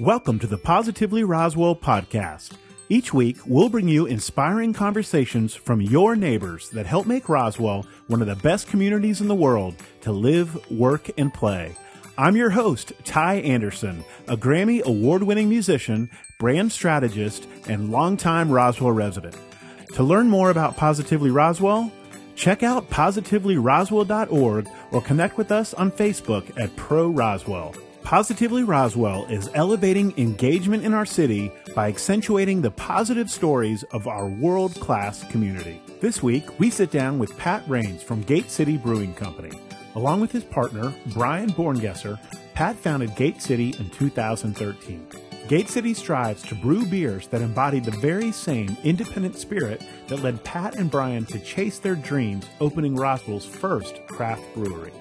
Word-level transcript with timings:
Welcome 0.00 0.38
to 0.38 0.46
the 0.46 0.56
Positively 0.56 1.24
Roswell 1.24 1.76
podcast. 1.76 2.52
Each 2.88 3.12
week, 3.12 3.36
we'll 3.44 3.68
bring 3.68 3.86
you 3.86 4.06
inspiring 4.06 4.72
conversations 4.72 5.54
from 5.54 5.82
your 5.82 6.16
neighbors 6.16 6.70
that 6.70 6.86
help 6.86 7.06
make 7.06 7.28
Roswell 7.28 7.84
one 8.06 8.22
of 8.22 8.26
the 8.26 8.34
best 8.36 8.66
communities 8.66 9.20
in 9.20 9.28
the 9.28 9.34
world 9.34 9.74
to 10.00 10.10
live, 10.10 10.70
work, 10.70 11.10
and 11.18 11.34
play. 11.34 11.76
I'm 12.16 12.34
your 12.34 12.48
host, 12.48 12.94
Ty 13.04 13.40
Anderson, 13.40 14.02
a 14.26 14.38
Grammy 14.38 14.82
award 14.84 15.22
winning 15.22 15.50
musician, 15.50 16.08
brand 16.38 16.72
strategist, 16.72 17.46
and 17.68 17.90
longtime 17.90 18.50
Roswell 18.50 18.92
resident. 18.92 19.36
To 19.96 20.02
learn 20.02 20.30
more 20.30 20.48
about 20.48 20.78
Positively 20.78 21.30
Roswell, 21.30 21.92
check 22.36 22.62
out 22.62 22.88
positivelyroswell.org 22.88 24.68
or 24.92 25.02
connect 25.02 25.36
with 25.36 25.52
us 25.52 25.74
on 25.74 25.92
Facebook 25.92 26.58
at 26.58 26.74
Pro 26.76 27.10
Roswell. 27.10 27.74
Positively 28.02 28.64
Roswell 28.64 29.26
is 29.26 29.50
elevating 29.54 30.12
engagement 30.18 30.84
in 30.84 30.94
our 30.94 31.06
city 31.06 31.52
by 31.76 31.88
accentuating 31.88 32.60
the 32.60 32.70
positive 32.72 33.30
stories 33.30 33.84
of 33.92 34.08
our 34.08 34.26
world 34.26 34.74
class 34.80 35.22
community. 35.30 35.80
This 36.00 36.22
week, 36.22 36.58
we 36.58 36.70
sit 36.70 36.90
down 36.90 37.18
with 37.18 37.36
Pat 37.38 37.62
Rains 37.68 38.02
from 38.02 38.22
Gate 38.22 38.50
City 38.50 38.76
Brewing 38.76 39.14
Company. 39.14 39.52
Along 39.94 40.20
with 40.20 40.32
his 40.32 40.44
partner, 40.44 40.92
Brian 41.08 41.50
Borngesser, 41.50 42.18
Pat 42.54 42.74
founded 42.74 43.14
Gate 43.14 43.40
City 43.40 43.74
in 43.78 43.90
2013. 43.90 45.06
Gate 45.46 45.68
City 45.68 45.94
strives 45.94 46.42
to 46.42 46.54
brew 46.54 46.86
beers 46.86 47.28
that 47.28 47.42
embody 47.42 47.80
the 47.80 47.90
very 47.92 48.32
same 48.32 48.76
independent 48.82 49.36
spirit 49.36 49.82
that 50.08 50.22
led 50.22 50.42
Pat 50.42 50.76
and 50.76 50.90
Brian 50.90 51.26
to 51.26 51.38
chase 51.40 51.78
their 51.78 51.96
dreams 51.96 52.46
opening 52.60 52.96
Roswell's 52.96 53.46
first 53.46 54.04
craft 54.08 54.42
brewery. 54.54 54.92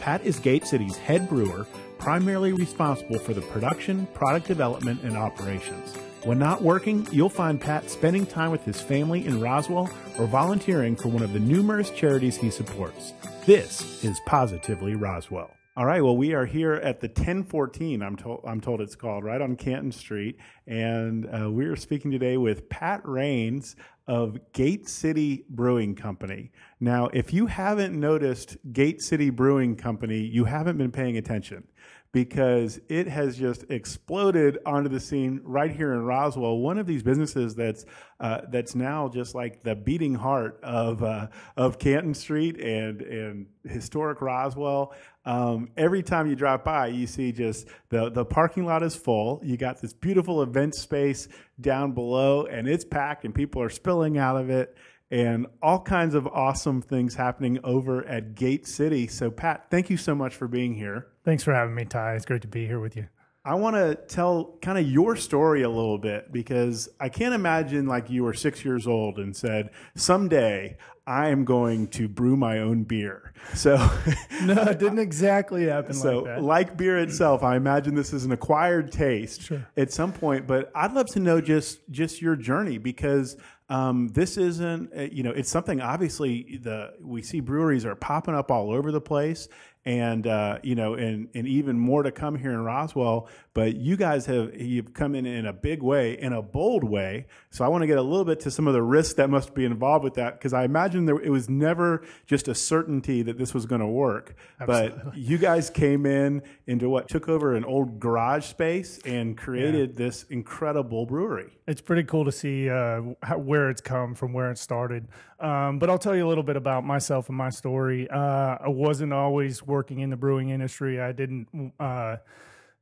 Pat 0.00 0.24
is 0.24 0.38
Gate 0.38 0.66
City's 0.66 0.96
head 0.96 1.28
brewer, 1.28 1.66
primarily 1.98 2.52
responsible 2.52 3.18
for 3.18 3.34
the 3.34 3.40
production, 3.42 4.06
product 4.14 4.46
development, 4.46 5.02
and 5.02 5.16
operations. 5.16 5.94
When 6.24 6.38
not 6.38 6.60
working, 6.60 7.06
you'll 7.12 7.28
find 7.28 7.60
Pat 7.60 7.88
spending 7.88 8.26
time 8.26 8.50
with 8.50 8.64
his 8.64 8.80
family 8.80 9.24
in 9.26 9.40
Roswell 9.40 9.88
or 10.18 10.26
volunteering 10.26 10.96
for 10.96 11.08
one 11.08 11.22
of 11.22 11.32
the 11.32 11.38
numerous 11.38 11.90
charities 11.90 12.36
he 12.36 12.50
supports. 12.50 13.12
This 13.44 14.02
is 14.02 14.18
Positively 14.26 14.96
Roswell. 14.96 15.50
All 15.76 15.84
right. 15.84 16.02
Well, 16.02 16.16
we 16.16 16.32
are 16.32 16.46
here 16.46 16.72
at 16.72 17.00
the 17.00 17.06
1014. 17.06 18.02
I'm 18.02 18.16
told. 18.16 18.40
I'm 18.46 18.62
told 18.62 18.80
it's 18.80 18.96
called 18.96 19.24
right 19.24 19.42
on 19.42 19.56
Canton 19.56 19.92
Street, 19.92 20.38
and 20.66 21.28
uh, 21.28 21.50
we 21.50 21.66
are 21.66 21.76
speaking 21.76 22.10
today 22.10 22.38
with 22.38 22.68
Pat 22.70 23.02
Rains 23.04 23.76
of 24.08 24.38
Gate 24.52 24.88
City 24.88 25.44
Brewing 25.50 25.94
Company. 25.94 26.50
Now, 26.80 27.08
if 27.12 27.32
you 27.34 27.44
haven't 27.44 27.94
noticed 27.94 28.56
Gate 28.72 29.02
City 29.02 29.28
Brewing 29.28 29.76
Company, 29.76 30.20
you 30.20 30.44
haven't 30.44 30.78
been 30.78 30.92
paying 30.92 31.18
attention 31.18 31.68
because 32.16 32.80
it 32.88 33.06
has 33.06 33.36
just 33.36 33.66
exploded 33.68 34.56
onto 34.64 34.88
the 34.88 34.98
scene 34.98 35.38
right 35.44 35.70
here 35.70 35.92
in 35.92 36.00
Roswell. 36.00 36.56
One 36.60 36.78
of 36.78 36.86
these 36.86 37.02
businesses 37.02 37.54
that's 37.54 37.84
uh, 38.20 38.40
that's 38.48 38.74
now 38.74 39.10
just 39.10 39.34
like 39.34 39.62
the 39.62 39.74
beating 39.74 40.14
heart 40.14 40.58
of 40.62 41.02
uh, 41.02 41.26
of 41.58 41.78
Canton 41.78 42.14
Street 42.14 42.58
and 42.58 43.02
and 43.02 43.46
historic 43.64 44.22
Roswell. 44.22 44.94
Um, 45.26 45.68
every 45.76 46.02
time 46.02 46.26
you 46.26 46.34
drive 46.34 46.64
by, 46.64 46.86
you 46.86 47.06
see 47.06 47.32
just 47.32 47.68
the 47.90 48.08
the 48.08 48.24
parking 48.24 48.64
lot 48.64 48.82
is 48.82 48.96
full. 48.96 49.38
You 49.44 49.58
got 49.58 49.82
this 49.82 49.92
beautiful 49.92 50.40
event 50.40 50.74
space 50.74 51.28
down 51.60 51.92
below, 51.92 52.46
and 52.46 52.66
it's 52.66 52.86
packed, 52.86 53.26
and 53.26 53.34
people 53.34 53.60
are 53.60 53.68
spilling 53.68 54.16
out 54.16 54.38
of 54.38 54.48
it 54.48 54.74
and 55.10 55.46
all 55.62 55.80
kinds 55.80 56.14
of 56.14 56.26
awesome 56.28 56.80
things 56.80 57.14
happening 57.14 57.60
over 57.62 58.04
at 58.06 58.34
Gate 58.34 58.66
City. 58.66 59.06
So, 59.06 59.30
Pat, 59.30 59.66
thank 59.70 59.88
you 59.90 59.98
so 59.98 60.14
much 60.14 60.34
for 60.34 60.48
being 60.48 60.74
here. 60.74 61.08
Thanks 61.26 61.42
for 61.42 61.52
having 61.52 61.74
me, 61.74 61.84
Ty. 61.84 62.14
It's 62.14 62.24
great 62.24 62.42
to 62.42 62.48
be 62.48 62.68
here 62.68 62.78
with 62.78 62.96
you. 62.96 63.08
I 63.44 63.56
want 63.56 63.74
to 63.74 63.96
tell 63.96 64.56
kind 64.62 64.78
of 64.78 64.86
your 64.86 65.16
story 65.16 65.62
a 65.62 65.68
little 65.68 65.98
bit 65.98 66.32
because 66.32 66.88
I 67.00 67.08
can't 67.08 67.34
imagine 67.34 67.86
like 67.86 68.08
you 68.08 68.22
were 68.22 68.32
six 68.32 68.64
years 68.64 68.86
old 68.86 69.18
and 69.18 69.34
said, 69.34 69.70
someday 69.96 70.76
I 71.04 71.30
am 71.30 71.44
going 71.44 71.88
to 71.88 72.06
brew 72.06 72.36
my 72.36 72.60
own 72.60 72.84
beer. 72.84 73.32
So, 73.54 73.76
no, 74.44 74.62
it 74.62 74.78
didn't 74.78 75.00
exactly 75.00 75.64
happen 75.66 75.94
so, 75.94 76.18
like 76.18 76.24
that. 76.26 76.42
Like 76.44 76.76
beer 76.76 76.98
itself, 76.98 77.42
I 77.42 77.56
imagine 77.56 77.96
this 77.96 78.12
is 78.12 78.24
an 78.24 78.30
acquired 78.30 78.92
taste 78.92 79.42
sure. 79.42 79.66
at 79.76 79.92
some 79.92 80.12
point. 80.12 80.46
But 80.46 80.70
I'd 80.76 80.92
love 80.92 81.06
to 81.08 81.20
know 81.20 81.40
just 81.40 81.80
just 81.90 82.22
your 82.22 82.36
journey 82.36 82.78
because 82.78 83.36
um, 83.68 84.08
this 84.08 84.36
isn't, 84.36 84.92
uh, 84.96 85.02
you 85.02 85.24
know, 85.24 85.32
it's 85.32 85.50
something 85.50 85.80
obviously 85.80 86.60
the 86.62 86.94
we 87.00 87.22
see 87.22 87.40
breweries 87.40 87.84
are 87.84 87.96
popping 87.96 88.34
up 88.34 88.50
all 88.50 88.72
over 88.72 88.92
the 88.92 89.00
place, 89.00 89.48
and 89.86 90.26
uh, 90.26 90.58
you 90.64 90.74
know, 90.74 90.94
and 90.94 91.28
and 91.32 91.46
even 91.46 91.78
more 91.78 92.02
to 92.02 92.10
come 92.10 92.36
here 92.36 92.50
in 92.50 92.58
Roswell. 92.58 93.28
But 93.54 93.76
you 93.76 93.96
guys 93.96 94.26
have 94.26 94.60
you've 94.60 94.92
come 94.92 95.14
in 95.14 95.24
in 95.24 95.46
a 95.46 95.52
big 95.52 95.80
way, 95.80 96.18
in 96.18 96.32
a 96.32 96.42
bold 96.42 96.82
way. 96.82 97.26
So 97.50 97.64
I 97.64 97.68
want 97.68 97.82
to 97.82 97.86
get 97.86 97.96
a 97.96 98.02
little 98.02 98.24
bit 98.24 98.40
to 98.40 98.50
some 98.50 98.66
of 98.66 98.74
the 98.74 98.82
risks 98.82 99.14
that 99.14 99.30
must 99.30 99.54
be 99.54 99.64
involved 99.64 100.02
with 100.02 100.14
that 100.14 100.34
because 100.34 100.52
I 100.52 100.64
imagine 100.64 101.06
there, 101.06 101.20
it 101.20 101.30
was 101.30 101.48
never 101.48 102.04
just 102.26 102.48
a 102.48 102.54
certainty 102.54 103.22
that 103.22 103.38
this 103.38 103.54
was 103.54 103.64
going 103.64 103.80
to 103.80 103.86
work. 103.86 104.34
Absolutely. 104.60 105.00
But 105.04 105.16
you 105.16 105.38
guys 105.38 105.70
came 105.70 106.04
in 106.04 106.42
into 106.66 106.88
what 106.88 107.08
took 107.08 107.28
over 107.28 107.54
an 107.54 107.64
old 107.64 108.00
garage 108.00 108.44
space 108.44 108.98
and 109.04 109.38
created 109.38 109.90
yeah. 109.90 109.96
this 109.98 110.24
incredible 110.24 111.06
brewery. 111.06 111.52
It's 111.68 111.80
pretty 111.80 112.04
cool 112.04 112.24
to 112.24 112.32
see 112.32 112.68
uh, 112.68 113.02
how, 113.22 113.38
where 113.38 113.70
it's 113.70 113.80
come 113.80 114.14
from, 114.14 114.32
where 114.32 114.50
it 114.50 114.58
started. 114.58 115.06
Um, 115.38 115.78
but 115.78 115.90
I'll 115.90 115.98
tell 115.98 116.16
you 116.16 116.26
a 116.26 116.28
little 116.28 116.44
bit 116.44 116.56
about 116.56 116.84
myself 116.84 117.28
and 117.28 117.36
my 117.36 117.50
story. 117.50 118.08
Uh, 118.08 118.56
I 118.60 118.68
wasn't 118.68 119.12
always 119.12 119.62
working 119.62 120.00
in 120.00 120.10
the 120.10 120.16
brewing 120.16 120.48
industry. 120.50 121.00
I 121.00 121.12
didn't, 121.12 121.72
uh, 121.78 122.16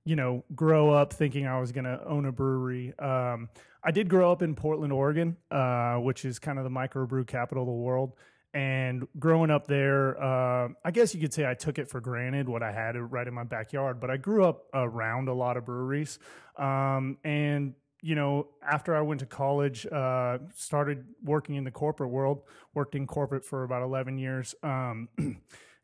you 0.05 0.17
know, 0.17 0.45
grow 0.55 0.91
up 0.91 1.13
thinking 1.13 1.47
I 1.47 1.59
was 1.59 1.73
going 1.73 1.85
to 1.85 2.01
own 2.07 2.27
a 2.27 2.33
brewery. 2.33 2.97
Um, 2.99 3.49
I 3.83 3.91
did 3.91 4.09
grow 4.09 4.31
up 4.31 4.43
in 4.43 4.55
Portland, 4.55 4.93
Oregon, 4.93 5.37
uh, 5.51 5.97
which 5.97 6.25
is 6.25 6.39
kind 6.39 6.59
of 6.59 6.65
the 6.65 6.71
microbrew 6.71 7.27
capital 7.27 7.65
of 7.65 7.69
the 7.69 7.73
world. 7.73 8.15
And 8.55 9.09
growing 9.19 9.51
up 9.51 9.67
there, 9.67 10.23
uh, 10.23 10.69
I 10.85 10.93
guess 10.93 11.13
you 11.13 11.21
could 11.21 11.35
say 11.35 11.45
I 11.45 11.55
took 11.55 11.81
it 11.81 11.89
for 11.89 12.01
granted 12.01 12.49
what 12.49 12.63
I 12.63 12.71
had 12.71 12.97
right 12.97 13.27
in 13.27 13.35
my 13.35 13.43
backyard. 13.43 13.99
But 13.99 14.11
I 14.11 14.17
grew 14.17 14.45
up 14.45 14.67
around 14.73 15.29
a 15.29 15.35
lot 15.35 15.57
of 15.57 15.67
breweries, 15.67 16.21
um, 16.57 17.19
and 17.25 17.75
you 18.05 18.15
know, 18.15 18.49
after 18.63 18.95
I 18.95 19.01
went 19.01 19.21
to 19.21 19.27
college, 19.27 19.87
uh, 19.87 20.37
started 20.55 21.07
working 21.23 21.55
in 21.55 21.65
the 21.65 21.71
corporate 21.71 22.11
world, 22.11 22.43
worked 22.75 22.95
in 22.95 23.07
corporate 23.07 23.47
for 23.47 23.65
about 23.65 23.83
11 23.83 24.19
years. 24.19 24.55
Um, 24.63 25.09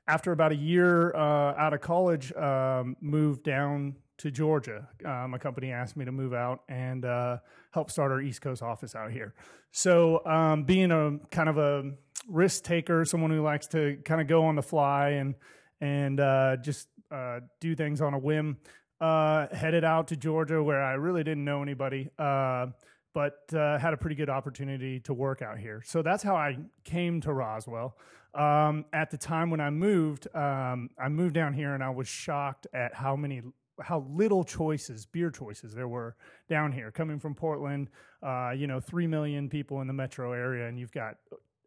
after 0.07 0.31
about 0.31 0.53
a 0.53 0.57
year 0.57 1.15
uh, 1.15 1.55
out 1.57 1.73
of 1.73 1.81
college, 1.81 2.31
um, 2.35 2.95
moved 3.01 3.43
down 3.43 3.97
to 4.19 4.31
Georgia. 4.31 4.87
Uh, 5.03 5.29
my 5.29 5.39
company 5.39 5.73
asked 5.73 5.97
me 5.97 6.05
to 6.05 6.13
move 6.13 6.35
out 6.35 6.61
and 6.69 7.07
uh, 7.07 7.39
help 7.71 7.91
start 7.91 8.13
our 8.13 8.21
East 8.21 8.43
Coast 8.43 8.63
office 8.63 8.95
out 8.95 9.11
here. 9.11 9.35
So, 9.73 10.23
um, 10.27 10.65
being 10.65 10.91
a 10.91 11.19
kind 11.31 11.49
of 11.49 11.57
a 11.57 11.93
risk 12.29 12.65
taker, 12.65 13.07
someone 13.07 13.31
who 13.31 13.41
likes 13.41 13.67
to 13.69 13.97
kind 14.05 14.21
of 14.21 14.27
go 14.27 14.45
on 14.45 14.57
the 14.57 14.63
fly 14.63 15.11
and 15.11 15.37
and 15.81 16.21
uh, 16.21 16.59
just 16.59 16.87
uh, 17.11 17.41
do 17.61 17.75
things 17.75 18.03
on 18.03 18.13
a 18.13 18.19
whim, 18.19 18.59
uh, 19.01 19.47
headed 19.55 19.85
out 19.85 20.09
to 20.09 20.17
Georgia 20.17 20.63
where 20.63 20.83
I 20.83 20.93
really 20.93 21.25
didn't 21.25 21.45
know 21.45 21.63
anybody, 21.63 22.11
uh, 22.19 22.67
but 23.15 23.43
uh, 23.55 23.79
had 23.79 23.93
a 23.93 23.97
pretty 23.97 24.17
good 24.17 24.31
opportunity 24.31 25.01
to 25.01 25.15
work 25.15 25.43
out 25.43 25.59
here. 25.59 25.83
So 25.85 26.03
that's 26.03 26.23
how 26.23 26.37
I 26.37 26.59
came 26.85 27.21
to 27.23 27.33
Roswell. 27.33 27.97
Um, 28.35 28.85
at 28.93 29.11
the 29.11 29.19
time 29.19 29.51
when 29.51 29.61
I 29.61 29.71
moved, 29.71 30.29
um, 30.35 30.91
I 30.99 31.09
moved 31.09 31.35
down 31.35 31.53
here 31.53 31.75
and 31.75 31.83
I 31.83 31.91
was 31.91 32.07
shocked 32.07 32.67
at 32.73 32.95
how 32.95 33.17
many 33.17 33.43
how 33.83 34.05
little 34.11 34.45
choices, 34.45 35.07
beer 35.07 35.31
choices 35.31 35.75
there 35.75 35.89
were 35.89 36.15
down 36.49 36.71
here. 36.71 36.91
Coming 36.91 37.19
from 37.19 37.35
Portland, 37.35 37.89
uh, 38.23 38.51
you 38.51 38.67
know, 38.67 38.79
three 38.79 39.07
million 39.07 39.49
people 39.49 39.81
in 39.81 39.87
the 39.87 39.93
metro 39.93 40.33
area, 40.33 40.69
and 40.69 40.79
you've 40.79 40.93
got 40.93 41.17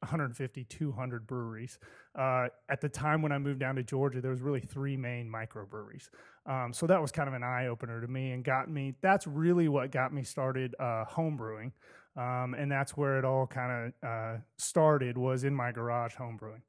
150, 0.04 0.64
200 0.66 1.28
breweries. 1.28 1.80
Uh, 2.18 2.48
at 2.70 2.82
the 2.82 2.90
time 2.90 3.22
when 3.22 3.32
I 3.32 3.38
moved 3.38 3.60
down 3.60 3.76
to 3.76 3.84
Georgia, 3.84 4.22
there 4.22 4.32
was 4.32 4.42
really 4.42 4.60
three 4.60 4.98
main 4.98 5.32
microbreweries. 5.32 6.10
Um, 6.46 6.74
so 6.74 6.88
that 6.88 7.02
was 7.02 7.12
kind 7.12 7.28
of 7.28 7.34
an 7.34 7.44
eye 7.44 7.68
opener 7.68 8.02
to 8.02 8.08
me 8.08 8.32
and 8.32 8.44
got 8.44 8.70
me. 8.70 8.96
That's 9.02 9.26
really 9.26 9.68
what 9.68 9.92
got 9.92 10.14
me 10.14 10.24
started 10.24 10.76
uh, 10.80 11.06
home 11.06 11.38
brewing, 11.38 11.72
um, 12.18 12.54
and 12.54 12.72
that's 12.72 12.98
where 12.98 13.18
it 13.18 13.26
all 13.26 13.48
kind 13.48 13.94
of 14.04 14.10
uh, 14.10 14.38
started. 14.58 15.18
Was 15.18 15.44
in 15.44 15.56
my 15.56 15.72
garage 15.72 16.16
home 16.16 16.38
brewing. 16.38 16.62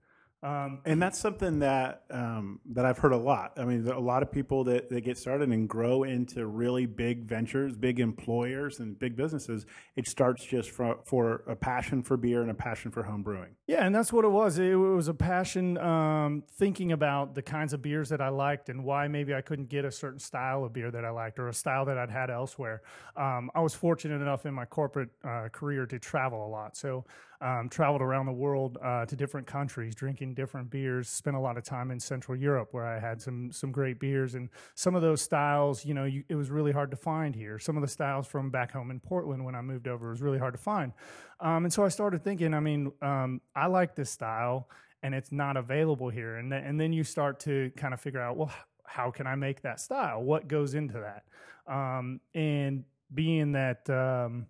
Um, 0.44 0.80
and 0.84 1.00
that's 1.00 1.18
something 1.18 1.60
that 1.60 2.02
um, 2.10 2.60
that 2.72 2.84
I've 2.84 2.98
heard 2.98 3.12
a 3.12 3.18
lot. 3.18 3.54
I 3.56 3.64
mean, 3.64 3.88
a 3.88 3.98
lot 3.98 4.22
of 4.22 4.30
people 4.30 4.62
that, 4.64 4.90
that 4.90 5.00
get 5.00 5.16
started 5.16 5.48
and 5.48 5.66
grow 5.66 6.02
into 6.02 6.46
really 6.46 6.84
big 6.84 7.24
ventures, 7.24 7.78
big 7.78 7.98
employers, 7.98 8.78
and 8.78 8.98
big 8.98 9.16
businesses. 9.16 9.64
It 9.96 10.06
starts 10.06 10.44
just 10.44 10.70
for, 10.70 10.98
for 11.06 11.44
a 11.46 11.56
passion 11.56 12.02
for 12.02 12.18
beer 12.18 12.42
and 12.42 12.50
a 12.50 12.54
passion 12.54 12.90
for 12.90 13.02
home 13.02 13.22
brewing. 13.22 13.56
Yeah, 13.66 13.86
and 13.86 13.94
that's 13.94 14.12
what 14.12 14.26
it 14.26 14.30
was. 14.30 14.58
It 14.58 14.74
was 14.74 15.08
a 15.08 15.14
passion 15.14 15.78
um, 15.78 16.42
thinking 16.58 16.92
about 16.92 17.34
the 17.34 17.42
kinds 17.42 17.72
of 17.72 17.80
beers 17.80 18.10
that 18.10 18.20
I 18.20 18.28
liked 18.28 18.68
and 18.68 18.84
why 18.84 19.08
maybe 19.08 19.34
I 19.34 19.40
couldn't 19.40 19.70
get 19.70 19.86
a 19.86 19.90
certain 19.90 20.18
style 20.18 20.62
of 20.64 20.74
beer 20.74 20.90
that 20.90 21.06
I 21.06 21.10
liked 21.10 21.38
or 21.38 21.48
a 21.48 21.54
style 21.54 21.86
that 21.86 21.96
I'd 21.96 22.10
had 22.10 22.28
elsewhere. 22.28 22.82
Um, 23.16 23.50
I 23.54 23.60
was 23.60 23.72
fortunate 23.72 24.20
enough 24.20 24.44
in 24.44 24.52
my 24.52 24.66
corporate 24.66 25.08
uh, 25.26 25.48
career 25.50 25.86
to 25.86 25.98
travel 25.98 26.46
a 26.46 26.50
lot, 26.50 26.76
so 26.76 27.06
um, 27.40 27.68
traveled 27.68 28.02
around 28.02 28.26
the 28.26 28.32
world 28.32 28.78
uh, 28.82 29.06
to 29.06 29.16
different 29.16 29.46
countries, 29.46 29.94
drinking 29.94 30.34
different 30.34 30.70
beers. 30.70 31.08
Spent 31.08 31.36
a 31.36 31.40
lot 31.40 31.56
of 31.56 31.64
time 31.64 31.90
in 31.90 32.00
Central 32.00 32.36
Europe 32.36 32.68
where 32.72 32.86
I 32.86 32.98
had 32.98 33.20
some 33.20 33.52
some 33.52 33.72
great 33.72 34.00
beers, 34.00 34.34
and 34.34 34.48
some 34.74 34.94
of 34.94 35.02
those 35.02 35.22
styles, 35.22 35.84
you 35.84 35.94
know, 35.94 36.04
you, 36.04 36.24
it 36.28 36.34
was 36.34 36.50
really 36.50 36.72
hard 36.72 36.90
to 36.90 36.96
find 36.96 37.34
here. 37.34 37.58
Some 37.58 37.76
of 37.76 37.82
the 37.82 37.88
styles 37.88 38.26
from 38.26 38.50
back 38.50 38.72
home 38.72 38.90
in 38.90 39.00
Portland 39.00 39.44
when 39.44 39.54
I 39.54 39.62
moved 39.62 39.88
over 39.88 40.10
was 40.10 40.22
really 40.22 40.38
hard 40.38 40.54
to 40.54 40.60
find, 40.60 40.92
um, 41.40 41.64
and 41.64 41.72
so 41.72 41.84
I 41.84 41.88
started 41.88 42.22
thinking. 42.22 42.54
I 42.54 42.60
mean, 42.60 42.92
um, 43.02 43.40
I 43.54 43.66
like 43.66 43.94
this 43.94 44.10
style, 44.10 44.68
and 45.02 45.14
it's 45.14 45.32
not 45.32 45.56
available 45.56 46.08
here, 46.10 46.36
and 46.36 46.50
th- 46.50 46.62
and 46.64 46.80
then 46.80 46.92
you 46.92 47.04
start 47.04 47.40
to 47.40 47.70
kind 47.76 47.94
of 47.94 48.00
figure 48.00 48.20
out, 48.20 48.36
well, 48.36 48.52
how 48.84 49.10
can 49.10 49.26
I 49.26 49.34
make 49.34 49.62
that 49.62 49.80
style? 49.80 50.22
What 50.22 50.48
goes 50.48 50.74
into 50.74 51.00
that? 51.00 51.24
Um, 51.72 52.20
and 52.34 52.84
being 53.12 53.52
that 53.52 53.88
um, 53.90 54.46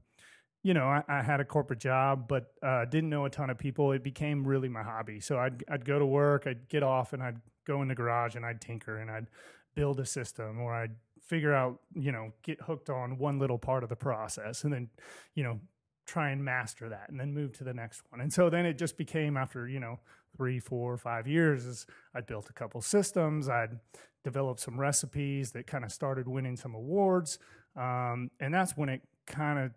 you 0.64 0.72
know, 0.72 0.87
I, 0.87 1.05
I, 1.06 1.22
had 1.22 1.40
a 1.40 1.44
corporate 1.44 1.78
job, 1.78 2.26
but 2.26 2.55
uh, 2.62 2.87
didn't 2.87 3.11
know 3.11 3.26
a 3.26 3.31
ton 3.31 3.50
of 3.50 3.58
people. 3.58 3.93
It 3.93 4.02
became 4.02 4.44
really 4.46 4.70
my 4.70 4.82
hobby. 4.82 5.20
So 5.20 5.38
I'd 5.38 5.62
I'd 5.70 5.84
go 5.84 5.99
to 5.99 6.06
work, 6.06 6.46
I'd 6.46 6.69
get 6.70 6.82
off, 6.82 7.12
and 7.12 7.22
I'd 7.22 7.37
go 7.66 7.82
in 7.82 7.88
the 7.88 7.94
garage 7.94 8.34
and 8.34 8.44
I'd 8.46 8.62
tinker 8.62 8.99
and 8.99 9.11
I'd 9.11 9.26
build 9.75 10.00
a 10.00 10.06
system, 10.06 10.61
or 10.61 10.75
I'd 10.75 10.96
figure 11.20 11.55
out, 11.55 11.81
you 11.94 12.12
know, 12.12 12.32
get 12.43 12.61
hooked 12.62 12.88
on 12.88 13.19
one 13.19 13.38
little 13.38 13.58
part 13.58 13.82
of 13.82 13.90
the 13.90 13.96
process, 13.96 14.64
and 14.64 14.72
then, 14.72 14.88
you 15.34 15.44
know, 15.44 15.61
try 16.06 16.31
and 16.31 16.43
master 16.43 16.88
that, 16.88 17.10
and 17.10 17.20
then 17.20 17.34
move 17.34 17.52
to 17.58 17.64
the 17.64 17.75
next 17.75 18.02
one. 18.10 18.22
And 18.22 18.32
so 18.32 18.49
then 18.49 18.64
it 18.64 18.78
just 18.78 18.96
became 18.96 19.37
after 19.37 19.69
you 19.69 19.81
know 19.81 20.00
three, 20.34 20.60
four, 20.60 20.96
five 20.96 21.26
years, 21.28 21.67
is 21.67 21.87
I'd 22.14 22.26
built 22.26 22.49
a 22.49 22.55
couple 22.55 22.81
systems, 22.81 23.50
I'd 23.50 23.78
developed 24.25 24.60
some 24.60 24.81
recipes 24.81 25.52
that 25.52 25.67
kind 25.67 25.84
of 25.84 25.93
started 25.93 26.26
winning 26.26 26.56
some 26.56 26.75
awards, 26.75 27.38
um, 27.76 28.31
and 28.40 28.55
that's 28.55 28.78
when 28.78 28.88
it 28.88 29.02
kind 29.26 29.58
of 29.58 29.72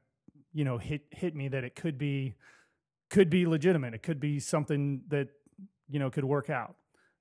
you 0.53 0.63
know 0.63 0.77
hit 0.77 1.01
hit 1.11 1.35
me 1.35 1.47
that 1.49 1.63
it 1.63 1.75
could 1.75 1.97
be 1.97 2.35
could 3.09 3.29
be 3.29 3.45
legitimate. 3.45 3.93
It 3.93 4.03
could 4.03 4.19
be 4.19 4.39
something 4.39 5.01
that 5.09 5.29
you 5.89 5.99
know 5.99 6.09
could 6.09 6.25
work 6.25 6.49
out. 6.49 6.75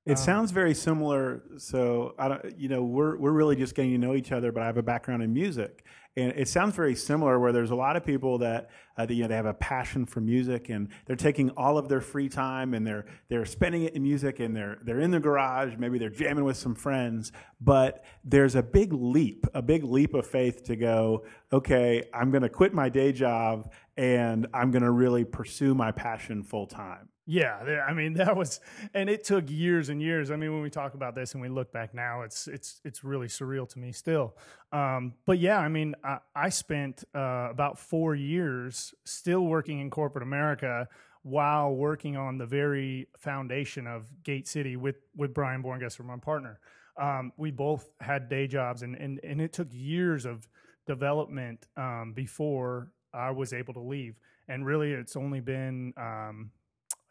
It 0.05 0.13
um, 0.13 0.17
sounds 0.17 0.51
very 0.53 0.75
similar. 0.75 1.43
So 1.59 2.15
I 2.19 2.29
don't, 2.29 2.59
you 2.59 2.69
know, 2.69 2.83
we're 2.83 3.17
we're 3.17 3.33
really 3.33 3.57
just 3.57 3.75
getting 3.75 3.93
to 3.93 3.99
know 3.99 4.15
each 4.15 4.33
other. 4.33 4.53
But 4.53 4.63
I 4.63 4.67
have 4.67 4.77
a 4.77 4.83
background 4.83 5.23
in 5.23 5.33
music, 5.33 5.85
and 6.17 6.33
it 6.33 6.49
sounds 6.49 6.75
very 6.75 6.95
similar. 6.95 7.39
Where 7.39 7.53
there's 7.53 7.71
a 7.71 7.77
lot 7.77 7.97
of 7.97 8.05
people 8.05 8.39
that, 8.39 8.71
uh, 8.97 9.05
that 9.05 9.15
you 9.15 9.23
know 9.23 9.29
they 9.29 9.37
have 9.37 9.47
a 9.47 9.55
passion 9.55 10.07
for 10.07 10.21
music, 10.21 10.71
and 10.71 10.89
they're 11.05 11.17
taking 11.17 11.51
all 11.51 11.77
of 11.77 11.89
their 11.89 12.01
free 12.01 12.29
time 12.29 12.73
and 12.73 12.87
they're 12.87 13.07
they're 13.29 13.45
spending 13.45 13.83
it 13.83 13.95
in 13.95 14.03
music, 14.03 14.41
and 14.41 14.57
they're 14.57 14.79
they're 14.83 15.01
in 15.01 15.11
the 15.11 15.21
garage. 15.21 15.75
Maybe 15.79 15.99
they're 15.99 16.09
jamming 16.09 16.45
with 16.45 16.57
some 16.57 16.75
friends. 16.75 17.33
But 17.61 18.05
there's 18.25 18.55
a 18.55 18.63
big 18.63 18.93
leap, 18.93 19.47
a 19.55 19.63
big 19.63 19.85
leap 19.85 20.15
of 20.15 20.27
faith 20.27 20.65
to 20.65 20.77
go. 20.77 21.25
Okay, 21.53 22.05
I'm 22.15 22.31
going 22.31 22.43
to 22.43 22.49
quit 22.49 22.73
my 22.73 22.89
day 22.89 23.13
job, 23.13 23.73
and 23.97 24.47
I'm 24.55 24.71
going 24.71 24.83
to 24.83 24.91
really 24.91 25.25
pursue 25.25 25.75
my 25.75 25.93
passion 25.93 26.43
full 26.43 26.67
time. 26.67 27.09
Yeah, 27.27 27.85
I 27.87 27.93
mean 27.93 28.13
that 28.15 28.37
was, 28.37 28.61
and 28.95 29.11
it 29.11 29.25
took 29.25 29.51
years 29.51 29.89
and 29.89 30.01
years. 30.01 30.31
I 30.31 30.37
mean, 30.37 30.53
when 30.53 30.63
we 30.63 30.71
talk 30.71 30.95
about 30.95 31.15
this 31.15 31.35
and 31.35 31.43
we 31.43 31.49
look 31.49 31.73
back 31.73 31.93
now, 31.93 32.23
it's 32.23 32.47
it's 32.47 32.81
it's 32.85 33.03
really 33.05 33.27
surreal 33.27 33.69
to 33.71 33.79
me 33.79 33.93
still. 33.93 34.37
Um, 34.73 35.15
but 35.27 35.39
yeah, 35.39 35.59
I 35.59 35.69
mean, 35.69 35.95
I, 36.05 36.19
I 36.35 36.49
spent 36.49 37.05
uh, 37.15 37.49
about 37.51 37.79
four 37.79 38.15
years 38.15 38.95
still 39.05 39.43
working 39.43 39.81
in 39.81 39.91
corporate 39.91 40.23
America 40.23 40.89
while 41.23 41.75
working 41.75 42.17
on 42.17 42.39
the 42.39 42.47
very 42.47 43.09
foundation 43.19 43.89
of 43.89 44.07
Gate 44.23 44.47
City 44.47 44.77
with 44.77 44.97
with 45.17 45.35
Brian 45.35 45.63
Borngesser, 45.63 46.05
my 46.05 46.17
partner. 46.19 46.61
Um, 46.99 47.33
we 47.37 47.51
both 47.51 47.91
had 48.01 48.29
day 48.29 48.47
jobs, 48.47 48.83
and 48.83 48.95
and 48.95 49.19
and 49.25 49.41
it 49.41 49.53
took 49.53 49.69
years 49.73 50.27
of 50.27 50.49
development 50.87 51.67
um, 51.77 52.13
before 52.15 52.93
I 53.13 53.33
was 53.33 53.53
able 53.53 53.75
to 53.75 53.81
leave. 53.81 54.15
And 54.49 54.65
really, 54.65 54.93
it's 54.93 55.17
only 55.17 55.41
been 55.41 55.93
um, 55.97 56.53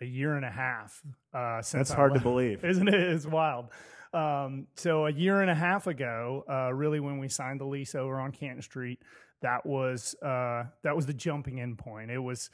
a 0.02 0.06
year 0.06 0.36
and 0.36 0.46
a 0.46 0.52
half 0.52 1.02
uh, 1.34 1.62
since. 1.62 1.90
That's 1.90 1.96
hard 1.96 2.14
to 2.14 2.20
believe, 2.20 2.64
isn't 2.66 2.88
it? 2.88 2.94
It's 2.94 3.26
wild. 3.26 3.68
Um, 4.14 4.68
so 4.76 5.08
a 5.08 5.12
year 5.12 5.42
and 5.42 5.52
a 5.52 5.56
half 5.56 5.88
ago, 5.88 6.46
uh, 6.50 6.74
really, 6.74 7.00
when 7.00 7.20
we 7.20 7.28
signed 7.28 7.60
the 7.60 7.66
lease 7.66 7.96
over 7.96 8.20
on 8.20 8.32
Canton 8.32 8.62
Street, 8.62 9.02
that 9.42 9.66
was 9.66 10.16
uh, 10.22 10.64
that 10.84 10.96
was 10.96 11.06
the 11.06 11.14
jumping 11.14 11.58
in 11.58 11.76
point. 11.76 12.12
It 12.12 12.20
was 12.20 12.50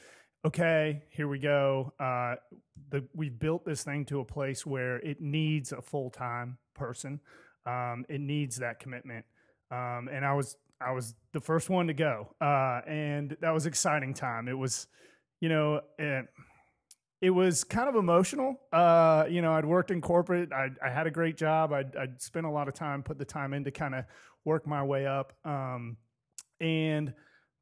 okay. 0.45 1.03
Here 1.09 1.27
we 1.27 1.39
go. 1.39 1.93
Uh, 1.99 2.35
the, 2.89 3.05
we've 3.13 3.37
built 3.37 3.63
this 3.63 3.83
thing 3.83 4.05
to 4.05 4.19
a 4.19 4.25
place 4.25 4.65
where 4.65 4.97
it 4.97 5.21
needs 5.21 5.71
a 5.71 5.81
full 5.81 6.09
time 6.09 6.57
person. 6.73 7.19
Um, 7.65 8.05
it 8.09 8.21
needs 8.21 8.57
that 8.57 8.79
commitment. 8.79 9.25
Um, 9.69 10.09
and 10.11 10.25
I 10.25 10.33
was 10.33 10.57
I 10.81 10.91
was 10.91 11.13
the 11.31 11.41
first 11.41 11.69
one 11.69 11.87
to 11.87 11.93
go, 11.93 12.33
uh, 12.41 12.81
and 12.87 13.37
that 13.41 13.51
was 13.51 13.67
exciting 13.67 14.13
time. 14.13 14.47
It 14.47 14.57
was, 14.57 14.87
you 15.39 15.49
know. 15.49 15.81
It, 15.99 16.25
it 17.21 17.29
was 17.29 17.63
kind 17.63 17.87
of 17.87 17.95
emotional. 17.95 18.59
Uh, 18.73 19.25
you 19.29 19.41
know, 19.41 19.53
I'd 19.53 19.65
worked 19.65 19.91
in 19.91 20.01
corporate. 20.01 20.51
I, 20.51 20.69
I 20.83 20.89
had 20.89 21.05
a 21.05 21.11
great 21.11 21.37
job. 21.37 21.71
I'd, 21.71 21.95
I'd, 21.95 22.21
spent 22.21 22.47
a 22.47 22.49
lot 22.49 22.67
of 22.67 22.73
time, 22.73 23.03
put 23.03 23.19
the 23.19 23.25
time 23.25 23.53
in 23.53 23.63
to 23.63 23.71
kind 23.71 23.93
of 23.93 24.05
work 24.43 24.65
my 24.65 24.83
way 24.83 25.05
up. 25.05 25.33
Um, 25.45 25.97
and 26.59 27.13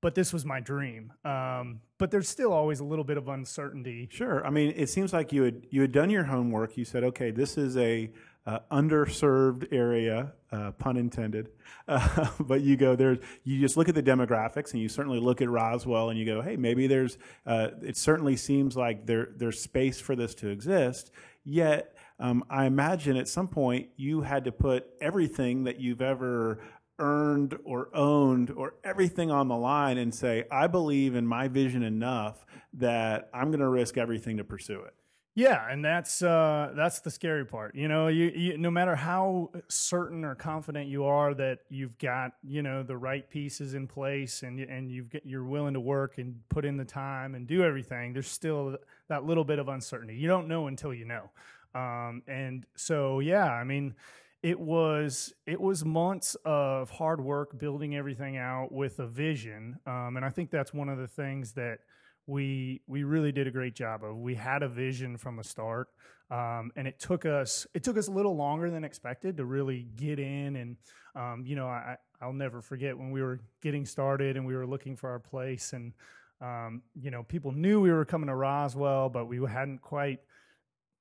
but 0.02 0.16
this 0.16 0.32
was 0.32 0.46
my 0.46 0.62
dream. 0.62 1.12
Um, 1.26 1.82
but 2.00 2.10
there's 2.10 2.28
still 2.28 2.52
always 2.52 2.80
a 2.80 2.84
little 2.84 3.04
bit 3.04 3.18
of 3.18 3.28
uncertainty. 3.28 4.08
Sure. 4.12 4.44
I 4.44 4.50
mean, 4.50 4.74
it 4.76 4.90
seems 4.90 5.14
like 5.14 5.32
you 5.32 5.44
had 5.44 5.68
you 5.70 5.82
had 5.82 5.92
done 5.92 6.10
your 6.10 6.24
homework. 6.24 6.78
You 6.78 6.86
said, 6.86 7.04
okay, 7.04 7.30
this 7.30 7.58
is 7.58 7.78
a 7.78 8.10
uh, 8.48 8.60
underserved 8.72 9.72
area, 9.72 10.34
uh, 10.52 10.72
pun 10.72 10.98
intended. 10.98 11.52
Uh, 11.88 12.28
but 12.42 12.62
you 12.62 12.78
go 12.78 12.96
there, 12.96 13.18
you 13.44 13.60
just 13.60 13.76
look 13.76 13.90
at 13.90 13.96
the 13.96 14.04
demographics, 14.04 14.74
and 14.74 14.82
you 14.82 14.88
certainly 14.88 15.20
look 15.20 15.42
at 15.42 15.50
Roswell, 15.50 16.12
and 16.12 16.20
you 16.20 16.26
go, 16.26 16.40
hey, 16.40 16.56
maybe 16.56 16.86
there's. 16.86 17.18
Uh, 17.48 17.70
it 17.82 17.98
certainly 17.98 18.36
seems 18.36 18.78
like 18.78 19.08
there 19.08 19.30
there's 19.36 19.60
space 19.60 20.00
for 20.00 20.16
this 20.16 20.36
to 20.36 20.50
exist. 20.50 21.10
Yet, 21.44 21.96
um, 22.20 22.44
I 22.48 22.66
imagine 22.66 23.18
at 23.18 23.28
some 23.28 23.48
point 23.48 23.90
you 23.96 24.22
had 24.22 24.44
to 24.44 24.52
put 24.52 24.86
everything 25.02 25.64
that 25.64 25.80
you've 25.80 26.04
ever 26.04 26.60
earned 27.00 27.58
or 27.64 27.90
owned 27.94 28.52
or 28.52 28.76
everything 28.84 29.32
on 29.32 29.48
the 29.48 29.56
line 29.56 29.98
and 29.98 30.14
say, 30.14 30.46
I 30.52 30.68
believe 30.68 31.16
in 31.16 31.26
my 31.26 31.48
vision 31.48 31.84
enough 31.84 32.46
that 32.74 33.30
I'm 33.34 33.48
going 33.48 33.62
to 33.62 33.70
risk 33.70 33.98
everything 33.98 34.38
to 34.38 34.44
pursue 34.44 34.82
it. 34.82 34.94
Yeah, 35.36 35.72
and 35.72 35.86
that's 35.86 36.22
uh, 36.22 36.74
that's 36.76 37.00
the 37.00 37.12
scary 37.12 37.46
part. 37.46 37.74
You 37.74 37.88
know, 37.88 38.08
you, 38.08 38.26
you, 38.36 38.58
no 38.58 38.70
matter 38.70 38.94
how 38.96 39.52
certain 39.70 40.26
or 40.26 40.36
confident 40.36 40.90
you 40.90 41.06
are 41.06 41.34
that 41.36 41.60
you've 41.70 41.98
got 41.98 42.34
you 42.44 42.62
know 42.62 42.84
the 42.84 42.98
right 42.98 43.30
pieces 43.30 43.74
in 43.74 43.88
place 43.88 44.44
and 44.44 44.60
and 44.60 44.92
you've 44.92 45.10
get, 45.10 45.26
you're 45.26 45.46
willing 45.46 45.76
to 45.76 45.80
work 45.80 46.18
and 46.18 46.42
put 46.50 46.66
in 46.66 46.76
the 46.76 46.84
time 46.84 47.36
and 47.36 47.48
do 47.48 47.64
everything, 47.64 48.12
there's 48.12 48.28
still 48.28 48.76
that 49.08 49.24
little 49.24 49.46
bit 49.46 49.60
of 49.60 49.70
uncertainty. 49.70 50.16
You 50.16 50.28
don't 50.28 50.50
know 50.50 50.68
until 50.68 50.94
you 50.94 51.06
know. 51.06 51.30
Um, 51.76 52.24
and 52.28 52.66
so, 52.76 53.20
yeah, 53.20 53.50
I 53.50 53.64
mean, 53.64 53.96
it 54.42 54.60
was 54.60 55.34
it 55.46 55.60
was 55.60 55.84
months 55.84 56.36
of 56.46 56.90
hard 56.90 57.22
work 57.22 57.58
building 57.60 57.96
everything 57.96 58.38
out 58.38 58.72
with 58.72 59.00
a 59.00 59.08
vision, 59.08 59.78
um, 59.86 60.16
and 60.16 60.24
I 60.24 60.30
think 60.30 60.50
that's 60.50 60.74
one 60.74 60.88
of 60.88 60.98
the 60.98 61.08
things 61.08 61.54
that 61.54 61.80
we 62.26 62.82
we 62.88 63.04
really 63.04 63.32
did 63.32 63.48
a 63.48 63.52
great 63.52 63.76
job 63.76 64.04
of. 64.04 64.16
We 64.18 64.36
had 64.36 64.64
a 64.64 64.70
vision 64.70 65.18
from 65.18 65.36
the 65.36 65.44
start, 65.44 65.90
um, 66.32 66.72
and 66.78 66.88
it 66.88 67.00
took 67.00 67.26
us 67.26 67.68
it 67.74 67.84
took 67.84 67.98
us 67.98 68.08
a 68.08 68.12
little 68.12 68.36
longer 68.36 68.70
than 68.70 68.86
expected 68.86 69.36
to 69.38 69.46
really 69.46 69.88
get 69.98 70.20
in. 70.20 70.56
And 70.56 70.78
um, 71.16 71.44
you 71.46 71.56
know, 71.58 71.68
I, 71.68 71.98
I'll 72.22 72.32
never 72.32 72.62
forget 72.62 72.98
when 72.98 73.12
we 73.12 73.22
were 73.22 73.42
getting 73.62 73.86
started 73.86 74.38
and 74.38 74.46
we 74.46 74.56
were 74.56 74.68
looking 74.68 74.96
for 74.96 75.10
our 75.10 75.20
place, 75.20 75.74
and 75.74 75.92
um, 76.40 76.82
you 76.96 77.12
know, 77.12 77.24
people 77.24 77.52
knew 77.52 77.82
we 77.82 77.92
were 77.92 78.06
coming 78.06 78.28
to 78.28 78.36
Roswell, 78.36 79.10
but 79.10 79.26
we 79.26 79.38
hadn't 79.46 79.82
quite 79.82 80.20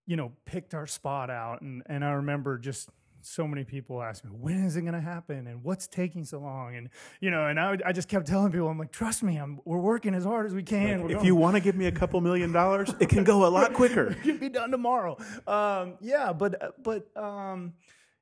you 0.06 0.16
know 0.16 0.32
picked 0.44 0.74
our 0.74 0.88
spot 0.88 1.30
out. 1.30 1.60
And 1.60 1.84
and 1.86 2.04
I 2.04 2.12
remember 2.12 2.58
just 2.58 2.88
so 3.20 3.46
many 3.46 3.64
people 3.64 4.02
ask 4.02 4.24
me, 4.24 4.30
when 4.32 4.64
is 4.64 4.76
it 4.76 4.82
going 4.82 4.94
to 4.94 5.00
happen? 5.00 5.46
And 5.46 5.62
what's 5.62 5.86
taking 5.86 6.24
so 6.24 6.38
long? 6.38 6.76
And, 6.76 6.88
you 7.20 7.30
know, 7.30 7.46
and 7.46 7.58
I, 7.58 7.76
I 7.84 7.92
just 7.92 8.08
kept 8.08 8.26
telling 8.26 8.52
people, 8.52 8.68
I'm 8.68 8.78
like, 8.78 8.92
trust 8.92 9.22
me, 9.22 9.36
I'm, 9.36 9.60
we're 9.64 9.78
working 9.78 10.14
as 10.14 10.24
hard 10.24 10.46
as 10.46 10.54
we 10.54 10.62
can. 10.62 11.02
Like, 11.02 11.16
if 11.16 11.24
you 11.24 11.34
want 11.34 11.56
to 11.56 11.60
give 11.60 11.76
me 11.76 11.86
a 11.86 11.92
couple 11.92 12.20
million 12.20 12.52
dollars, 12.52 12.90
it 13.00 13.08
can 13.08 13.24
go 13.24 13.46
a 13.46 13.48
lot 13.48 13.72
quicker. 13.72 14.08
it 14.10 14.22
can 14.22 14.38
be 14.38 14.48
done 14.48 14.70
tomorrow. 14.70 15.16
Um, 15.46 15.94
yeah, 16.00 16.32
but, 16.32 16.82
but, 16.82 17.08
um, 17.16 17.74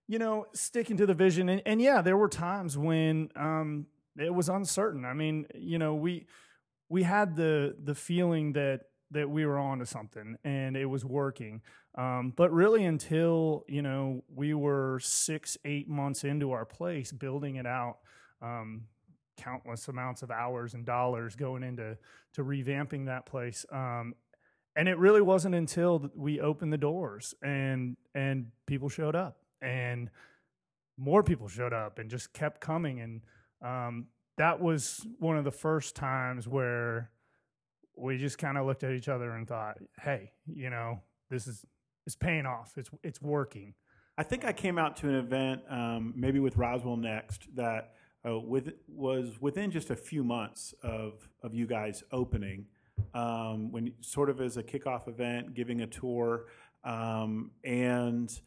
you 0.09 0.19
know, 0.19 0.47
sticking 0.53 0.97
to 0.99 1.07
the 1.07 1.15
vision. 1.15 1.49
And, 1.49 1.63
and 1.67 1.83
yeah, 1.83 2.03
there 2.03 2.17
were 2.17 2.29
times 2.29 2.79
when 2.79 3.31
um, 3.37 3.87
it 4.19 4.33
was 4.33 4.49
uncertain. 4.49 5.05
I 5.05 5.15
mean, 5.15 5.47
you 5.55 5.79
know, 5.79 5.95
we, 5.95 6.27
we 6.89 7.03
had 7.03 7.37
the, 7.37 7.77
the 7.83 7.95
feeling 7.95 8.53
that, 8.55 8.83
that 9.11 9.29
we 9.31 9.47
were 9.47 9.59
on 9.59 9.79
to 9.79 9.87
something 9.87 10.37
and 10.45 10.77
it 10.77 10.87
was 10.87 11.05
working. 11.05 11.63
Um, 11.97 12.33
but 12.37 12.53
really, 12.53 12.85
until 12.85 13.65
you 13.69 13.83
know 13.83 14.23
we 14.35 14.55
were 14.55 15.01
six, 15.01 15.57
eight 15.65 15.89
months 15.89 16.25
into 16.25 16.53
our 16.53 16.65
place, 16.65 17.11
building 17.13 17.57
it 17.57 17.67
out, 17.67 17.99
um, 18.43 18.83
countless 19.37 19.89
amounts 19.89 20.23
of 20.23 20.31
hours 20.31 20.75
and 20.75 20.85
dollars 20.85 21.37
going 21.37 21.63
into 21.63 21.97
to 22.35 22.45
revamping 22.45 23.07
that 23.07 23.27
place. 23.27 23.65
Um, 23.71 24.15
and 24.77 24.89
it 24.89 24.99
really 24.99 25.23
wasn't 25.23 25.55
until 25.55 26.11
we 26.15 26.41
opened 26.41 26.73
the 26.73 26.79
doors 26.79 27.35
and 27.43 27.97
and 28.15 28.49
people 28.67 28.89
showed 28.89 29.17
up 29.17 29.39
and 29.63 30.11
more 30.99 31.23
people 31.23 31.49
showed 31.49 31.73
up 31.73 31.99
and 31.99 32.11
just 32.11 32.33
kept 32.33 32.61
coming 32.61 33.01
and 33.01 33.23
um, 33.65 34.07
that 34.37 34.61
was 34.61 35.07
one 35.19 35.39
of 35.39 35.45
the 35.45 35.51
first 35.51 35.97
times 35.97 36.47
where 36.47 37.11
we 37.97 38.19
just 38.19 38.37
kind 38.37 38.59
of 38.59 38.67
looked 38.67 38.85
at 38.85 38.93
each 38.93 39.09
other 39.09 39.31
and 39.31 39.49
thought, 39.49 39.79
"Hey, 40.03 40.33
you 40.47 40.69
know, 40.69 41.01
this 41.31 41.47
is 41.47 41.65
it's 42.07 42.17
paying 42.17 42.47
off. 42.47 42.73
It's 42.77 42.91
it's 43.03 43.21
working. 43.21 43.75
I 44.19 44.23
think 44.23 44.45
I 44.45 44.53
came 44.53 44.79
out 44.79 44.97
to 44.99 45.09
an 45.09 45.17
event, 45.17 45.63
um, 45.69 46.15
maybe 46.17 46.41
with 46.41 46.57
Roswell 46.57 46.97
Next, 46.97 47.55
that 47.55 47.93
uh, 48.27 48.39
with 48.39 48.73
was 48.89 49.41
within 49.41 49.71
just 49.71 49.91
a 49.91 49.97
few 49.97 50.25
months 50.25 50.75
of 50.83 51.29
of 51.43 51.53
you 51.55 51.67
guys 51.67 52.03
opening, 52.13 52.67
um, 53.13 53.71
when 53.73 53.93
sort 54.01 54.31
of 54.31 54.41
as 54.41 54.57
a 54.57 54.63
kickoff 54.63 55.09
event, 55.09 55.55
giving 55.55 55.83
a 55.83 55.87
tour, 55.87 56.47
um, 56.85 57.51
and 57.65 58.41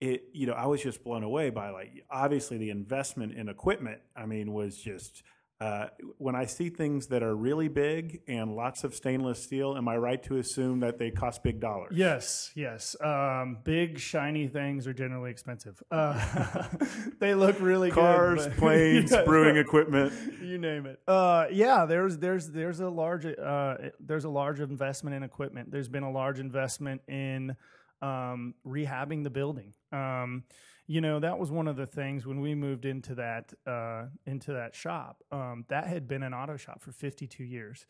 it 0.00 0.24
you 0.32 0.46
know 0.46 0.52
I 0.52 0.66
was 0.66 0.82
just 0.82 1.02
blown 1.02 1.22
away 1.22 1.50
by 1.50 1.70
like 1.70 2.04
obviously 2.10 2.58
the 2.58 2.70
investment 2.70 3.32
in 3.32 3.48
equipment. 3.48 4.00
I 4.16 4.26
mean 4.26 4.52
was 4.52 4.76
just 4.76 5.22
uh, 5.64 5.88
when 6.18 6.34
I 6.34 6.44
see 6.44 6.68
things 6.68 7.06
that 7.06 7.22
are 7.22 7.34
really 7.34 7.68
big 7.68 8.20
and 8.28 8.54
lots 8.54 8.84
of 8.84 8.94
stainless 8.94 9.42
steel, 9.42 9.78
am 9.78 9.88
I 9.88 9.96
right 9.96 10.22
to 10.24 10.36
assume 10.36 10.80
that 10.80 10.98
they 10.98 11.10
cost 11.10 11.42
big 11.42 11.58
dollars? 11.58 11.94
Yes, 11.96 12.50
yes. 12.54 12.94
Um, 13.00 13.56
big 13.64 13.98
shiny 13.98 14.46
things 14.46 14.86
are 14.86 14.92
generally 14.92 15.30
expensive. 15.30 15.82
Uh, 15.90 16.68
they 17.18 17.34
look 17.34 17.58
really 17.60 17.90
Cars, 17.90 18.44
good. 18.44 18.56
planes, 18.58 19.10
yeah, 19.10 19.22
brewing 19.24 19.56
equipment, 19.56 20.12
you 20.42 20.58
name 20.58 20.84
it. 20.84 21.00
Uh, 21.08 21.46
yeah, 21.50 21.86
there's 21.86 22.18
there's 22.18 22.50
there's 22.50 22.80
a 22.80 22.90
large 22.90 23.24
uh, 23.24 23.76
there's 24.00 24.26
a 24.26 24.30
large 24.30 24.60
investment 24.60 25.16
in 25.16 25.22
equipment. 25.22 25.70
There's 25.70 25.88
been 25.88 26.02
a 26.02 26.12
large 26.12 26.40
investment 26.40 27.00
in 27.08 27.56
um, 28.02 28.54
rehabbing 28.66 29.24
the 29.24 29.30
building. 29.30 29.72
Um, 29.92 30.44
you 30.86 31.00
know 31.00 31.20
that 31.20 31.38
was 31.38 31.50
one 31.50 31.68
of 31.68 31.76
the 31.76 31.86
things 31.86 32.26
when 32.26 32.40
we 32.40 32.54
moved 32.54 32.84
into 32.84 33.14
that 33.14 33.52
uh, 33.66 34.06
into 34.26 34.52
that 34.52 34.74
shop. 34.74 35.22
Um, 35.32 35.64
that 35.68 35.86
had 35.86 36.06
been 36.06 36.22
an 36.22 36.34
auto 36.34 36.56
shop 36.56 36.82
for 36.82 36.92
52 36.92 37.42
years. 37.42 37.86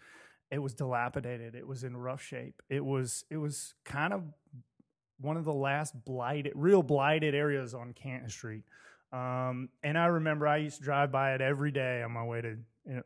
It 0.50 0.58
was 0.58 0.74
dilapidated. 0.74 1.54
It 1.54 1.66
was 1.66 1.82
in 1.82 1.96
rough 1.96 2.22
shape. 2.22 2.62
It 2.68 2.84
was 2.84 3.24
it 3.30 3.38
was 3.38 3.74
kind 3.84 4.12
of 4.12 4.22
one 5.20 5.36
of 5.36 5.44
the 5.44 5.52
last 5.52 5.94
blighted, 6.04 6.52
real 6.54 6.82
blighted 6.82 7.34
areas 7.34 7.74
on 7.74 7.92
Canton 7.92 8.28
Street. 8.28 8.64
Um, 9.12 9.68
and 9.82 9.96
I 9.96 10.06
remember 10.06 10.46
I 10.46 10.58
used 10.58 10.78
to 10.78 10.84
drive 10.84 11.12
by 11.12 11.34
it 11.34 11.40
every 11.40 11.70
day 11.70 12.02
on 12.02 12.12
my 12.12 12.24
way 12.24 12.40
to 12.40 12.56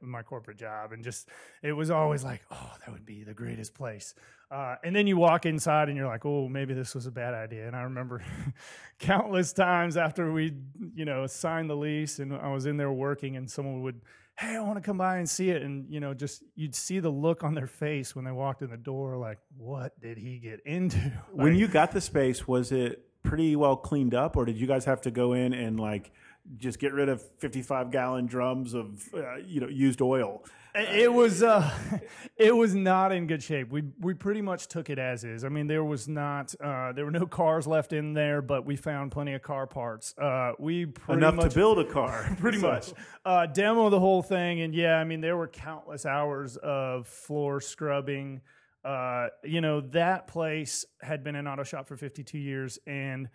my 0.01 0.23
corporate 0.23 0.59
job, 0.59 0.93
and 0.93 1.03
just 1.05 1.29
it 1.63 1.73
was 1.73 1.91
always 1.91 2.25
like, 2.25 2.43
oh, 2.51 2.73
that 2.81 2.93
would 2.93 3.07
be 3.07 3.25
the 3.25 3.35
greatest 3.35 3.75
place. 3.75 4.15
Uh, 4.51 4.77
and 4.83 4.97
then 4.97 5.07
you 5.07 5.17
walk 5.17 5.45
inside 5.45 5.89
and 5.89 5.97
you're 5.97 6.07
like, 6.07 6.25
oh, 6.25 6.49
maybe 6.49 6.73
this 6.73 6.95
was 6.95 7.07
a 7.07 7.11
bad 7.11 7.35
idea. 7.35 7.67
And 7.67 7.77
I 7.77 7.83
remember 7.83 8.25
countless 8.99 9.53
times 9.53 9.99
after 9.99 10.33
we, 10.33 10.55
you 10.95 11.05
know, 11.05 11.27
signed 11.27 11.69
the 11.69 11.77
lease 11.77 12.19
and 12.19 12.35
I 12.35 12.49
was 12.49 12.65
in 12.65 12.77
there 12.77 12.91
working, 12.91 13.37
and 13.37 13.51
someone 13.51 13.83
would, 13.83 14.01
hey, 14.39 14.57
I 14.57 14.61
want 14.61 14.77
to 14.77 14.81
come 14.81 14.99
by 14.99 15.19
and 15.19 15.29
see 15.29 15.51
it, 15.51 15.63
and 15.63 15.87
you 15.89 16.01
know, 16.01 16.15
just 16.15 16.43
you'd 16.55 16.75
see 16.75 16.99
the 16.99 17.11
look 17.11 17.45
on 17.45 17.55
their 17.55 17.67
face 17.67 18.17
when 18.17 18.25
they 18.25 18.33
walked 18.33 18.63
in 18.63 18.71
the 18.71 18.77
door, 18.77 19.17
like, 19.17 19.39
what 19.57 20.01
did 20.01 20.19
he 20.19 20.39
get 20.39 20.61
into? 20.65 20.99
Like, 21.33 21.45
when 21.45 21.55
you 21.55 21.69
got 21.69 21.93
the 21.93 22.01
space, 22.01 22.49
was 22.49 22.73
it 22.73 23.05
pretty 23.23 23.55
well 23.55 23.77
cleaned 23.77 24.15
up, 24.15 24.37
or 24.37 24.45
did 24.45 24.57
you 24.59 24.67
guys 24.67 24.85
have 24.87 25.03
to 25.03 25.11
go 25.11 25.35
in 25.35 25.53
and 25.53 25.79
like? 25.79 26.11
Just 26.57 26.79
get 26.79 26.93
rid 26.93 27.09
of 27.09 27.23
55 27.39 27.91
gallon 27.91 28.27
drums 28.27 28.75
of 28.75 29.03
uh, 29.15 29.37
you 29.37 29.61
know 29.61 29.69
used 29.69 30.01
oil 30.01 30.43
it 30.79 31.13
was 31.13 31.43
uh, 31.43 31.71
it 32.37 32.55
was 32.55 32.75
not 32.75 33.13
in 33.13 33.27
good 33.27 33.43
shape. 33.43 33.71
We 33.71 33.85
we 34.01 34.15
pretty 34.15 34.43
much 34.43 34.69
took 34.69 34.91
it 34.91 34.99
as 34.99 35.25
is. 35.25 35.45
I 35.45 35.49
mean, 35.49 35.67
there 35.67 35.85
was 35.85 36.09
not 36.09 36.55
uh, 36.63 36.93
there 36.93 37.05
were 37.05 37.11
no 37.11 37.27
cars 37.27 37.67
left 37.67 37.93
in 37.93 38.15
there, 38.15 38.43
but 38.43 38.65
we 38.65 38.77
found 38.77 39.13
plenty 39.13 39.35
of 39.35 39.43
car 39.43 39.67
parts. 39.67 40.15
Uh, 40.19 40.53
we 40.59 40.93
enough 41.09 41.35
much, 41.35 41.51
to 41.51 41.55
build 41.59 41.79
a 41.79 41.85
car, 41.85 42.35
pretty 42.41 42.59
so. 42.59 42.71
much. 42.71 42.93
Uh, 43.25 43.47
demo 43.47 43.91
the 43.91 44.01
whole 44.01 44.23
thing, 44.23 44.61
and 44.61 44.75
yeah, 44.75 44.95
I 44.95 45.05
mean, 45.05 45.21
there 45.21 45.37
were 45.37 45.49
countless 45.49 46.07
hours 46.07 46.57
of 46.57 47.07
floor 47.07 47.61
scrubbing. 47.61 48.41
Uh, 48.85 49.29
you 49.45 49.61
know, 49.61 49.81
that 49.81 50.29
place 50.29 50.85
had 51.03 51.25
been 51.25 51.35
an 51.35 51.47
auto 51.47 51.65
shop 51.65 51.89
for 51.89 51.97
52 51.97 52.39
years, 52.39 52.79
and 52.87 53.29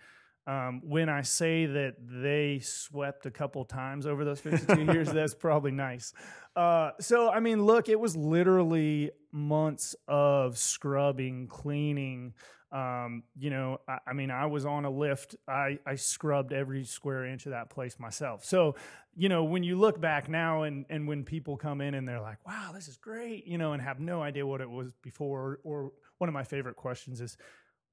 um, 0.46 0.82
when 0.84 1.08
I 1.08 1.22
say 1.22 1.66
that 1.66 1.96
they 2.00 2.60
swept 2.60 3.26
a 3.26 3.32
couple 3.32 3.64
times 3.64 4.06
over 4.06 4.26
those 4.26 4.42
52 4.42 4.84
years, 4.92 5.12
that's 5.12 5.34
probably 5.34 5.72
nice. 5.72 6.14
Uh, 6.56 6.92
so, 7.00 7.30
I 7.30 7.40
mean, 7.40 7.66
look, 7.66 7.88
it 7.88 8.00
was 8.00 8.16
literally 8.16 9.12
months 9.32 9.96
of 10.08 10.58
scrubbing, 10.58 11.48
cleaning. 11.48 12.34
Um, 12.74 13.24
you 13.38 13.52
know, 13.52 13.80
I, 13.88 14.00
I, 14.08 14.14
mean, 14.14 14.32
I 14.32 14.48
was 14.48 14.66
on 14.66 14.84
a 14.84 14.90
lift. 14.90 15.36
I, 15.48 15.80
I 15.86 15.96
scrubbed 15.96 16.52
every 16.52 16.84
square 16.84 17.26
inch 17.26 17.46
of 17.46 17.52
that 17.52 17.70
place 17.70 17.98
myself. 17.98 18.44
So, 18.44 18.76
you 19.16 19.30
know, 19.30 19.46
when 19.46 19.64
you 19.64 19.78
look 19.78 20.02
back 20.02 20.28
now 20.28 20.64
and, 20.64 20.86
and 20.90 21.08
when 21.08 21.24
people 21.24 21.56
come 21.56 21.80
in 21.80 21.94
and 21.94 22.06
they're 22.08 22.22
like, 22.22 22.46
wow, 22.46 22.72
this 22.74 22.88
is 22.90 22.98
great, 22.98 23.48
you 23.48 23.58
know, 23.58 23.74
and 23.74 23.82
have 23.82 24.00
no 24.00 24.22
idea 24.22 24.46
what 24.46 24.60
it 24.60 24.70
was 24.70 24.92
before, 25.04 25.60
or 25.64 25.92
one 26.18 26.28
of 26.28 26.34
my 26.34 26.44
favorite 26.44 26.76
questions 26.76 27.22
is, 27.22 27.38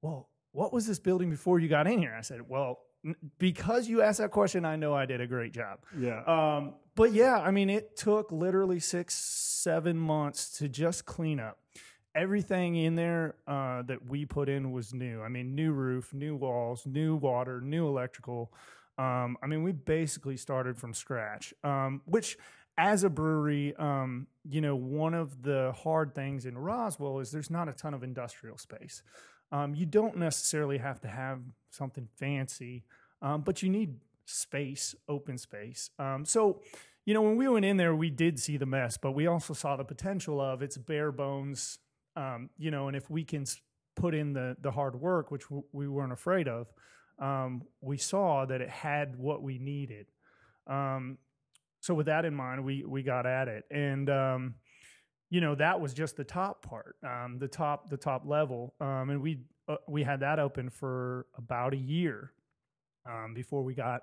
well, 0.03 0.31
what 0.53 0.73
was 0.73 0.87
this 0.87 0.99
building 0.99 1.31
before 1.31 1.59
you 1.59 1.69
got 1.69 1.87
in 1.87 1.99
here? 1.99 2.15
I 2.17 2.23
said, 2.23 2.49
well, 2.49 2.81
because 3.39 3.89
you 3.89 4.03
asked 4.03 4.19
that 4.19 4.31
question, 4.31 4.65
I 4.65 4.77
know 4.77 4.95
I 4.95 5.07
did 5.07 5.21
a 5.21 5.27
great 5.27 5.53
job. 5.53 5.79
Yeah. 5.99 6.23
Um, 6.25 6.75
but 6.95 7.13
yeah, 7.13 7.39
I 7.39 7.51
mean, 7.51 7.71
it 7.71 7.97
took 7.97 8.31
literally 8.31 8.81
six, 8.81 9.15
seven 9.15 9.97
months 9.97 10.59
to 10.59 10.69
just 10.69 11.07
clean 11.07 11.41
up. 11.41 11.59
Everything 12.15 12.75
in 12.75 12.97
there 12.97 13.37
uh, 13.47 13.83
that 13.83 14.07
we 14.07 14.27
put 14.27 14.49
in 14.49 14.73
was 14.73 14.93
new. 14.93 15.23
I 15.23 15.29
mean, 15.29 15.55
new 15.55 15.73
roof, 15.73 16.13
new 16.13 16.35
walls, 16.35 16.85
new 16.85 17.15
water, 17.15 17.61
new 17.61 17.87
electrical. 17.87 18.53
Um, 18.99 19.37
I 19.43 19.47
mean, 19.47 19.63
we 19.63 19.73
basically 19.73 20.37
started 20.37 20.77
from 20.77 20.93
scratch, 20.93 21.55
um, 21.63 22.03
which 22.05 22.37
as 22.77 23.05
a 23.05 23.11
brewery, 23.11 23.75
um, 23.77 24.27
you 24.49 24.61
know, 24.61 24.75
one 24.75 25.15
of 25.15 25.43
the 25.43 25.73
hard 25.77 26.15
things 26.15 26.47
in 26.47 26.59
Roswell 26.59 27.21
is 27.21 27.31
there's 27.31 27.51
not 27.51 27.69
a 27.69 27.73
ton 27.73 27.95
of 27.95 28.03
industrial 28.03 28.59
space. 28.59 29.03
Um, 29.53 29.75
you 29.75 29.87
don't 29.87 30.17
necessarily 30.17 30.79
have 30.79 31.01
to 31.01 31.09
have 31.09 31.41
something 31.71 32.09
fancy, 32.17 32.85
um, 33.23 33.43
but 33.43 33.63
you 33.63 33.69
need 33.69 33.97
space, 34.25 34.95
open 35.09 35.39
space. 35.39 35.91
Um, 35.99 36.25
so, 36.25 36.63
you 37.05 37.15
know, 37.15 37.23
when 37.23 37.37
we 37.37 37.49
went 37.49 37.65
in 37.65 37.77
there, 37.77 37.95
we 37.95 38.11
did 38.11 38.39
see 38.39 38.57
the 38.57 38.67
mess, 38.67 38.97
but 38.97 39.13
we 39.13 39.27
also 39.27 39.55
saw 39.55 39.77
the 39.77 39.85
potential 39.85 40.41
of 40.41 40.63
it's 40.63 40.77
bare 40.77 41.13
bones. 41.13 41.79
Um, 42.17 42.51
you 42.59 42.71
know, 42.71 42.89
and 42.89 42.97
if 42.97 43.11
we 43.11 43.25
can 43.25 43.45
put 43.97 44.15
in 44.15 44.33
the 44.33 44.57
the 44.61 44.71
hard 44.71 45.01
work, 45.01 45.31
which 45.31 45.45
w- 45.45 45.65
we 45.73 45.89
weren't 45.89 46.13
afraid 46.13 46.49
of, 46.49 46.67
um, 47.19 47.63
we 47.81 47.97
saw 47.97 48.45
that 48.47 48.61
it 48.61 48.69
had 48.69 49.17
what 49.17 49.43
we 49.43 49.59
needed. 49.59 50.07
Um, 50.67 51.19
so, 51.81 51.95
with 51.95 52.07
that 52.07 52.25
in 52.25 52.35
mind, 52.35 52.65
we 52.65 52.85
we 52.85 53.03
got 53.03 53.27
at 53.27 53.49
it, 53.49 53.65
and 53.71 54.09
you 55.31 55.41
know 55.41 55.55
that 55.55 55.81
was 55.81 55.95
just 55.95 56.17
the 56.17 56.25
top 56.25 56.67
part 56.67 56.97
um, 57.07 57.39
the 57.39 57.49
top 57.49 57.89
the 57.89 57.97
top 57.97 58.27
level. 58.27 58.75
Um, 58.81 59.11
and 59.11 59.23
we 59.23 59.39
uh, 59.69 59.77
we 59.89 60.03
had 60.03 60.21
that 60.21 60.39
open 60.39 60.69
for 60.69 61.27
about 61.39 61.73
a 61.73 61.79
year 61.79 62.33
um, 63.09 63.33
before 63.35 63.63
we 63.63 63.75
got 63.75 64.03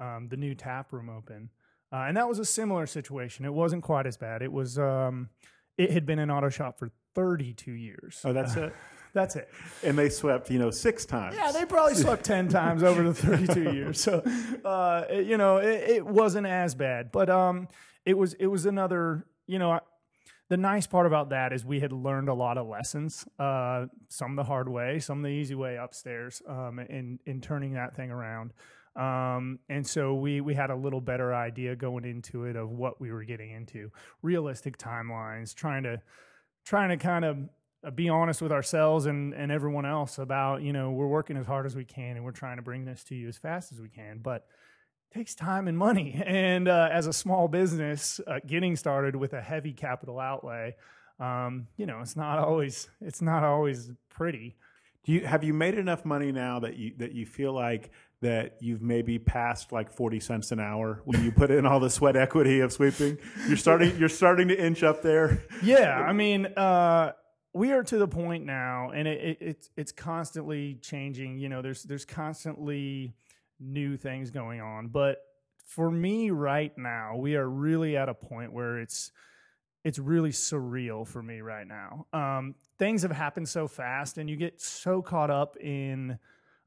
um, 0.00 0.28
the 0.28 0.36
new 0.36 0.54
tap 0.54 0.92
room 0.92 1.08
open. 1.08 1.50
Uh, 1.92 2.06
and 2.08 2.16
that 2.16 2.28
was 2.28 2.40
a 2.40 2.44
similar 2.44 2.86
situation. 2.86 3.44
It 3.44 3.52
wasn't 3.52 3.84
quite 3.84 4.06
as 4.06 4.16
bad. 4.16 4.42
It 4.42 4.52
was 4.52 4.78
um, 4.78 5.30
it 5.78 5.92
had 5.92 6.04
been 6.04 6.18
an 6.18 6.30
auto 6.30 6.48
shop 6.48 6.78
for 6.78 6.90
32 7.14 7.70
years. 7.72 8.20
Oh 8.24 8.32
that's 8.32 8.56
it? 8.56 8.74
That's 9.16 9.34
it. 9.34 9.48
And 9.82 9.96
they 9.98 10.10
swept, 10.10 10.50
you 10.50 10.58
know, 10.58 10.70
six 10.70 11.06
times. 11.06 11.36
Yeah, 11.36 11.50
they 11.50 11.64
probably 11.64 11.94
swept 11.94 12.22
10 12.22 12.48
times 12.50 12.82
over 12.82 13.02
the 13.02 13.14
32 13.14 13.72
years. 13.72 13.98
So, 13.98 14.22
uh, 14.62 15.04
it, 15.08 15.26
you 15.26 15.38
know, 15.38 15.56
it, 15.56 15.88
it, 15.88 16.06
wasn't 16.06 16.46
as 16.46 16.74
bad, 16.74 17.10
but 17.12 17.30
um, 17.30 17.66
it 18.04 18.12
was 18.12 18.34
it 18.34 18.48
was 18.48 18.66
another, 18.66 19.24
you 19.46 19.58
know, 19.58 19.80
the 20.48 20.56
nice 20.56 20.86
part 20.86 21.06
about 21.06 21.30
that 21.30 21.52
is 21.52 21.64
we 21.64 21.80
had 21.80 21.92
learned 21.92 22.28
a 22.28 22.34
lot 22.34 22.56
of 22.58 22.66
lessons, 22.66 23.26
uh, 23.38 23.86
some 24.08 24.36
the 24.36 24.44
hard 24.44 24.68
way, 24.68 24.98
some 25.00 25.22
the 25.22 25.28
easy 25.28 25.54
way 25.54 25.76
upstairs, 25.76 26.42
um, 26.48 26.78
in 26.78 27.18
in 27.26 27.40
turning 27.40 27.74
that 27.74 27.96
thing 27.96 28.10
around. 28.10 28.52
Um, 28.94 29.58
and 29.68 29.86
so 29.86 30.14
we 30.14 30.40
we 30.40 30.54
had 30.54 30.70
a 30.70 30.76
little 30.76 31.00
better 31.00 31.34
idea 31.34 31.76
going 31.76 32.04
into 32.04 32.44
it 32.44 32.56
of 32.56 32.70
what 32.70 33.00
we 33.00 33.12
were 33.12 33.24
getting 33.24 33.50
into, 33.50 33.90
realistic 34.22 34.78
timelines, 34.78 35.54
trying 35.54 35.82
to 35.82 36.00
trying 36.64 36.88
to 36.90 36.96
kind 36.96 37.24
of 37.24 37.38
uh, 37.84 37.90
be 37.90 38.08
honest 38.08 38.40
with 38.40 38.52
ourselves 38.52 39.06
and 39.06 39.34
and 39.34 39.52
everyone 39.52 39.84
else 39.84 40.18
about 40.18 40.62
you 40.62 40.72
know 40.72 40.92
we're 40.92 41.08
working 41.08 41.36
as 41.36 41.46
hard 41.46 41.66
as 41.66 41.76
we 41.76 41.84
can 41.84 42.16
and 42.16 42.24
we're 42.24 42.30
trying 42.30 42.56
to 42.56 42.62
bring 42.62 42.84
this 42.84 43.04
to 43.04 43.14
you 43.14 43.28
as 43.28 43.36
fast 43.36 43.72
as 43.72 43.80
we 43.80 43.88
can, 43.88 44.20
but 44.22 44.46
takes 45.12 45.34
time 45.34 45.68
and 45.68 45.76
money. 45.76 46.22
And 46.26 46.68
uh, 46.68 46.88
as 46.92 47.06
a 47.06 47.12
small 47.12 47.48
business, 47.48 48.20
uh, 48.26 48.40
getting 48.46 48.76
started 48.76 49.16
with 49.16 49.32
a 49.32 49.40
heavy 49.40 49.72
capital 49.72 50.18
outlay, 50.18 50.74
um, 51.18 51.68
you 51.76 51.86
know, 51.86 52.00
it's 52.00 52.16
not 52.16 52.38
always 52.38 52.88
it's 53.00 53.22
not 53.22 53.42
always 53.42 53.90
pretty. 54.08 54.56
Do 55.04 55.12
you 55.12 55.26
have 55.26 55.44
you 55.44 55.54
made 55.54 55.74
enough 55.74 56.04
money 56.04 56.32
now 56.32 56.60
that 56.60 56.76
you 56.76 56.92
that 56.98 57.12
you 57.12 57.26
feel 57.26 57.52
like 57.52 57.90
that 58.22 58.56
you've 58.60 58.82
maybe 58.82 59.18
passed 59.18 59.72
like 59.72 59.92
40 59.92 60.20
cents 60.20 60.52
an 60.52 60.58
hour 60.58 61.02
when 61.04 61.22
you 61.22 61.30
put 61.30 61.50
in 61.50 61.66
all 61.66 61.80
the 61.80 61.90
sweat 61.90 62.16
equity 62.16 62.60
of 62.60 62.72
sweeping 62.72 63.18
you're 63.46 63.58
starting 63.58 63.96
you're 63.98 64.08
starting 64.08 64.48
to 64.48 64.58
inch 64.58 64.82
up 64.82 65.02
there 65.02 65.44
yeah 65.62 66.00
i 66.00 66.14
mean 66.14 66.46
uh, 66.56 67.12
we 67.52 67.72
are 67.72 67.82
to 67.82 67.98
the 67.98 68.08
point 68.08 68.44
now 68.46 68.90
and 68.90 69.06
it, 69.06 69.20
it, 69.20 69.38
it's 69.40 69.70
it's 69.76 69.92
constantly 69.92 70.78
changing 70.80 71.38
you 71.38 71.48
know 71.48 71.60
there's 71.60 71.82
there's 71.82 72.06
constantly 72.06 73.14
new 73.60 73.96
things 73.96 74.30
going 74.30 74.60
on. 74.60 74.88
But 74.88 75.18
for 75.66 75.90
me 75.90 76.30
right 76.30 76.76
now, 76.76 77.16
we 77.16 77.36
are 77.36 77.48
really 77.48 77.96
at 77.96 78.08
a 78.08 78.14
point 78.14 78.52
where 78.52 78.78
it's 78.78 79.10
it's 79.84 79.98
really 80.00 80.30
surreal 80.30 81.06
for 81.06 81.22
me 81.22 81.40
right 81.40 81.66
now. 81.66 82.06
Um, 82.12 82.56
things 82.76 83.02
have 83.02 83.12
happened 83.12 83.48
so 83.48 83.68
fast, 83.68 84.18
and 84.18 84.28
you 84.28 84.36
get 84.36 84.60
so 84.60 85.00
caught 85.00 85.30
up 85.30 85.56
in 85.58 86.18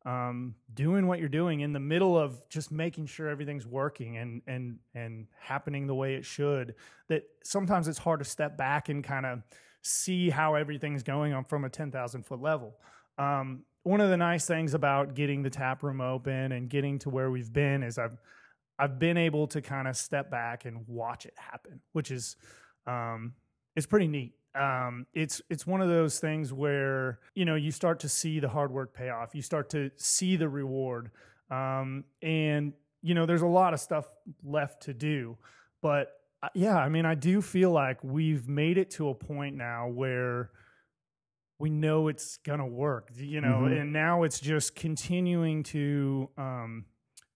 um, 0.06 0.56
doing 0.74 1.06
what 1.06 1.20
you're 1.20 1.28
doing 1.28 1.60
in 1.60 1.74
the 1.74 1.80
middle 1.80 2.18
of 2.18 2.48
just 2.48 2.72
making 2.72 3.08
sure 3.08 3.28
everything's 3.28 3.66
working 3.66 4.18
and 4.18 4.42
and 4.48 4.80
and 4.96 5.28
happening 5.40 5.88
the 5.88 5.96
way 5.96 6.16
it 6.16 6.26
should. 6.26 6.76
That 7.10 7.24
sometimes 7.44 7.88
it's 7.88 8.00
hard 8.00 8.20
to 8.20 8.26
step 8.26 8.58
back 8.58 8.90
and 8.90 9.04
kind 9.04 9.26
of 9.26 9.42
see 9.82 10.30
how 10.30 10.56
everything's 10.56 11.04
going 11.04 11.34
on 11.34 11.44
from 11.44 11.66
a 11.66 11.70
ten 11.70 11.92
thousand 11.92 12.26
foot 12.26 12.42
level. 12.42 12.76
Um, 13.18 13.64
one 13.84 14.02
of 14.02 14.10
the 14.10 14.18
nice 14.18 14.46
things 14.46 14.74
about 14.74 15.16
getting 15.16 15.44
the 15.44 15.50
tap 15.50 15.84
room 15.84 16.02
open 16.02 16.52
and 16.52 16.70
getting 16.70 17.00
to 17.00 17.10
where 17.10 17.32
we've 17.32 17.52
been 17.52 17.84
is 17.84 17.98
I've 17.98 18.18
I've 18.78 18.98
been 18.98 19.18
able 19.18 19.48
to 19.48 19.62
kind 19.62 19.88
of 19.88 19.98
step 19.98 20.32
back 20.32 20.66
and 20.66 20.88
watch 20.88 21.26
it 21.26 21.34
happen, 21.38 21.82
which 21.92 22.12
is 22.12 22.38
um, 22.88 23.34
it's 23.76 23.86
pretty 23.86 24.08
neat. 24.08 24.34
Um, 24.56 25.06
it's 25.14 25.42
it's 25.50 25.68
one 25.68 25.82
of 25.82 25.90
those 25.90 26.20
things 26.20 26.52
where 26.52 27.20
you 27.36 27.46
know 27.46 27.56
you 27.56 27.72
start 27.72 28.00
to 28.02 28.10
see 28.10 28.40
the 28.40 28.50
hard 28.50 28.72
work 28.72 28.94
pay 28.94 29.10
off. 29.10 29.36
You 29.36 29.42
start 29.42 29.70
to 29.72 29.92
see 29.98 30.38
the 30.38 30.50
reward, 30.50 31.12
um, 31.52 32.06
and 32.22 32.74
you 33.02 33.14
know 33.14 33.26
there's 33.26 33.42
a 33.42 33.48
lot 33.48 33.74
of 33.74 33.80
stuff 33.80 34.06
left 34.44 34.84
to 34.84 34.94
do. 34.94 35.38
But 35.82 36.14
uh, 36.42 36.50
yeah, 36.56 36.78
I 36.78 36.90
mean, 36.90 37.06
I 37.06 37.16
do 37.16 37.42
feel 37.42 37.72
like 37.72 38.04
we've 38.04 38.48
made 38.48 38.78
it 38.78 38.90
to 38.92 39.10
a 39.10 39.14
point 39.14 39.56
now 39.56 39.88
where 39.88 40.52
we 41.60 41.70
know 41.70 42.08
it's 42.08 42.38
gonna 42.38 42.66
work. 42.66 43.12
You 43.16 43.42
know, 43.42 43.60
mm-hmm. 43.62 43.78
and 43.78 43.94
now 43.94 44.24
it's 44.24 44.40
just 44.40 44.76
continuing 44.76 45.64
to 45.64 46.30
um, 46.38 46.86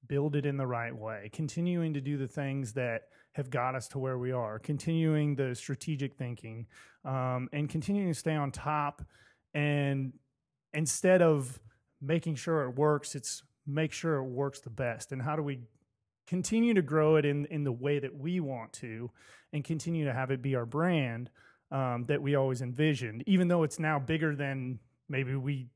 build 0.08 0.36
it 0.36 0.46
in 0.46 0.58
the 0.58 0.66
right 0.68 0.96
way, 0.96 1.30
continuing 1.34 1.94
to 1.94 2.02
do 2.02 2.18
the 2.18 2.28
things 2.28 2.74
that 2.74 3.04
have 3.34 3.50
got 3.50 3.76
us 3.76 3.88
to 3.90 4.00
where 4.00 4.18
we 4.18 4.32
are, 4.32 4.60
continuing 4.60 5.36
the 5.36 5.56
strategic 5.56 6.16
thinking, 6.16 6.68
um, 7.04 7.50
and 7.52 7.70
continuing 7.70 8.08
to 8.08 8.18
stay 8.18 8.36
on 8.36 8.52
top. 8.52 9.02
And 9.54 10.14
instead 10.74 11.22
of 11.22 11.60
making 12.02 12.36
sure 12.36 12.64
it 12.64 12.76
works, 12.76 13.16
it's 13.16 13.44
make 13.66 13.92
sure 13.92 14.16
it 14.16 14.26
works 14.26 14.60
the 14.60 14.70
best. 14.70 15.12
And 15.12 15.22
how 15.22 15.36
do 15.36 15.44
we 15.44 15.60
continue 16.28 16.74
to 16.74 16.82
grow 16.82 17.18
it 17.18 17.26
in 17.26 17.46
in 17.48 17.64
the 17.64 17.72
way 17.72 18.00
that 18.00 18.16
we 18.16 18.40
want 18.40 18.72
to, 18.74 19.12
and 19.52 19.64
continue 19.64 20.06
to 20.06 20.14
have 20.14 20.32
it 20.32 20.42
be 20.42 20.56
our 20.56 20.66
brand 20.66 21.30
um, 21.74 22.06
that 22.06 22.22
we 22.22 22.36
always 22.36 22.62
envisioned, 22.62 23.24
even 23.26 23.50
though 23.50 23.64
it's 23.64 23.80
now 23.80 24.00
bigger 24.00 24.36
than 24.36 24.80
maybe 25.10 25.36
we 25.36 25.68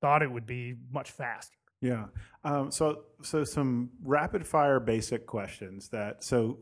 thought 0.00 0.22
it 0.22 0.30
would 0.30 0.46
be 0.46 0.74
much 0.92 1.12
faster. 1.12 1.56
Yeah. 1.80 2.06
Um, 2.44 2.70
so, 2.70 3.04
so 3.22 3.44
some 3.44 3.90
rapid 4.02 4.46
fire 4.46 4.80
basic 4.80 5.26
questions 5.26 5.88
that, 5.90 6.24
so 6.24 6.58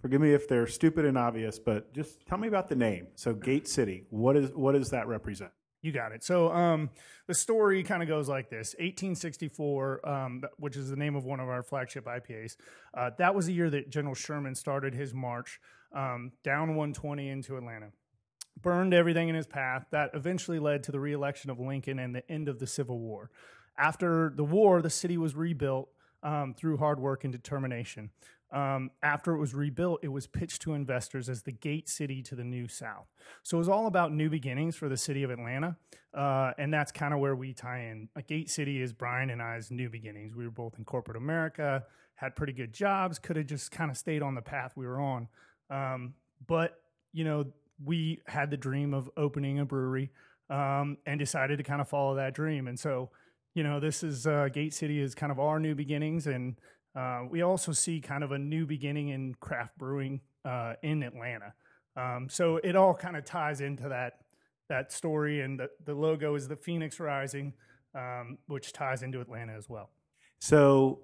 forgive 0.00 0.20
me 0.20 0.32
if 0.32 0.46
they're 0.48 0.66
stupid 0.66 1.04
and 1.04 1.16
obvious, 1.16 1.58
but 1.58 1.92
just 1.94 2.26
tell 2.26 2.38
me 2.38 2.48
about 2.48 2.68
the 2.68 2.76
name. 2.76 3.06
So 3.14 3.34
Gate 3.34 3.66
City, 3.66 4.04
what 4.10 4.36
is, 4.36 4.50
what 4.50 4.72
does 4.72 4.90
that 4.90 5.06
represent? 5.06 5.50
You 5.80 5.92
got 5.92 6.12
it. 6.12 6.24
So 6.24 6.50
um, 6.50 6.90
the 7.26 7.34
story 7.34 7.82
kind 7.82 8.02
of 8.02 8.08
goes 8.08 8.26
like 8.26 8.48
this: 8.48 8.74
1864, 8.78 10.08
um, 10.08 10.42
which 10.56 10.76
is 10.76 10.88
the 10.88 10.96
name 10.96 11.14
of 11.14 11.26
one 11.26 11.40
of 11.40 11.48
our 11.50 11.62
flagship 11.62 12.06
IPAs. 12.06 12.56
Uh, 12.94 13.10
that 13.18 13.34
was 13.34 13.46
the 13.46 13.52
year 13.52 13.68
that 13.68 13.90
General 13.90 14.14
Sherman 14.14 14.54
started 14.54 14.94
his 14.94 15.12
march 15.12 15.60
um, 15.94 16.32
down 16.42 16.68
120 16.68 17.28
into 17.28 17.58
Atlanta. 17.58 17.90
Burned 18.60 18.94
everything 18.94 19.28
in 19.28 19.34
his 19.34 19.46
path. 19.46 19.86
That 19.90 20.10
eventually 20.14 20.58
led 20.58 20.82
to 20.84 20.92
the 20.92 21.00
reelection 21.00 21.50
of 21.50 21.58
Lincoln 21.58 21.98
and 21.98 22.14
the 22.14 22.30
end 22.30 22.48
of 22.48 22.58
the 22.58 22.66
Civil 22.66 22.98
War. 22.98 23.30
After 23.76 24.32
the 24.34 24.44
war, 24.44 24.80
the 24.80 24.90
city 24.90 25.18
was 25.18 25.34
rebuilt 25.34 25.88
um, 26.22 26.54
through 26.54 26.78
hard 26.78 27.00
work 27.00 27.24
and 27.24 27.32
determination. 27.32 28.10
Um, 28.52 28.92
after 29.02 29.34
it 29.34 29.38
was 29.38 29.52
rebuilt, 29.52 30.00
it 30.02 30.08
was 30.08 30.28
pitched 30.28 30.62
to 30.62 30.74
investors 30.74 31.28
as 31.28 31.42
the 31.42 31.50
gate 31.50 31.88
city 31.88 32.22
to 32.22 32.36
the 32.36 32.44
new 32.44 32.68
South. 32.68 33.06
So 33.42 33.56
it 33.56 33.58
was 33.58 33.68
all 33.68 33.88
about 33.88 34.12
new 34.12 34.30
beginnings 34.30 34.76
for 34.76 34.88
the 34.88 34.96
city 34.96 35.24
of 35.24 35.30
Atlanta. 35.30 35.76
Uh, 36.14 36.52
and 36.56 36.72
that's 36.72 36.92
kind 36.92 37.12
of 37.12 37.18
where 37.18 37.34
we 37.34 37.52
tie 37.52 37.80
in. 37.80 38.08
A 38.14 38.22
gate 38.22 38.48
city 38.48 38.80
is 38.80 38.92
Brian 38.92 39.30
and 39.30 39.42
I's 39.42 39.72
new 39.72 39.90
beginnings. 39.90 40.36
We 40.36 40.44
were 40.44 40.52
both 40.52 40.78
in 40.78 40.84
corporate 40.84 41.16
America, 41.16 41.84
had 42.14 42.36
pretty 42.36 42.52
good 42.52 42.72
jobs, 42.72 43.18
could 43.18 43.34
have 43.34 43.46
just 43.46 43.72
kind 43.72 43.90
of 43.90 43.96
stayed 43.96 44.22
on 44.22 44.36
the 44.36 44.42
path 44.42 44.74
we 44.76 44.86
were 44.86 45.00
on. 45.00 45.26
Um, 45.68 46.14
but, 46.46 46.80
you 47.12 47.24
know, 47.24 47.46
we 47.82 48.20
had 48.26 48.50
the 48.50 48.56
dream 48.56 48.94
of 48.94 49.10
opening 49.16 49.58
a 49.58 49.64
brewery 49.64 50.10
um, 50.50 50.98
and 51.06 51.18
decided 51.18 51.58
to 51.58 51.64
kind 51.64 51.80
of 51.80 51.88
follow 51.88 52.16
that 52.16 52.34
dream. 52.34 52.68
And 52.68 52.78
so, 52.78 53.10
you 53.54 53.62
know, 53.62 53.80
this 53.80 54.02
is 54.02 54.26
uh, 54.26 54.48
Gate 54.52 54.74
City 54.74 55.00
is 55.00 55.14
kind 55.14 55.32
of 55.32 55.38
our 55.40 55.58
new 55.58 55.74
beginnings, 55.74 56.26
and 56.26 56.56
uh, 56.96 57.22
we 57.28 57.42
also 57.42 57.72
see 57.72 58.00
kind 58.00 58.22
of 58.22 58.32
a 58.32 58.38
new 58.38 58.66
beginning 58.66 59.08
in 59.08 59.34
craft 59.40 59.76
brewing 59.78 60.20
uh, 60.44 60.74
in 60.82 61.02
Atlanta. 61.02 61.54
Um, 61.96 62.28
so 62.28 62.56
it 62.58 62.76
all 62.76 62.94
kind 62.94 63.16
of 63.16 63.24
ties 63.24 63.60
into 63.60 63.88
that 63.88 64.18
that 64.68 64.92
story, 64.92 65.42
and 65.42 65.60
the, 65.60 65.68
the 65.84 65.94
logo 65.94 66.34
is 66.34 66.48
the 66.48 66.56
Phoenix 66.56 66.98
Rising, 66.98 67.52
um, 67.94 68.38
which 68.46 68.72
ties 68.72 69.02
into 69.02 69.20
Atlanta 69.20 69.52
as 69.52 69.68
well. 69.68 69.90
So, 70.40 71.00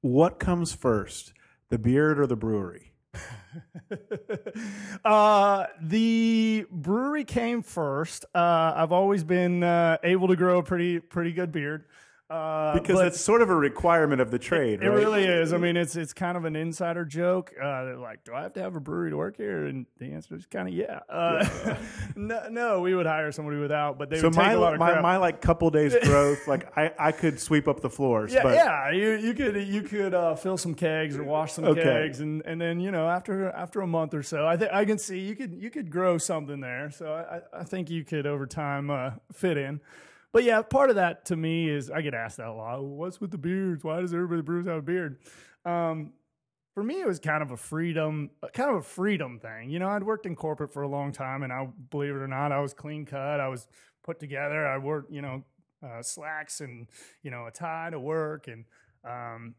what 0.00 0.38
comes 0.38 0.74
first, 0.74 1.32
the 1.70 1.78
beard 1.78 2.18
or 2.18 2.26
the 2.26 2.36
brewery? 2.36 2.92
uh, 5.04 5.66
the 5.80 6.66
brewery 6.70 7.24
came 7.24 7.62
first. 7.62 8.24
Uh, 8.34 8.72
I've 8.76 8.92
always 8.92 9.24
been 9.24 9.62
uh, 9.62 9.98
able 10.02 10.28
to 10.28 10.36
grow 10.36 10.58
a 10.58 10.62
pretty 10.62 11.00
pretty 11.00 11.32
good 11.32 11.52
beard. 11.52 11.84
Uh, 12.28 12.74
because 12.74 13.00
it's 13.02 13.20
sort 13.20 13.40
of 13.40 13.50
a 13.50 13.54
requirement 13.54 14.20
of 14.20 14.32
the 14.32 14.38
trade. 14.38 14.82
It, 14.82 14.88
right? 14.88 14.98
it 14.98 15.00
really 15.00 15.24
is. 15.24 15.52
I 15.52 15.58
mean, 15.58 15.76
it's 15.76 15.94
it's 15.94 16.12
kind 16.12 16.36
of 16.36 16.44
an 16.44 16.56
insider 16.56 17.04
joke. 17.04 17.52
Uh, 17.56 17.84
they're 17.84 17.96
like, 17.96 18.24
"Do 18.24 18.34
I 18.34 18.42
have 18.42 18.52
to 18.54 18.62
have 18.62 18.74
a 18.74 18.80
brewery 18.80 19.10
to 19.10 19.16
work 19.16 19.36
here?" 19.36 19.66
And 19.66 19.86
the 19.98 20.06
answer 20.06 20.34
is 20.34 20.44
kind 20.46 20.66
of 20.66 20.74
yeah. 20.74 21.00
Uh, 21.08 21.48
yeah. 21.64 21.78
no, 22.16 22.48
no, 22.50 22.80
we 22.80 22.96
would 22.96 23.06
hire 23.06 23.30
somebody 23.30 23.58
without, 23.58 23.96
but 23.96 24.10
they 24.10 24.18
so 24.18 24.24
would 24.24 24.34
my, 24.34 24.48
take 24.48 24.56
a 24.56 24.58
lot 24.58 24.74
of 24.74 24.80
my, 24.80 24.90
crap. 24.90 25.02
my 25.02 25.18
like 25.18 25.40
couple 25.40 25.70
days 25.70 25.94
growth, 26.02 26.48
like 26.48 26.76
I, 26.76 26.90
I 26.98 27.12
could 27.12 27.38
sweep 27.38 27.68
up 27.68 27.78
the 27.78 27.90
floors. 27.90 28.32
Yeah, 28.32 28.42
but. 28.42 28.54
yeah. 28.54 28.90
You 28.90 29.12
you 29.12 29.32
could 29.32 29.56
you 29.56 29.82
could 29.82 30.12
uh, 30.12 30.34
fill 30.34 30.56
some 30.56 30.74
kegs 30.74 31.16
or 31.16 31.22
wash 31.22 31.52
some 31.52 31.64
okay. 31.64 31.82
kegs, 31.82 32.18
and, 32.18 32.42
and 32.44 32.60
then 32.60 32.80
you 32.80 32.90
know 32.90 33.08
after 33.08 33.50
after 33.50 33.82
a 33.82 33.86
month 33.86 34.14
or 34.14 34.24
so, 34.24 34.44
I 34.44 34.56
think 34.56 34.72
I 34.72 34.84
can 34.84 34.98
see 34.98 35.20
you 35.20 35.36
could 35.36 35.54
you 35.54 35.70
could 35.70 35.90
grow 35.90 36.18
something 36.18 36.58
there. 36.58 36.90
So 36.90 37.12
I 37.12 37.60
I 37.60 37.62
think 37.62 37.88
you 37.88 38.02
could 38.02 38.26
over 38.26 38.48
time 38.48 38.90
uh, 38.90 39.12
fit 39.32 39.56
in. 39.56 39.80
But 40.36 40.44
yeah, 40.44 40.60
part 40.60 40.90
of 40.90 40.96
that 40.96 41.24
to 41.24 41.36
me 41.36 41.66
is 41.66 41.90
I 41.90 42.02
get 42.02 42.12
asked 42.12 42.36
that 42.36 42.48
a 42.48 42.52
lot. 42.52 42.84
What's 42.84 43.22
with 43.22 43.30
the 43.30 43.38
beards? 43.38 43.82
Why 43.82 44.02
does 44.02 44.12
everybody 44.12 44.42
brews 44.42 44.66
have 44.66 44.76
a 44.76 44.82
beard? 44.82 45.16
Um, 45.64 46.12
for 46.74 46.82
me, 46.82 47.00
it 47.00 47.06
was 47.06 47.18
kind 47.18 47.42
of 47.42 47.52
a 47.52 47.56
freedom, 47.56 48.28
kind 48.52 48.68
of 48.68 48.76
a 48.76 48.82
freedom 48.82 49.38
thing. 49.38 49.70
You 49.70 49.78
know, 49.78 49.88
I'd 49.88 50.02
worked 50.02 50.26
in 50.26 50.36
corporate 50.36 50.74
for 50.74 50.82
a 50.82 50.88
long 50.88 51.10
time, 51.10 51.42
and 51.42 51.50
I 51.50 51.66
believe 51.90 52.10
it 52.10 52.18
or 52.18 52.28
not, 52.28 52.52
I 52.52 52.60
was 52.60 52.74
clean 52.74 53.06
cut. 53.06 53.40
I 53.40 53.48
was 53.48 53.66
put 54.04 54.20
together. 54.20 54.66
I 54.66 54.76
wore, 54.76 55.06
you 55.08 55.22
know, 55.22 55.42
uh, 55.82 56.02
slacks 56.02 56.60
and 56.60 56.86
you 57.22 57.30
know 57.30 57.46
a 57.46 57.50
tie 57.50 57.88
to 57.88 57.98
work, 57.98 58.46
and 58.46 58.66
um, 59.10 59.54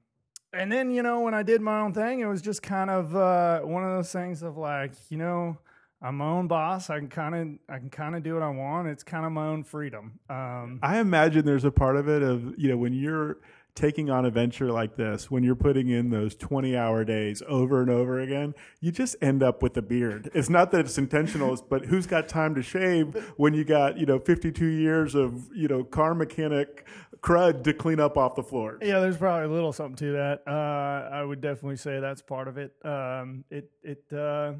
and 0.53 0.71
then 0.71 0.91
you 0.91 1.01
know 1.01 1.21
when 1.21 1.33
I 1.33 1.41
did 1.41 1.59
my 1.59 1.79
own 1.79 1.95
thing, 1.95 2.19
it 2.19 2.27
was 2.27 2.43
just 2.43 2.61
kind 2.61 2.91
of 2.91 3.15
uh, 3.15 3.61
one 3.61 3.83
of 3.83 3.89
those 3.89 4.11
things 4.11 4.43
of 4.43 4.57
like, 4.57 4.91
you 5.09 5.17
know, 5.17 5.57
I'm 6.01 6.17
my 6.17 6.27
own 6.27 6.47
boss. 6.47 6.89
I 6.89 6.99
can 6.99 7.09
kind 7.09 7.35
of 7.35 7.73
I 7.73 7.79
can 7.79 7.89
kind 7.89 8.15
of 8.15 8.23
do 8.23 8.35
what 8.35 8.43
I 8.43 8.49
want. 8.49 8.87
It's 8.87 9.03
kind 9.03 9.25
of 9.25 9.31
my 9.31 9.47
own 9.47 9.63
freedom. 9.63 10.19
Um, 10.29 10.79
I 10.83 10.99
imagine 10.99 11.45
there's 11.45 11.65
a 11.65 11.71
part 11.71 11.95
of 11.95 12.07
it 12.07 12.21
of 12.21 12.53
you 12.57 12.69
know 12.69 12.77
when 12.77 12.93
you're 12.93 13.37
taking 13.77 14.09
on 14.09 14.25
a 14.25 14.29
venture 14.31 14.71
like 14.71 14.95
this, 14.95 15.29
when 15.29 15.43
you're 15.43 15.55
putting 15.55 15.87
in 15.87 16.09
those 16.09 16.35
20 16.35 16.75
hour 16.75 17.05
days 17.05 17.43
over 17.47 17.81
and 17.81 17.91
over 17.91 18.19
again, 18.19 18.55
you 18.81 18.91
just 18.91 19.15
end 19.21 19.43
up 19.43 19.61
with 19.61 19.77
a 19.77 19.81
beard. 19.83 20.31
It's 20.33 20.49
not 20.49 20.71
that 20.71 20.79
it's 20.79 20.97
intentional, 20.97 21.55
but 21.69 21.85
who's 21.85 22.07
got 22.07 22.27
time 22.27 22.55
to 22.55 22.63
shave 22.63 23.15
when 23.37 23.53
you 23.53 23.63
got, 23.63 23.97
you 23.99 24.07
know, 24.07 24.17
52 24.17 24.65
years 24.65 25.13
of, 25.13 25.47
you 25.55 25.67
know, 25.67 25.83
car 25.83 26.15
mechanic 26.15 26.87
crud 27.21 27.63
to 27.65 27.73
clean 27.73 27.99
up 27.99 28.17
off 28.17 28.33
the 28.33 28.43
floor? 28.43 28.79
Yeah, 28.81 28.99
there's 28.99 29.17
probably 29.17 29.45
a 29.45 29.53
little 29.53 29.71
something 29.71 29.95
to 29.97 30.11
that. 30.13 30.41
Uh, 30.47 31.13
I 31.13 31.23
would 31.23 31.41
definitely 31.41 31.77
say 31.77 31.99
that's 31.99 32.23
part 32.23 32.47
of 32.47 32.57
it. 32.57 32.73
Um, 32.83 33.45
it, 33.51 33.69
it, 33.83 34.03
uh, 34.11 34.53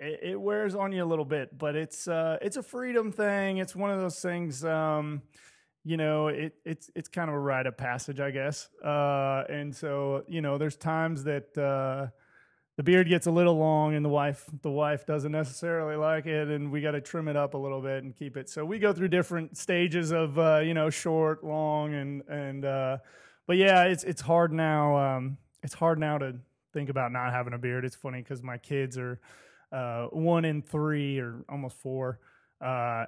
it, 0.00 0.20
it, 0.22 0.40
wears 0.40 0.74
on 0.74 0.92
you 0.92 1.02
a 1.02 1.06
little 1.06 1.24
bit, 1.24 1.56
but 1.56 1.74
it's 1.74 2.08
uh, 2.08 2.38
it's 2.40 2.56
a 2.56 2.62
freedom 2.62 3.12
thing. 3.12 3.58
It's 3.58 3.74
one 3.74 3.90
of 3.90 4.00
those 4.00 4.20
things. 4.20 4.64
Um, 4.64 5.22
you 5.84 5.96
know, 5.96 6.28
it, 6.28 6.54
it's 6.64 6.90
it's 6.94 7.08
kind 7.08 7.28
of 7.28 7.34
a 7.34 7.38
rite 7.38 7.66
of 7.66 7.76
passage, 7.76 8.20
I 8.20 8.30
guess. 8.30 8.68
Uh, 8.84 9.44
and 9.48 9.74
so, 9.74 10.24
you 10.28 10.40
know, 10.40 10.58
there's 10.58 10.76
times 10.76 11.24
that 11.24 11.56
uh, 11.56 12.08
the 12.76 12.82
beard 12.82 13.08
gets 13.08 13.26
a 13.26 13.30
little 13.30 13.56
long, 13.56 13.94
and 13.94 14.04
the 14.04 14.08
wife 14.10 14.44
the 14.62 14.70
wife 14.70 15.06
doesn't 15.06 15.32
necessarily 15.32 15.96
like 15.96 16.26
it, 16.26 16.48
and 16.48 16.70
we 16.70 16.80
got 16.80 16.92
to 16.92 17.00
trim 17.00 17.26
it 17.26 17.36
up 17.36 17.54
a 17.54 17.58
little 17.58 17.80
bit 17.80 18.04
and 18.04 18.14
keep 18.14 18.36
it. 18.36 18.48
So 18.48 18.64
we 18.64 18.78
go 18.78 18.92
through 18.92 19.08
different 19.08 19.56
stages 19.56 20.12
of 20.12 20.38
uh, 20.38 20.58
you 20.58 20.74
know 20.74 20.90
short, 20.90 21.42
long, 21.42 21.94
and 21.94 22.22
and 22.28 22.64
uh, 22.64 22.98
but 23.46 23.56
yeah, 23.56 23.84
it's 23.84 24.04
it's 24.04 24.20
hard 24.20 24.52
now. 24.52 25.16
Um, 25.16 25.38
it's 25.62 25.74
hard 25.74 25.98
now 25.98 26.18
to 26.18 26.36
think 26.72 26.88
about 26.88 27.10
not 27.10 27.32
having 27.32 27.52
a 27.52 27.58
beard. 27.58 27.84
It's 27.84 27.96
funny 27.96 28.22
because 28.22 28.42
my 28.42 28.58
kids 28.58 28.96
are 28.96 29.20
uh, 29.72 30.06
one 30.06 30.44
in 30.44 30.62
three 30.62 31.18
or 31.18 31.44
almost 31.48 31.76
four. 31.78 32.18
Uh, 32.60 33.06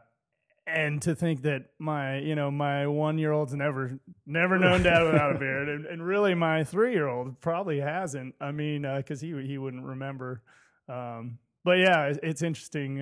and 0.67 1.03
to 1.03 1.15
think 1.15 1.43
that 1.43 1.71
my, 1.79 2.19
you 2.19 2.35
know, 2.35 2.51
my 2.51 2.87
one 2.87 3.19
year 3.19 3.33
old's 3.33 3.55
never, 3.55 3.99
never 4.27 4.59
known 4.59 4.83
dad 4.83 5.03
without 5.05 5.35
a 5.35 5.39
beard, 5.41 5.69
and, 5.69 5.87
and 5.87 6.05
really 6.05 6.35
my 6.35 6.63
three 6.65 6.93
year 6.93 7.09
old 7.09 7.41
probably 7.41 7.81
hasn't. 7.81 8.35
I 8.41 8.53
mean, 8.53 8.83
because 8.83 9.23
uh, 9.23 9.27
he 9.27 9.47
he 9.47 9.59
wouldn't 9.59 9.85
remember, 9.85 10.43
um, 10.89 11.39
but 11.65 11.79
yeah, 11.79 12.13
it's 12.23 12.43
interesting. 12.43 13.01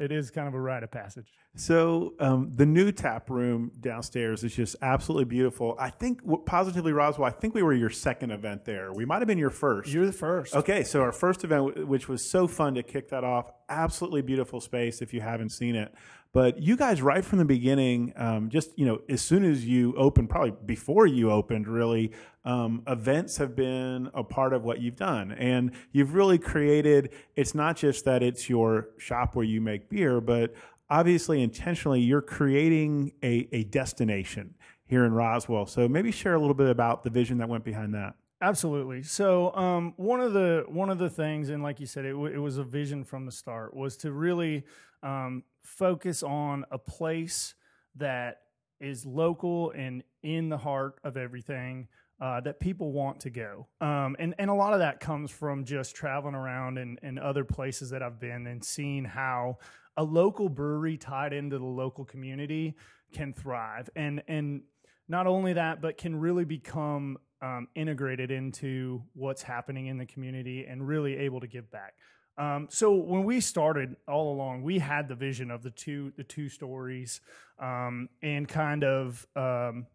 It 0.00 0.12
is 0.12 0.30
kind 0.30 0.48
of 0.48 0.54
a 0.54 0.60
rite 0.60 0.82
of 0.82 0.90
passage. 0.90 1.26
So 1.56 2.14
um, 2.20 2.52
the 2.54 2.64
new 2.64 2.90
tap 2.90 3.28
room 3.28 3.70
downstairs 3.80 4.42
is 4.44 4.54
just 4.54 4.76
absolutely 4.80 5.26
beautiful. 5.26 5.76
I 5.78 5.90
think 5.90 6.22
positively 6.46 6.92
Roswell. 6.92 7.28
I 7.28 7.32
think 7.32 7.54
we 7.54 7.62
were 7.62 7.74
your 7.74 7.90
second 7.90 8.30
event 8.30 8.64
there. 8.64 8.94
We 8.94 9.04
might 9.04 9.18
have 9.18 9.28
been 9.28 9.36
your 9.36 9.50
first. 9.50 9.90
You're 9.90 10.06
the 10.06 10.12
first. 10.12 10.54
Okay, 10.54 10.84
so 10.84 11.02
our 11.02 11.12
first 11.12 11.44
event, 11.44 11.86
which 11.86 12.08
was 12.08 12.30
so 12.30 12.46
fun 12.46 12.74
to 12.76 12.82
kick 12.82 13.10
that 13.10 13.24
off, 13.24 13.52
absolutely 13.70 14.22
beautiful 14.22 14.60
space. 14.60 15.00
If 15.00 15.14
you 15.14 15.20
haven't 15.20 15.50
seen 15.50 15.74
it, 15.74 15.94
but 16.32 16.62
you 16.62 16.76
guys, 16.76 17.02
right 17.02 17.24
from 17.24 17.38
the 17.38 17.44
beginning, 17.44 18.12
um, 18.16 18.50
just 18.50 18.78
you 18.78 18.86
know, 18.86 19.00
as 19.08 19.20
soon 19.20 19.44
as 19.44 19.64
you 19.64 19.94
opened, 19.96 20.30
probably 20.30 20.52
before 20.64 21.06
you 21.06 21.30
opened, 21.30 21.66
really, 21.66 22.12
um, 22.44 22.82
events 22.86 23.36
have 23.38 23.56
been 23.56 24.10
a 24.14 24.22
part 24.22 24.52
of 24.52 24.62
what 24.62 24.80
you've 24.80 24.96
done, 24.96 25.32
and 25.32 25.72
you've 25.92 26.14
really 26.14 26.38
created. 26.38 27.10
It's 27.34 27.54
not 27.54 27.76
just 27.76 28.04
that 28.04 28.22
it's 28.22 28.48
your 28.48 28.90
shop 28.98 29.34
where 29.34 29.44
you 29.44 29.60
make 29.60 29.88
beer, 29.88 30.20
but 30.20 30.54
obviously, 30.88 31.42
intentionally, 31.42 32.00
you're 32.00 32.22
creating 32.22 33.12
a, 33.22 33.48
a 33.52 33.64
destination 33.64 34.54
here 34.86 35.04
in 35.04 35.12
Roswell. 35.12 35.66
So 35.66 35.88
maybe 35.88 36.10
share 36.10 36.34
a 36.34 36.38
little 36.40 36.54
bit 36.54 36.68
about 36.68 37.04
the 37.04 37.10
vision 37.10 37.38
that 37.38 37.48
went 37.48 37.64
behind 37.64 37.94
that. 37.94 38.14
Absolutely. 38.42 39.02
So 39.02 39.54
um, 39.54 39.92
one 39.96 40.20
of 40.20 40.32
the 40.32 40.64
one 40.66 40.88
of 40.88 40.98
the 40.98 41.10
things, 41.10 41.50
and 41.50 41.62
like 41.62 41.78
you 41.78 41.86
said, 41.86 42.06
it, 42.06 42.12
w- 42.12 42.34
it 42.34 42.38
was 42.38 42.56
a 42.56 42.64
vision 42.64 43.04
from 43.04 43.26
the 43.26 43.32
start, 43.32 43.74
was 43.76 43.98
to 43.98 44.12
really 44.12 44.64
um, 45.02 45.42
focus 45.62 46.22
on 46.22 46.64
a 46.70 46.78
place 46.78 47.54
that 47.96 48.40
is 48.80 49.04
local 49.04 49.72
and 49.72 50.02
in 50.22 50.48
the 50.48 50.56
heart 50.56 50.98
of 51.04 51.18
everything 51.18 51.86
uh, 52.20 52.40
that 52.40 52.60
people 52.60 52.92
want 52.92 53.20
to 53.20 53.30
go. 53.30 53.66
Um, 53.82 54.16
and, 54.18 54.34
and 54.38 54.50
a 54.50 54.54
lot 54.54 54.72
of 54.72 54.78
that 54.78 55.00
comes 55.00 55.30
from 55.30 55.64
just 55.64 55.94
traveling 55.94 56.34
around 56.34 56.78
and, 56.78 56.98
and 57.02 57.18
other 57.18 57.44
places 57.44 57.90
that 57.90 58.02
I've 58.02 58.18
been 58.18 58.46
and 58.46 58.64
seeing 58.64 59.04
how 59.04 59.58
a 59.96 60.02
local 60.04 60.48
brewery 60.48 60.96
tied 60.96 61.32
into 61.32 61.58
the 61.58 61.64
local 61.64 62.04
community 62.06 62.74
can 63.12 63.32
thrive. 63.34 63.90
And, 63.96 64.22
and 64.28 64.62
not 65.08 65.26
only 65.26 65.54
that, 65.54 65.82
but 65.82 65.98
can 65.98 66.14
really 66.16 66.44
become 66.44 67.18
um, 67.42 67.68
integrated 67.74 68.30
into 68.30 69.02
what's 69.14 69.42
happening 69.42 69.86
in 69.86 69.98
the 69.98 70.06
community 70.06 70.66
and 70.66 70.86
really 70.86 71.16
able 71.16 71.40
to 71.40 71.46
give 71.46 71.70
back. 71.70 71.94
Um, 72.38 72.68
so 72.70 72.94
when 72.94 73.24
we 73.24 73.40
started 73.40 73.96
all 74.08 74.32
along, 74.32 74.62
we 74.62 74.78
had 74.78 75.08
the 75.08 75.14
vision 75.14 75.50
of 75.50 75.62
the 75.62 75.70
two 75.70 76.12
the 76.16 76.24
two 76.24 76.48
stories 76.48 77.20
um, 77.58 78.08
and 78.22 78.48
kind 78.48 78.84
of 78.84 79.26
um, 79.36 79.86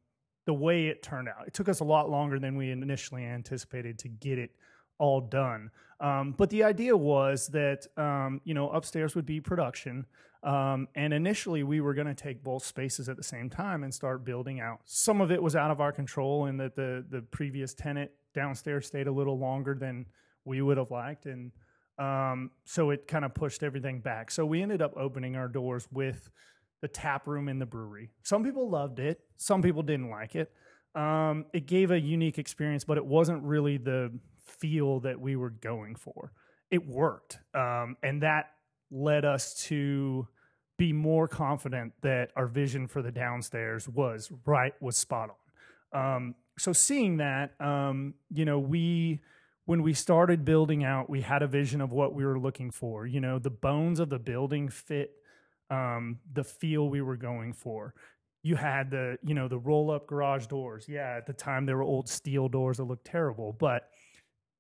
the 0.46 0.54
way 0.54 0.88
it 0.88 1.02
turned 1.02 1.28
out. 1.28 1.48
It 1.48 1.54
took 1.54 1.70
us 1.70 1.80
a 1.80 1.84
lot 1.84 2.10
longer 2.10 2.40
than 2.40 2.56
we 2.56 2.70
initially 2.70 3.24
anticipated 3.24 3.98
to 4.00 4.10
get 4.10 4.38
it 4.38 4.52
all 4.98 5.22
done. 5.22 5.72
Um, 6.00 6.34
but 6.38 6.50
the 6.50 6.64
idea 6.64 6.96
was 6.96 7.48
that 7.50 7.88
um, 7.98 8.42
you 8.44 8.54
know 8.54 8.70
upstairs 8.70 9.16
would 9.16 9.26
be 9.26 9.40
production, 9.40 10.06
um, 10.44 10.88
and 10.96 11.14
initially 11.14 11.64
we 11.64 11.80
were 11.82 11.94
going 11.94 12.08
to 12.08 12.14
take 12.14 12.44
both 12.44 12.66
spaces 12.66 13.08
at 13.08 13.18
the 13.18 13.24
same 13.24 13.50
time 13.50 13.84
and 13.84 13.94
start 13.94 14.26
building 14.26 14.60
out. 14.60 14.80
Some 14.86 15.22
of 15.22 15.32
it 15.32 15.42
was 15.42 15.56
out 15.56 15.72
of 15.72 15.80
our 15.80 15.92
control, 15.92 16.46
and 16.46 16.60
that 16.60 16.76
the 16.76 17.06
the 17.10 17.22
previous 17.22 17.74
tenant 17.74 18.12
downstairs 18.34 18.88
stayed 18.88 19.08
a 19.08 19.12
little 19.12 19.40
longer 19.40 19.74
than 19.74 20.06
we 20.44 20.62
would 20.62 20.78
have 20.78 20.92
liked, 20.92 21.26
and 21.26 21.52
um, 21.98 22.52
so 22.66 22.90
it 22.90 23.08
kind 23.08 23.24
of 23.24 23.34
pushed 23.34 23.64
everything 23.64 24.02
back. 24.02 24.32
So 24.32 24.46
we 24.46 24.62
ended 24.62 24.82
up 24.82 24.94
opening 24.98 25.36
our 25.36 25.48
doors 25.48 25.88
with 25.92 26.30
the 26.82 26.88
tap 26.90 27.26
room 27.26 27.48
in 27.48 27.58
the 27.58 27.66
brewery. 27.66 28.12
Some 28.24 28.44
people 28.44 28.70
loved 28.70 29.00
it, 29.00 29.22
some 29.38 29.62
people 29.62 29.82
didn't 29.82 30.10
like 30.10 30.36
it. 30.36 30.52
Um, 30.94 31.46
it 31.54 31.66
gave 31.66 31.92
a 31.92 32.00
unique 32.00 32.38
experience, 32.38 32.86
but 32.86 32.98
it 32.98 33.06
wasn't 33.06 33.44
really 33.44 33.78
the 33.78 34.18
feel 34.46 35.00
that 35.02 35.20
we 35.20 35.36
were 35.36 35.50
going 35.50 35.96
for. 35.96 36.32
It 36.72 36.88
worked, 36.88 37.40
um, 37.54 37.98
and 38.04 38.24
that 38.24 38.52
led 38.92 39.26
us 39.26 39.54
to 39.66 40.28
be 40.78 40.92
more 40.92 41.28
confident 41.28 41.94
that 42.02 42.32
our 42.36 42.48
vision 42.48 42.88
for 42.88 43.02
the 43.02 43.12
downstairs 43.12 43.88
was 43.88 44.32
right, 44.46 44.74
was 44.82 44.98
spot 44.98 45.30
on. 45.94 46.16
Um, 46.16 46.36
so 46.58 46.74
seeing 46.74 47.18
that, 47.18 47.60
um, 47.62 48.16
you 48.34 48.46
know, 48.46 48.60
we 48.60 49.22
when 49.66 49.82
we 49.82 49.94
started 49.94 50.46
building 50.46 50.84
out, 50.84 51.10
we 51.10 51.22
had 51.22 51.42
a 51.42 51.48
vision 51.48 51.82
of 51.82 51.92
what 51.92 52.14
we 52.14 52.24
were 52.24 52.40
looking 52.40 52.72
for. 52.72 53.08
You 53.08 53.20
know, 53.20 53.40
the 53.40 53.50
bones 53.50 54.00
of 54.00 54.10
the 54.10 54.20
building 54.20 54.70
fit 54.70 55.12
um, 55.70 56.20
the 56.34 56.44
feel 56.44 56.90
we 56.90 57.02
were 57.02 57.18
going 57.18 57.54
for. 57.54 57.94
You 58.44 58.56
had 58.56 58.92
the, 58.92 59.18
you 59.24 59.34
know, 59.34 59.48
the 59.48 59.58
roll 59.58 59.90
up 59.90 60.06
garage 60.08 60.46
doors. 60.46 60.86
Yeah, 60.88 61.16
at 61.18 61.26
the 61.26 61.34
time 61.34 61.66
there 61.66 61.78
were 61.78 61.84
old 61.84 62.08
steel 62.08 62.48
doors 62.48 62.78
that 62.78 62.84
looked 62.84 63.06
terrible, 63.06 63.54
but 63.54 63.90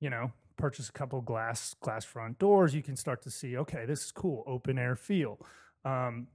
you 0.06 0.12
know, 0.12 0.32
purchase 0.56 0.88
a 0.88 0.92
couple 0.92 1.20
glass 1.20 1.74
glass 1.82 2.06
front 2.06 2.38
doors, 2.38 2.76
you 2.76 2.84
can 2.84 2.96
start 2.96 3.24
to 3.24 3.32
see, 3.32 3.58
okay, 3.58 3.86
this 3.88 4.06
is 4.06 4.12
cool, 4.12 4.44
open 4.46 4.78
air 4.78 4.96
feel. 4.96 5.40
Um, 5.84 6.28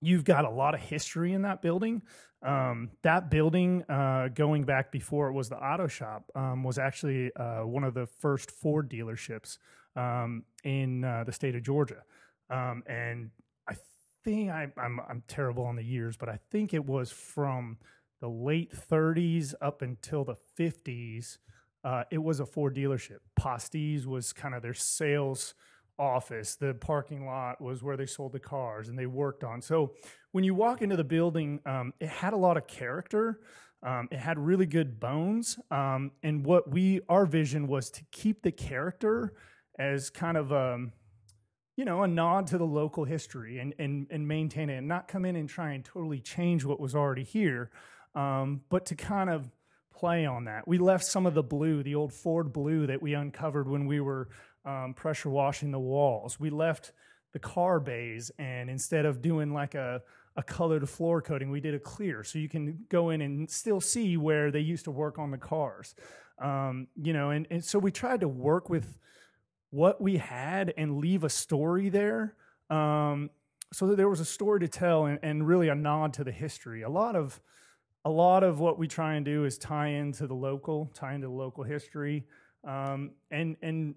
you've 0.00 0.22
got 0.22 0.44
a 0.44 0.50
lot 0.50 0.72
of 0.72 0.80
history 0.80 1.32
in 1.32 1.42
that 1.42 1.60
building. 1.60 2.02
Um, 2.46 2.90
that 3.02 3.28
building, 3.28 3.82
uh, 3.88 4.28
going 4.28 4.62
back 4.62 4.92
before 4.92 5.26
it 5.26 5.32
was 5.32 5.48
the 5.48 5.56
auto 5.56 5.88
shop, 5.88 6.30
um, 6.36 6.62
was 6.62 6.78
actually 6.78 7.34
uh, 7.34 7.62
one 7.62 7.82
of 7.82 7.92
the 7.92 8.06
first 8.06 8.52
Ford 8.52 8.88
dealerships 8.88 9.58
um, 9.96 10.44
in 10.62 11.02
uh, 11.02 11.24
the 11.24 11.32
state 11.32 11.56
of 11.56 11.64
Georgia. 11.64 12.04
Um, 12.48 12.84
and 12.86 13.30
I 13.68 13.74
think 14.22 14.50
I, 14.50 14.68
I'm, 14.76 15.00
I'm 15.10 15.24
terrible 15.26 15.64
on 15.64 15.74
the 15.74 15.82
years, 15.82 16.16
but 16.16 16.28
I 16.28 16.38
think 16.52 16.72
it 16.72 16.84
was 16.84 17.10
from 17.10 17.78
the 18.20 18.28
late 18.28 18.72
30s 18.72 19.54
up 19.60 19.82
until 19.82 20.22
the 20.22 20.36
50s. 20.56 21.38
Uh, 21.84 22.04
it 22.10 22.18
was 22.18 22.40
a 22.40 22.46
Ford 22.46 22.74
dealership. 22.74 23.18
Pastis 23.38 24.06
was 24.06 24.32
kind 24.32 24.54
of 24.54 24.62
their 24.62 24.74
sales 24.74 25.54
office. 25.98 26.56
The 26.56 26.74
parking 26.74 27.26
lot 27.26 27.60
was 27.60 27.82
where 27.82 27.96
they 27.96 28.06
sold 28.06 28.32
the 28.32 28.40
cars 28.40 28.88
and 28.88 28.98
they 28.98 29.06
worked 29.06 29.44
on. 29.44 29.60
So 29.62 29.94
when 30.32 30.44
you 30.44 30.54
walk 30.54 30.82
into 30.82 30.96
the 30.96 31.04
building, 31.04 31.60
um, 31.66 31.92
it 32.00 32.08
had 32.08 32.32
a 32.32 32.36
lot 32.36 32.56
of 32.56 32.66
character. 32.66 33.40
Um, 33.82 34.08
it 34.10 34.18
had 34.18 34.38
really 34.38 34.66
good 34.66 34.98
bones. 34.98 35.58
Um, 35.70 36.12
and 36.22 36.44
what 36.44 36.70
we, 36.70 37.00
our 37.08 37.26
vision 37.26 37.66
was 37.68 37.90
to 37.90 38.02
keep 38.10 38.42
the 38.42 38.52
character 38.52 39.34
as 39.78 40.10
kind 40.10 40.36
of 40.36 40.52
um, 40.52 40.92
you 41.78 41.84
know, 41.84 42.02
a 42.02 42.08
nod 42.08 42.48
to 42.48 42.58
the 42.58 42.66
local 42.66 43.04
history 43.04 43.60
and, 43.60 43.72
and, 43.78 44.08
and 44.10 44.26
maintain 44.26 44.68
it 44.68 44.78
and 44.78 44.88
not 44.88 45.06
come 45.06 45.24
in 45.24 45.36
and 45.36 45.48
try 45.48 45.74
and 45.74 45.84
totally 45.84 46.18
change 46.18 46.64
what 46.64 46.80
was 46.80 46.92
already 46.92 47.22
here, 47.22 47.70
um, 48.16 48.62
but 48.68 48.84
to 48.86 48.96
kind 48.96 49.30
of 49.30 49.48
play 49.98 50.26
on 50.26 50.44
that. 50.44 50.66
We 50.68 50.78
left 50.78 51.04
some 51.04 51.26
of 51.26 51.34
the 51.34 51.42
blue, 51.42 51.82
the 51.82 51.94
old 51.94 52.12
Ford 52.12 52.52
blue 52.52 52.86
that 52.86 53.02
we 53.02 53.14
uncovered 53.14 53.68
when 53.68 53.86
we 53.86 54.00
were 54.00 54.28
um, 54.64 54.94
pressure 54.94 55.30
washing 55.30 55.70
the 55.70 55.78
walls. 55.78 56.38
We 56.38 56.50
left 56.50 56.92
the 57.32 57.38
car 57.38 57.80
bays, 57.80 58.30
and 58.38 58.70
instead 58.70 59.04
of 59.04 59.20
doing 59.20 59.52
like 59.52 59.74
a 59.74 60.02
a 60.36 60.42
colored 60.42 60.88
floor 60.88 61.20
coating, 61.20 61.50
we 61.50 61.60
did 61.60 61.74
a 61.74 61.80
clear, 61.80 62.22
so 62.22 62.38
you 62.38 62.48
can 62.48 62.84
go 62.88 63.10
in 63.10 63.20
and 63.22 63.50
still 63.50 63.80
see 63.80 64.16
where 64.16 64.52
they 64.52 64.60
used 64.60 64.84
to 64.84 64.92
work 64.92 65.18
on 65.18 65.32
the 65.32 65.36
cars. 65.36 65.96
Um, 66.40 66.86
you 66.94 67.12
know, 67.12 67.30
and, 67.30 67.48
and 67.50 67.64
so 67.64 67.80
we 67.80 67.90
tried 67.90 68.20
to 68.20 68.28
work 68.28 68.70
with 68.70 69.00
what 69.70 70.00
we 70.00 70.18
had 70.18 70.72
and 70.76 70.98
leave 70.98 71.24
a 71.24 71.28
story 71.28 71.88
there. 71.88 72.36
Um, 72.70 73.30
so 73.72 73.88
that 73.88 73.96
there 73.96 74.08
was 74.08 74.20
a 74.20 74.24
story 74.24 74.60
to 74.60 74.68
tell 74.68 75.06
and, 75.06 75.18
and 75.22 75.46
really 75.46 75.68
a 75.68 75.74
nod 75.74 76.14
to 76.14 76.24
the 76.24 76.30
history. 76.30 76.82
A 76.82 76.88
lot 76.88 77.16
of 77.16 77.40
a 78.08 78.10
lot 78.10 78.42
of 78.42 78.58
what 78.58 78.78
we 78.78 78.88
try 78.88 79.16
and 79.16 79.24
do 79.24 79.44
is 79.44 79.58
tie 79.58 79.88
into 79.88 80.26
the 80.26 80.34
local, 80.34 80.90
tie 80.94 81.12
into 81.12 81.26
the 81.26 81.32
local 81.32 81.62
history, 81.62 82.24
um, 82.66 83.10
and 83.30 83.54
and 83.60 83.94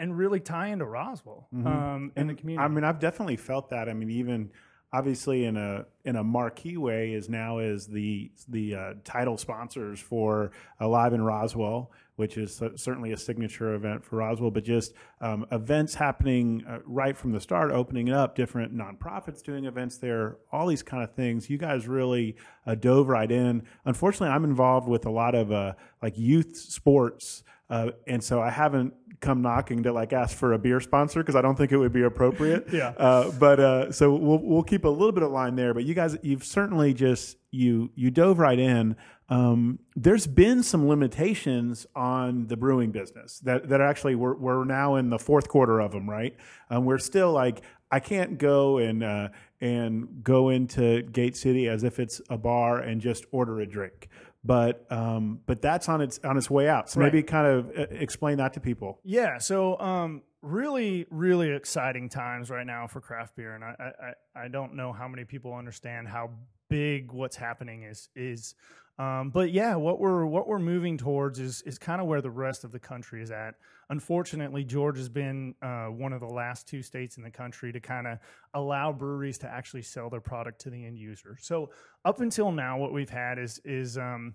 and 0.00 0.18
really 0.18 0.40
tie 0.40 0.68
into 0.68 0.84
Roswell 0.84 1.46
mm-hmm. 1.54 1.64
um, 1.64 1.72
and, 1.74 2.12
and, 2.16 2.30
the 2.30 2.34
community. 2.34 2.64
I 2.64 2.66
mean, 2.66 2.82
I've 2.82 2.98
definitely 2.98 3.36
felt 3.36 3.70
that. 3.70 3.88
I 3.88 3.94
mean, 3.94 4.10
even 4.10 4.50
obviously 4.94 5.44
in 5.44 5.56
a 5.56 5.84
in 6.04 6.14
a 6.16 6.22
marquee 6.22 6.76
way, 6.76 7.12
is 7.12 7.28
now 7.28 7.58
is 7.58 7.86
the 7.86 8.30
the 8.48 8.74
uh, 8.74 8.94
title 9.02 9.36
sponsors 9.36 9.98
for 9.98 10.52
Alive 10.78 11.12
in 11.12 11.20
Roswell, 11.20 11.90
which 12.14 12.36
is 12.36 12.62
certainly 12.76 13.10
a 13.10 13.16
signature 13.16 13.74
event 13.74 14.04
for 14.04 14.16
Roswell. 14.16 14.52
But 14.52 14.62
just 14.62 14.94
um, 15.20 15.46
events 15.50 15.96
happening 15.96 16.64
uh, 16.68 16.78
right 16.86 17.16
from 17.16 17.32
the 17.32 17.40
start, 17.40 17.72
opening 17.72 18.10
up, 18.10 18.36
different 18.36 18.72
nonprofits 18.72 19.42
doing 19.42 19.64
events 19.64 19.98
there, 19.98 20.36
all 20.52 20.68
these 20.68 20.84
kind 20.84 21.02
of 21.02 21.12
things. 21.12 21.50
You 21.50 21.58
guys 21.58 21.88
really 21.88 22.36
uh, 22.64 22.76
dove 22.76 23.08
right 23.08 23.30
in. 23.30 23.64
Unfortunately, 23.84 24.32
I'm 24.32 24.44
involved 24.44 24.86
with 24.86 25.06
a 25.06 25.10
lot 25.10 25.34
of 25.34 25.50
uh, 25.50 25.72
like 26.02 26.16
youth 26.16 26.56
sports. 26.56 27.42
Uh, 27.70 27.90
and 28.06 28.22
so 28.22 28.40
I 28.40 28.50
haven't 28.50 28.94
come 29.20 29.40
knocking 29.40 29.82
to 29.84 29.92
like 29.92 30.12
ask 30.12 30.36
for 30.36 30.52
a 30.52 30.58
beer 30.58 30.80
sponsor 30.80 31.20
because 31.20 31.34
I 31.34 31.40
don't 31.42 31.56
think 31.56 31.72
it 31.72 31.78
would 31.78 31.92
be 31.92 32.02
appropriate. 32.02 32.66
yeah. 32.72 32.88
Uh, 32.96 33.30
but 33.32 33.58
uh, 33.58 33.92
so 33.92 34.14
we'll 34.14 34.40
we'll 34.42 34.62
keep 34.62 34.84
a 34.84 34.88
little 34.88 35.12
bit 35.12 35.22
of 35.22 35.30
line 35.30 35.56
there. 35.56 35.72
But 35.72 35.84
you 35.84 35.94
guys, 35.94 36.16
you've 36.22 36.44
certainly 36.44 36.92
just 36.92 37.38
you 37.50 37.90
you 37.94 38.10
dove 38.10 38.38
right 38.38 38.58
in. 38.58 38.96
Um, 39.30 39.78
there's 39.96 40.26
been 40.26 40.62
some 40.62 40.86
limitations 40.86 41.86
on 41.96 42.46
the 42.48 42.56
brewing 42.56 42.90
business 42.90 43.38
that 43.40 43.68
that 43.70 43.80
actually 43.80 44.14
we're 44.14 44.34
we're 44.34 44.64
now 44.64 44.96
in 44.96 45.08
the 45.08 45.18
fourth 45.18 45.48
quarter 45.48 45.80
of 45.80 45.92
them, 45.92 46.08
right? 46.08 46.36
Um, 46.68 46.84
we're 46.84 46.98
still 46.98 47.32
like 47.32 47.62
I 47.90 48.00
can't 48.00 48.36
go 48.38 48.78
and 48.78 49.02
uh, 49.02 49.28
and 49.60 50.22
go 50.22 50.50
into 50.50 51.02
Gate 51.02 51.36
City 51.36 51.68
as 51.68 51.84
if 51.84 51.98
it's 51.98 52.20
a 52.28 52.36
bar 52.36 52.80
and 52.80 53.00
just 53.00 53.24
order 53.32 53.60
a 53.60 53.66
drink 53.66 54.08
but 54.44 54.84
um, 54.92 55.40
but 55.46 55.62
that's 55.62 55.88
on 55.88 56.00
its 56.00 56.20
on 56.24 56.36
its 56.36 56.50
way 56.50 56.68
out. 56.68 56.90
So 56.90 57.00
Right. 57.00 57.06
maybe 57.12 57.22
kind 57.22 57.46
of 57.46 57.70
uh, 57.78 57.82
explain 57.90 58.38
that 58.38 58.52
to 58.54 58.60
people. 58.60 59.00
Yeah, 59.04 59.38
so 59.38 59.78
um, 59.80 60.22
really, 60.42 61.06
really 61.10 61.50
exciting 61.50 62.08
times 62.08 62.50
right 62.50 62.66
now 62.66 62.86
for 62.86 63.00
craft 63.00 63.36
beer, 63.36 63.54
and 63.54 63.64
I, 63.64 63.74
I, 63.78 63.84
I- 63.84 64.44
I 64.44 64.48
don't 64.48 64.74
know 64.74 64.92
how 64.92 65.06
many 65.08 65.24
people 65.24 65.54
understand 65.54 66.08
how 66.08 66.30
big 66.68 67.12
what's 67.12 67.36
happening 67.36 67.82
is 67.84 68.08
is. 68.14 68.54
Um, 68.96 69.30
but 69.30 69.50
yeah, 69.50 69.74
what 69.74 69.98
we're 69.98 70.24
what 70.24 70.46
we're 70.46 70.60
moving 70.60 70.96
towards 70.96 71.40
is 71.40 71.62
is 71.62 71.78
kind 71.78 72.00
of 72.00 72.06
where 72.06 72.20
the 72.20 72.30
rest 72.30 72.62
of 72.62 72.70
the 72.70 72.78
country 72.78 73.22
is 73.22 73.32
at. 73.32 73.56
Unfortunately, 73.90 74.62
Georgia's 74.62 75.08
been 75.08 75.56
uh, 75.60 75.86
one 75.86 76.12
of 76.12 76.20
the 76.20 76.28
last 76.28 76.68
two 76.68 76.80
states 76.80 77.16
in 77.16 77.24
the 77.24 77.30
country 77.30 77.72
to 77.72 77.80
kind 77.80 78.06
of 78.06 78.18
allow 78.54 78.92
breweries 78.92 79.36
to 79.38 79.48
actually 79.48 79.82
sell 79.82 80.08
their 80.08 80.20
product 80.20 80.60
to 80.60 80.70
the 80.70 80.86
end 80.86 80.96
user. 80.96 81.36
So 81.40 81.70
up 82.04 82.20
until 82.20 82.52
now, 82.52 82.78
what 82.78 82.92
we've 82.92 83.10
had 83.10 83.38
is 83.38 83.60
is 83.64 83.98
um, 83.98 84.34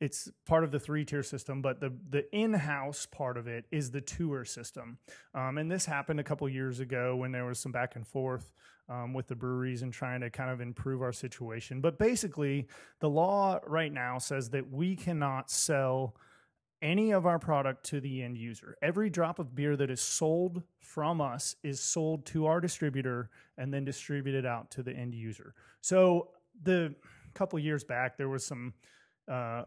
it's 0.00 0.30
part 0.46 0.64
of 0.64 0.70
the 0.70 0.80
three 0.80 1.04
tier 1.04 1.22
system, 1.22 1.60
but 1.60 1.80
the 1.80 1.92
the 2.08 2.24
in 2.34 2.54
house 2.54 3.06
part 3.06 3.36
of 3.36 3.46
it 3.46 3.66
is 3.70 3.90
the 3.90 4.00
tour 4.00 4.44
system. 4.44 4.98
Um, 5.34 5.58
and 5.58 5.70
this 5.70 5.84
happened 5.84 6.20
a 6.20 6.24
couple 6.24 6.48
years 6.48 6.80
ago 6.80 7.16
when 7.16 7.32
there 7.32 7.44
was 7.44 7.58
some 7.58 7.72
back 7.72 7.96
and 7.96 8.06
forth 8.06 8.52
um, 8.88 9.12
with 9.12 9.28
the 9.28 9.36
breweries 9.36 9.82
and 9.82 9.92
trying 9.92 10.22
to 10.22 10.30
kind 10.30 10.50
of 10.50 10.60
improve 10.60 11.02
our 11.02 11.12
situation. 11.12 11.80
But 11.80 11.98
basically, 11.98 12.66
the 13.00 13.10
law 13.10 13.60
right 13.66 13.92
now 13.92 14.18
says 14.18 14.50
that 14.50 14.72
we 14.72 14.96
cannot 14.96 15.50
sell 15.50 16.16
any 16.82 17.10
of 17.10 17.26
our 17.26 17.38
product 17.38 17.84
to 17.84 18.00
the 18.00 18.22
end 18.22 18.38
user. 18.38 18.76
Every 18.80 19.10
drop 19.10 19.38
of 19.38 19.54
beer 19.54 19.76
that 19.76 19.90
is 19.90 20.00
sold 20.00 20.62
from 20.78 21.20
us 21.20 21.56
is 21.62 21.78
sold 21.78 22.24
to 22.26 22.46
our 22.46 22.58
distributor 22.58 23.28
and 23.58 23.72
then 23.72 23.84
distributed 23.84 24.46
out 24.46 24.70
to 24.72 24.82
the 24.82 24.92
end 24.92 25.14
user. 25.14 25.54
So 25.82 26.30
the 26.62 26.94
couple 27.34 27.58
years 27.58 27.84
back, 27.84 28.16
there 28.16 28.30
was 28.30 28.46
some 28.46 28.72
uh, 29.30 29.64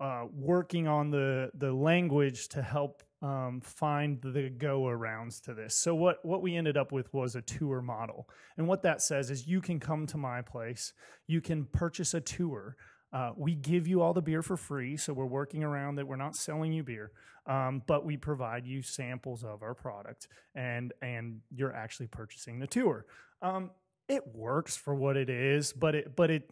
uh, 0.00 0.24
working 0.32 0.88
on 0.88 1.10
the 1.10 1.50
the 1.54 1.72
language 1.72 2.48
to 2.48 2.62
help 2.62 3.02
um, 3.22 3.60
find 3.60 4.20
the 4.22 4.48
go 4.48 4.82
arounds 4.84 5.42
to 5.42 5.54
this. 5.54 5.74
So 5.76 5.94
what 5.94 6.24
what 6.24 6.40
we 6.40 6.56
ended 6.56 6.76
up 6.76 6.90
with 6.90 7.12
was 7.12 7.36
a 7.36 7.42
tour 7.42 7.82
model, 7.82 8.28
and 8.56 8.66
what 8.66 8.82
that 8.82 9.02
says 9.02 9.30
is 9.30 9.46
you 9.46 9.60
can 9.60 9.78
come 9.78 10.06
to 10.06 10.16
my 10.16 10.40
place, 10.40 10.94
you 11.26 11.40
can 11.40 11.66
purchase 11.66 12.14
a 12.14 12.20
tour. 12.20 12.76
Uh, 13.12 13.32
we 13.36 13.56
give 13.56 13.88
you 13.88 14.00
all 14.00 14.14
the 14.14 14.22
beer 14.22 14.40
for 14.40 14.56
free, 14.56 14.96
so 14.96 15.12
we're 15.12 15.26
working 15.26 15.64
around 15.64 15.96
that. 15.96 16.06
We're 16.06 16.16
not 16.16 16.36
selling 16.36 16.72
you 16.72 16.84
beer, 16.84 17.10
um, 17.44 17.82
but 17.86 18.04
we 18.04 18.16
provide 18.16 18.66
you 18.66 18.82
samples 18.82 19.42
of 19.44 19.62
our 19.62 19.74
product, 19.74 20.28
and 20.54 20.92
and 21.02 21.40
you're 21.54 21.74
actually 21.74 22.06
purchasing 22.06 22.58
the 22.58 22.68
tour. 22.68 23.04
Um, 23.42 23.70
it 24.08 24.26
works 24.34 24.76
for 24.76 24.94
what 24.94 25.16
it 25.16 25.28
is, 25.28 25.72
but 25.72 25.94
it 25.94 26.16
but 26.16 26.30
it 26.30 26.50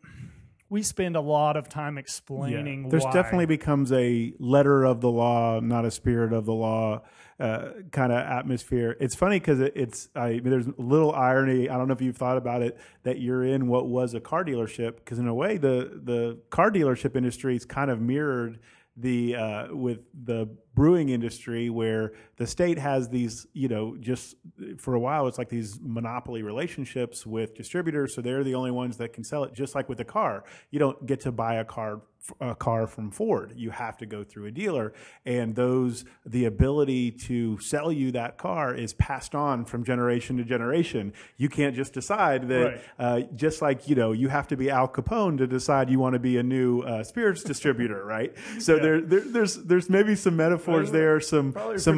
we 0.70 0.82
spend 0.82 1.16
a 1.16 1.20
lot 1.20 1.56
of 1.56 1.68
time 1.68 1.96
explaining. 1.96 2.88
There's 2.88 3.04
why. 3.04 3.12
definitely 3.12 3.46
becomes 3.46 3.90
a 3.92 4.34
letter 4.38 4.84
of 4.84 5.00
the 5.00 5.10
law, 5.10 5.60
not 5.60 5.84
a 5.84 5.90
spirit 5.90 6.32
of 6.32 6.44
the 6.44 6.52
law 6.52 7.02
uh, 7.40 7.68
kind 7.90 8.12
of 8.12 8.18
atmosphere. 8.18 8.96
It's 9.00 9.14
funny 9.14 9.38
because 9.38 9.60
it, 9.60 9.72
it's 9.76 10.08
I 10.14 10.32
mean, 10.32 10.50
there's 10.50 10.66
a 10.66 10.74
little 10.76 11.12
irony. 11.12 11.70
I 11.70 11.78
don't 11.78 11.88
know 11.88 11.94
if 11.94 12.02
you've 12.02 12.16
thought 12.16 12.36
about 12.36 12.62
it 12.62 12.78
that 13.04 13.20
you're 13.20 13.44
in 13.44 13.68
what 13.68 13.88
was 13.88 14.14
a 14.14 14.20
car 14.20 14.44
dealership 14.44 14.96
because 14.96 15.18
in 15.18 15.28
a 15.28 15.34
way 15.34 15.56
the 15.56 16.00
the 16.02 16.38
car 16.50 16.70
dealership 16.70 17.16
industry 17.16 17.56
is 17.56 17.64
kind 17.64 17.90
of 17.90 18.00
mirrored 18.00 18.58
the 18.96 19.36
uh, 19.36 19.74
with 19.74 20.00
the 20.24 20.48
brewing 20.78 21.08
industry 21.08 21.64
where 21.80 22.04
the 22.36 22.46
state 22.46 22.78
has 22.78 23.08
these 23.08 23.46
you 23.52 23.68
know 23.68 23.96
just 23.98 24.36
for 24.78 24.94
a 24.94 25.00
while 25.06 25.26
it's 25.28 25.38
like 25.38 25.48
these 25.58 25.70
monopoly 25.82 26.42
relationships 26.52 27.26
with 27.26 27.48
distributors 27.54 28.14
so 28.14 28.20
they're 28.20 28.44
the 28.44 28.54
only 28.54 28.70
ones 28.70 28.96
that 28.98 29.12
can 29.12 29.24
sell 29.24 29.42
it 29.46 29.52
just 29.62 29.74
like 29.74 29.88
with 29.88 30.00
a 30.00 30.04
car. 30.04 30.44
You 30.70 30.78
don't 30.78 30.98
get 31.10 31.18
to 31.26 31.32
buy 31.32 31.54
a 31.56 31.64
car 31.64 32.00
a 32.40 32.54
car 32.54 32.86
from 32.86 33.10
Ford. 33.10 33.54
You 33.56 33.70
have 33.70 33.96
to 33.98 34.06
go 34.06 34.22
through 34.24 34.46
a 34.46 34.50
dealer. 34.50 34.92
And 35.24 35.54
those 35.54 36.04
the 36.26 36.44
ability 36.44 37.12
to 37.28 37.58
sell 37.60 37.90
you 37.92 38.12
that 38.12 38.36
car 38.36 38.74
is 38.74 38.92
passed 38.92 39.34
on 39.34 39.64
from 39.64 39.84
generation 39.84 40.36
to 40.36 40.44
generation. 40.44 41.12
You 41.36 41.48
can't 41.48 41.74
just 41.74 41.92
decide 41.94 42.48
that 42.48 42.64
Right. 42.64 42.80
uh, 42.98 43.20
just 43.34 43.62
like 43.62 43.88
you 43.88 43.94
know 43.94 44.12
you 44.12 44.28
have 44.28 44.46
to 44.48 44.56
be 44.56 44.68
Al 44.68 44.88
Capone 44.88 45.38
to 45.38 45.46
decide 45.46 45.88
you 45.90 46.00
want 46.00 46.14
to 46.14 46.18
be 46.18 46.36
a 46.38 46.42
new 46.42 46.80
uh, 46.82 47.02
spirits 47.04 47.42
distributor 47.42 48.04
right? 48.16 48.34
So 48.58 48.78
there, 48.78 49.00
there 49.00 49.20
there's 49.20 49.54
there's 49.70 49.88
maybe 49.88 50.14
some 50.14 50.36
metaphors 50.68 50.92
there 50.92 51.20
some 51.20 51.52
Probably 51.52 51.78
some 51.78 51.96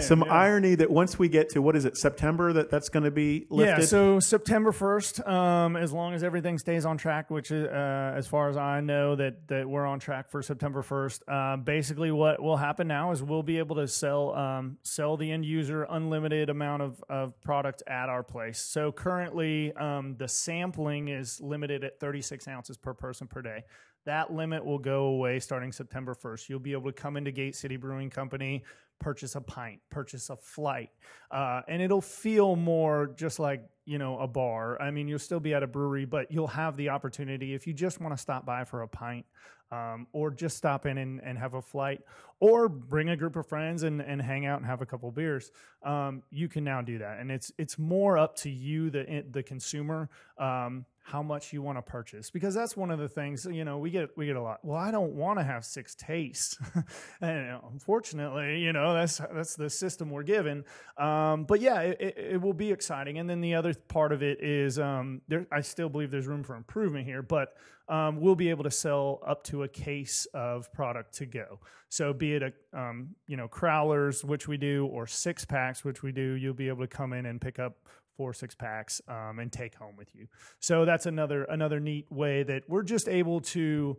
some 0.00 0.22
yeah. 0.26 0.32
irony 0.32 0.74
that 0.74 0.90
once 0.90 1.18
we 1.18 1.28
get 1.28 1.50
to 1.50 1.62
what 1.62 1.76
is 1.76 1.84
it 1.84 1.96
September 1.96 2.52
that 2.52 2.70
that's 2.70 2.88
going 2.88 3.04
to 3.04 3.10
be 3.10 3.46
lifted 3.50 3.80
Yeah, 3.80 3.86
so 3.86 4.20
September 4.20 4.72
first, 4.72 5.26
um, 5.26 5.76
as 5.76 5.92
long 5.92 6.14
as 6.14 6.22
everything 6.22 6.58
stays 6.58 6.84
on 6.84 6.96
track, 6.96 7.30
which 7.30 7.50
is, 7.50 7.66
uh, 7.66 8.14
as 8.16 8.26
far 8.26 8.48
as 8.48 8.56
I 8.56 8.80
know, 8.80 9.16
that 9.16 9.48
that 9.48 9.68
we're 9.68 9.86
on 9.86 9.98
track 9.98 10.30
for 10.30 10.42
September 10.42 10.82
first. 10.82 11.22
Uh, 11.28 11.56
basically, 11.56 12.10
what 12.10 12.42
will 12.42 12.56
happen 12.56 12.88
now 12.88 13.12
is 13.12 13.22
we'll 13.22 13.42
be 13.42 13.58
able 13.58 13.76
to 13.76 13.88
sell 13.88 14.34
um, 14.34 14.78
sell 14.82 15.16
the 15.16 15.30
end 15.30 15.44
user 15.44 15.86
unlimited 15.88 16.50
amount 16.50 16.82
of, 16.82 17.02
of 17.08 17.40
product 17.40 17.82
at 17.86 18.08
our 18.08 18.22
place. 18.22 18.58
So 18.60 18.92
currently, 18.92 19.72
um, 19.74 20.16
the 20.16 20.28
sampling 20.28 21.08
is 21.08 21.40
limited 21.40 21.84
at 21.84 22.00
36 22.00 22.48
ounces 22.48 22.76
per 22.76 22.94
person 22.94 23.26
per 23.26 23.42
day. 23.42 23.64
That 24.08 24.32
limit 24.32 24.64
will 24.64 24.78
go 24.78 25.02
away 25.04 25.38
starting 25.38 25.70
September 25.70 26.14
1st. 26.14 26.48
You'll 26.48 26.60
be 26.60 26.72
able 26.72 26.90
to 26.90 26.94
come 26.94 27.18
into 27.18 27.30
Gate 27.30 27.54
City 27.54 27.76
Brewing 27.76 28.08
Company, 28.08 28.64
purchase 28.98 29.34
a 29.34 29.40
pint, 29.42 29.80
purchase 29.90 30.30
a 30.30 30.36
flight, 30.36 30.88
uh, 31.30 31.60
and 31.68 31.82
it'll 31.82 32.00
feel 32.00 32.56
more 32.56 33.12
just 33.18 33.38
like 33.38 33.68
you 33.84 33.98
know 33.98 34.18
a 34.18 34.26
bar. 34.26 34.80
I 34.80 34.90
mean, 34.90 35.08
you'll 35.08 35.18
still 35.18 35.40
be 35.40 35.52
at 35.52 35.62
a 35.62 35.66
brewery, 35.66 36.06
but 36.06 36.32
you'll 36.32 36.46
have 36.46 36.78
the 36.78 36.88
opportunity 36.88 37.52
if 37.52 37.66
you 37.66 37.74
just 37.74 38.00
want 38.00 38.16
to 38.16 38.18
stop 38.18 38.46
by 38.46 38.64
for 38.64 38.80
a 38.80 38.88
pint. 38.88 39.26
Um, 39.70 40.06
or 40.14 40.30
just 40.30 40.56
stop 40.56 40.86
in 40.86 40.96
and, 40.96 41.20
and 41.22 41.36
have 41.36 41.52
a 41.52 41.60
flight, 41.60 42.00
or 42.40 42.70
bring 42.70 43.10
a 43.10 43.16
group 43.18 43.36
of 43.36 43.46
friends 43.46 43.82
and, 43.82 44.00
and 44.00 44.22
hang 44.22 44.46
out 44.46 44.56
and 44.56 44.66
have 44.66 44.80
a 44.80 44.86
couple 44.86 45.10
beers. 45.10 45.52
Um, 45.82 46.22
you 46.30 46.48
can 46.48 46.64
now 46.64 46.80
do 46.80 46.96
that, 46.96 47.18
and 47.18 47.30
it's 47.30 47.52
it's 47.58 47.78
more 47.78 48.16
up 48.16 48.34
to 48.36 48.48
you, 48.48 48.88
the 48.88 49.26
the 49.30 49.42
consumer, 49.42 50.08
um, 50.38 50.86
how 51.10 51.22
much 51.22 51.54
you 51.54 51.62
want 51.62 51.78
to 51.78 51.82
purchase, 51.82 52.30
because 52.30 52.54
that's 52.54 52.76
one 52.76 52.90
of 52.90 52.98
the 52.98 53.08
things 53.08 53.46
you 53.50 53.64
know 53.64 53.78
we 53.78 53.90
get 53.90 54.14
we 54.16 54.26
get 54.26 54.36
a 54.36 54.42
lot. 54.42 54.62
Well, 54.62 54.78
I 54.78 54.90
don't 54.90 55.14
want 55.14 55.38
to 55.38 55.44
have 55.44 55.64
six 55.64 55.94
tastes, 55.94 56.58
and 57.22 57.58
unfortunately, 57.72 58.60
you 58.60 58.74
know 58.74 58.92
that's 58.92 59.18
that's 59.18 59.56
the 59.56 59.70
system 59.70 60.10
we're 60.10 60.22
given. 60.22 60.64
Um, 60.98 61.44
but 61.44 61.60
yeah, 61.60 61.80
it, 61.80 62.14
it, 62.18 62.40
will 62.42 62.52
be 62.52 62.70
exciting. 62.70 63.18
And 63.18 63.28
then 63.28 63.40
the 63.40 63.54
other 63.54 63.72
part 63.72 64.12
of 64.12 64.22
it 64.22 64.42
is 64.42 64.78
um, 64.78 65.22
there. 65.28 65.46
I 65.50 65.62
still 65.62 65.88
believe 65.88 66.10
there's 66.10 66.26
room 66.26 66.42
for 66.42 66.56
improvement 66.56 67.06
here, 67.06 67.22
but 67.22 67.54
um, 67.88 68.20
we'll 68.20 68.36
be 68.36 68.50
able 68.50 68.64
to 68.64 68.70
sell 68.70 69.22
up 69.26 69.44
to 69.44 69.62
a 69.62 69.68
case 69.68 70.26
of 70.34 70.70
product 70.74 71.14
to 71.14 71.26
go. 71.26 71.58
So 71.88 72.12
be 72.12 72.34
it 72.34 72.42
a 72.42 72.78
um, 72.78 73.14
you 73.26 73.38
know 73.38 73.48
crowlers, 73.48 74.24
which 74.24 74.46
we 74.46 74.58
do, 74.58 74.86
or 74.86 75.06
six 75.06 75.46
packs, 75.46 75.84
which 75.84 76.02
we 76.02 76.12
do, 76.12 76.32
you'll 76.32 76.52
be 76.52 76.68
able 76.68 76.82
to 76.82 76.88
come 76.88 77.14
in 77.14 77.24
and 77.24 77.40
pick 77.40 77.58
up 77.58 77.78
four 78.18 78.34
six 78.34 78.54
packs 78.54 79.00
um, 79.08 79.38
and 79.38 79.50
take 79.50 79.76
home 79.76 79.96
with 79.96 80.14
you. 80.14 80.26
So 80.58 80.84
that's 80.84 81.06
another 81.06 81.44
another 81.44 81.80
neat 81.80 82.06
way 82.10 82.42
that 82.42 82.64
we're 82.68 82.82
just 82.82 83.08
able 83.08 83.40
to 83.40 83.96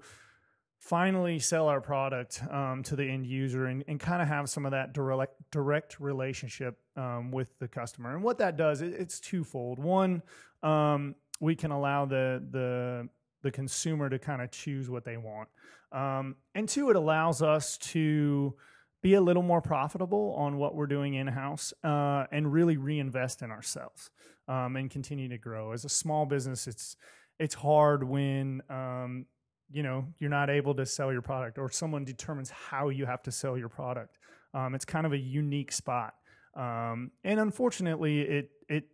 finally 0.77 1.39
sell 1.39 1.67
our 1.67 1.82
product 1.82 2.41
um, 2.49 2.84
to 2.84 2.95
the 2.95 3.03
end 3.03 3.25
user 3.25 3.65
and, 3.65 3.84
and 3.88 3.99
kind 3.99 4.21
of 4.21 4.27
have 4.27 4.49
some 4.49 4.65
of 4.65 4.71
that 4.71 4.93
direct 4.93 5.34
direct 5.51 5.99
relationship 5.99 6.77
um, 6.95 7.32
with 7.32 7.58
the 7.60 7.67
customer. 7.67 8.13
And 8.13 8.23
what 8.23 8.38
that 8.38 8.58
does, 8.58 8.82
it, 8.82 8.93
it's 8.93 9.19
twofold. 9.19 9.79
One, 9.79 10.21
um, 10.62 11.15
we 11.39 11.55
can 11.55 11.71
allow 11.71 12.05
the 12.05 12.43
the 12.51 13.10
the 13.41 13.51
consumer 13.51 14.10
to 14.10 14.19
kind 14.19 14.41
of 14.41 14.51
choose 14.51 14.89
what 14.89 15.05
they 15.05 15.15
want, 15.15 15.47
um, 15.93 16.36
and 16.55 16.67
two, 16.67 16.89
it 16.89 16.97
allows 16.97 17.41
us 17.41 17.77
to 17.77 18.53
be 19.01 19.13
a 19.13 19.21
little 19.21 19.43
more 19.43 19.62
profitable 19.62 20.35
on 20.38 20.57
what 20.57 20.75
we're 20.75 20.88
doing 20.88 21.13
in 21.13 21.27
house 21.27 21.73
uh, 21.83 22.25
and 22.31 22.51
really 22.51 22.77
reinvest 22.77 23.41
in 23.41 23.51
ourselves 23.51 24.09
um, 24.47 24.75
and 24.75 24.89
continue 24.89 25.29
to 25.29 25.38
grow. 25.38 25.71
As 25.71 25.85
a 25.85 25.89
small 25.89 26.25
business, 26.25 26.67
it's 26.67 26.95
it's 27.39 27.55
hard 27.55 28.03
when 28.03 28.62
um, 28.69 29.25
you 29.71 29.83
know 29.83 30.05
you're 30.19 30.29
not 30.29 30.49
able 30.49 30.75
to 30.75 30.85
sell 30.85 31.12
your 31.13 31.21
product 31.21 31.57
or 31.57 31.69
someone 31.69 32.03
determines 32.03 32.49
how 32.49 32.89
you 32.89 33.05
have 33.05 33.23
to 33.23 33.31
sell 33.31 33.57
your 33.57 33.69
product. 33.69 34.17
Um, 34.53 34.75
it's 34.75 34.85
kind 34.85 35.05
of 35.05 35.13
a 35.13 35.17
unique 35.17 35.71
spot, 35.71 36.15
um, 36.55 37.12
and 37.23 37.39
unfortunately, 37.39 38.21
it 38.21 38.51
it 38.67 38.85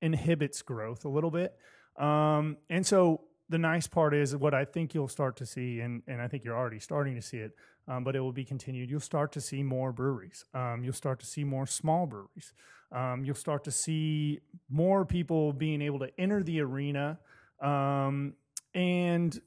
inhibits 0.00 0.62
growth 0.62 1.04
a 1.04 1.08
little 1.08 1.30
bit. 1.30 1.54
Um, 1.98 2.56
and 2.70 2.86
so 2.86 3.22
the 3.50 3.58
nice 3.58 3.88
part 3.88 4.14
is 4.14 4.34
what 4.36 4.54
I 4.54 4.64
think 4.64 4.94
you'll 4.94 5.08
start 5.08 5.36
to 5.38 5.46
see, 5.46 5.80
and, 5.80 6.02
and 6.06 6.22
I 6.22 6.28
think 6.28 6.44
you're 6.44 6.56
already 6.56 6.78
starting 6.78 7.16
to 7.16 7.22
see 7.22 7.38
it, 7.38 7.52
um, 7.88 8.04
but 8.04 8.14
it 8.14 8.20
will 8.20 8.32
be 8.32 8.44
continued. 8.44 8.88
You'll 8.88 9.00
start 9.00 9.32
to 9.32 9.40
see 9.40 9.64
more 9.64 9.92
breweries. 9.92 10.44
Um, 10.54 10.82
you'll 10.84 10.92
start 10.92 11.18
to 11.20 11.26
see 11.26 11.42
more 11.42 11.66
small 11.66 12.06
breweries. 12.06 12.54
Um, 12.92 13.24
you'll 13.24 13.34
start 13.34 13.64
to 13.64 13.72
see 13.72 14.40
more 14.68 15.04
people 15.04 15.52
being 15.52 15.82
able 15.82 15.98
to 15.98 16.10
enter 16.16 16.44
the 16.44 16.60
arena 16.60 17.18
um, 17.60 18.34
and 18.72 19.38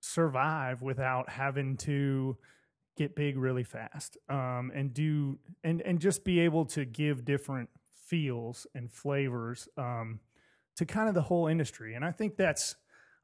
survive 0.00 0.80
without 0.80 1.28
having 1.28 1.76
to 1.78 2.36
get 2.96 3.16
big 3.16 3.36
really 3.36 3.64
fast 3.64 4.18
um, 4.28 4.70
and 4.74 4.92
do 4.92 5.38
and 5.64 5.80
and 5.82 5.98
just 5.98 6.24
be 6.24 6.40
able 6.40 6.66
to 6.66 6.84
give 6.84 7.24
different 7.24 7.70
feels 8.06 8.66
and 8.74 8.90
flavors 8.90 9.68
um, 9.78 10.20
to 10.76 10.84
kind 10.84 11.08
of 11.08 11.14
the 11.14 11.22
whole 11.22 11.46
industry. 11.46 11.94
And 11.94 12.04
I 12.04 12.10
think 12.10 12.36
that's 12.36 12.76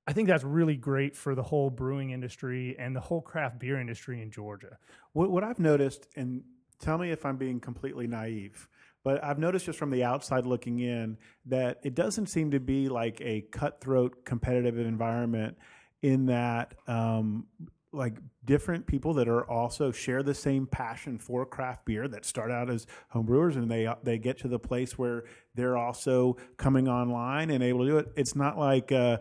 I 0.09 0.15
think 0.15 0.27
that's 0.27 0.43
really 0.43 0.77
great 0.77 1.15
for 1.15 1.35
the 1.35 1.43
whole 1.43 1.69
brewing 1.69 2.13
industry 2.13 2.75
and 2.79 2.97
the 2.97 3.01
whole 3.01 3.21
craft 3.21 3.59
beer 3.59 3.79
industry 3.79 4.23
in 4.23 4.31
Georgia. 4.31 4.79
What, 5.13 5.31
what 5.31 5.45
I've 5.45 5.59
noticed, 5.59 6.09
and 6.17 6.45
tell 6.81 6.97
me 6.97 7.11
if 7.11 7.27
I'm 7.27 7.37
being 7.37 7.61
completely 7.61 8.07
naive, 8.07 8.71
but 9.05 9.23
I've 9.23 9.39
noticed 9.39 9.67
just 9.67 9.79
from 9.79 9.91
the 9.91 10.05
outside 10.05 10.47
looking 10.47 10.79
in 10.79 11.19
that 11.45 11.81
it 11.83 11.95
doesn't 11.95 12.29
seem 12.29 12.53
to 12.53 12.59
be 12.59 12.89
like 12.89 13.21
a 13.21 13.43
cutthroat 13.53 14.25
competitive 14.25 14.79
environment 14.79 15.59
in 16.01 16.25
that 16.27 16.73
um, 16.87 17.47
like 17.93 18.15
different 18.45 18.87
people 18.87 19.15
that 19.15 19.29
are 19.29 19.49
also 19.51 19.91
share 19.91 20.23
the 20.23 20.35
same 20.35 20.67
passion 20.67 21.19
for 21.19 21.47
craft 21.47 21.85
beer 21.85 22.07
that 22.09 22.25
start 22.25 22.51
out 22.51 22.69
as 22.69 22.87
homebrewers 23.15 23.57
and 23.57 23.71
they 23.71 23.89
they 24.03 24.19
get 24.19 24.39
to 24.39 24.49
the 24.49 24.59
place 24.59 24.99
where 24.99 25.25
they're 25.55 25.77
also 25.77 26.37
coming 26.57 26.87
online 26.87 27.51
and 27.51 27.65
able 27.65 27.81
to 27.81 27.87
do 27.87 27.99
it. 27.99 28.13
It's 28.15 28.37
not 28.37 28.59
like 28.59 28.93
uh, 28.93 29.19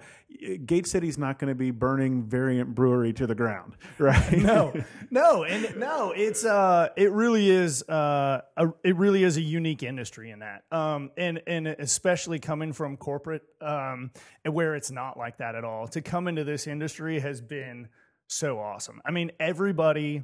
Gate 0.65 0.85
City's 0.85 1.17
not 1.17 1.39
going 1.39 1.49
to 1.49 1.55
be 1.55 1.71
burning 1.71 2.23
Variant 2.23 2.75
Brewery 2.75 3.11
to 3.13 3.25
the 3.25 3.33
ground, 3.33 3.75
right? 3.97 4.37
no, 4.37 4.73
no, 5.09 5.43
and 5.43 5.75
no, 5.77 6.13
it's 6.15 6.45
uh, 6.45 6.89
it 6.95 7.11
really 7.11 7.49
is 7.49 7.81
uh, 7.89 8.41
a, 8.55 8.67
it 8.83 8.95
really 8.97 9.23
is 9.23 9.37
a 9.37 9.41
unique 9.41 9.81
industry 9.81 10.29
in 10.29 10.39
that, 10.39 10.63
um, 10.71 11.11
and 11.17 11.41
and 11.47 11.67
especially 11.67 12.39
coming 12.39 12.71
from 12.71 12.97
corporate, 12.97 13.43
um, 13.61 14.11
where 14.43 14.75
it's 14.75 14.91
not 14.91 15.17
like 15.17 15.37
that 15.37 15.55
at 15.55 15.63
all. 15.63 15.87
To 15.87 16.01
come 16.01 16.27
into 16.27 16.43
this 16.43 16.67
industry 16.67 17.19
has 17.19 17.41
been 17.41 17.87
so 18.27 18.59
awesome. 18.59 19.01
I 19.05 19.11
mean, 19.11 19.31
everybody 19.39 20.23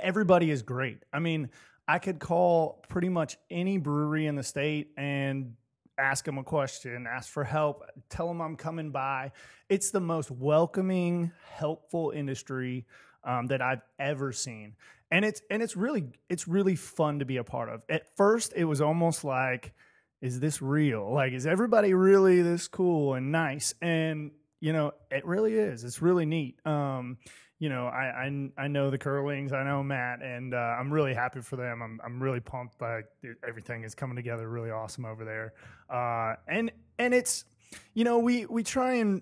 everybody 0.00 0.50
is 0.50 0.62
great. 0.62 0.98
I 1.12 1.18
mean, 1.18 1.50
I 1.86 1.98
could 1.98 2.18
call 2.18 2.84
pretty 2.88 3.08
much 3.08 3.36
any 3.50 3.78
brewery 3.78 4.26
in 4.26 4.36
the 4.36 4.42
state 4.42 4.92
and 4.96 5.54
ask 5.98 6.24
them 6.24 6.38
a 6.38 6.44
question, 6.44 7.06
ask 7.06 7.30
for 7.30 7.44
help, 7.44 7.84
tell 8.08 8.26
them 8.28 8.40
I'm 8.40 8.56
coming 8.56 8.90
by. 8.90 9.32
It's 9.68 9.90
the 9.90 10.00
most 10.00 10.30
welcoming, 10.30 11.32
helpful 11.52 12.12
industry 12.14 12.86
um, 13.22 13.46
that 13.46 13.62
I've 13.62 13.82
ever 13.98 14.32
seen, 14.32 14.76
and 15.10 15.24
it's 15.24 15.40
and 15.50 15.62
it's 15.62 15.76
really 15.76 16.04
it's 16.28 16.46
really 16.46 16.76
fun 16.76 17.20
to 17.20 17.24
be 17.24 17.38
a 17.38 17.44
part 17.44 17.68
of. 17.68 17.82
At 17.88 18.16
first, 18.16 18.52
it 18.54 18.64
was 18.64 18.80
almost 18.80 19.24
like, 19.24 19.72
is 20.20 20.40
this 20.40 20.60
real? 20.60 21.12
Like, 21.12 21.32
is 21.32 21.46
everybody 21.46 21.94
really 21.94 22.42
this 22.42 22.68
cool 22.68 23.14
and 23.14 23.32
nice? 23.32 23.74
And 23.80 24.32
you 24.64 24.72
know, 24.72 24.92
it 25.10 25.26
really 25.26 25.52
is. 25.52 25.84
It's 25.84 26.00
really 26.00 26.24
neat. 26.24 26.58
Um, 26.66 27.18
you 27.58 27.68
know, 27.68 27.86
I, 27.86 28.24
I, 28.24 28.50
I 28.56 28.66
know 28.66 28.90
the 28.90 28.96
Curlings, 28.96 29.52
I 29.52 29.62
know 29.62 29.82
Matt, 29.82 30.22
and 30.22 30.54
uh, 30.54 30.56
I'm 30.56 30.90
really 30.90 31.12
happy 31.12 31.42
for 31.42 31.56
them. 31.56 31.82
I'm 31.82 32.00
I'm 32.02 32.22
really 32.22 32.40
pumped 32.40 32.78
by 32.78 33.02
everything 33.46 33.84
is 33.84 33.94
coming 33.94 34.16
together 34.16 34.48
really 34.48 34.70
awesome 34.70 35.04
over 35.04 35.22
there. 35.22 35.52
Uh, 35.90 36.36
and 36.48 36.72
and 36.98 37.12
it's, 37.12 37.44
you 37.92 38.04
know, 38.04 38.18
we 38.20 38.46
we 38.46 38.62
try 38.62 38.94
and 38.94 39.20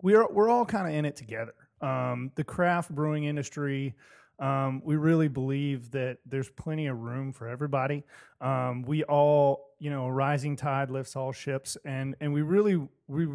we're 0.00 0.26
we're 0.32 0.48
all 0.48 0.64
kind 0.64 0.88
of 0.88 0.94
in 0.94 1.04
it 1.04 1.16
together. 1.16 1.52
Um, 1.82 2.32
the 2.34 2.44
craft 2.44 2.94
brewing 2.94 3.24
industry. 3.24 3.94
Um, 4.38 4.80
we 4.82 4.96
really 4.96 5.28
believe 5.28 5.90
that 5.90 6.16
there's 6.24 6.48
plenty 6.48 6.86
of 6.86 6.98
room 6.98 7.34
for 7.34 7.46
everybody. 7.46 8.04
Um, 8.40 8.82
we 8.82 9.04
all, 9.04 9.74
you 9.78 9.90
know, 9.90 10.06
a 10.06 10.12
rising 10.12 10.56
tide 10.56 10.90
lifts 10.90 11.14
all 11.14 11.30
ships, 11.30 11.76
and 11.84 12.16
and 12.20 12.32
we 12.32 12.40
really 12.40 12.80
we 13.06 13.28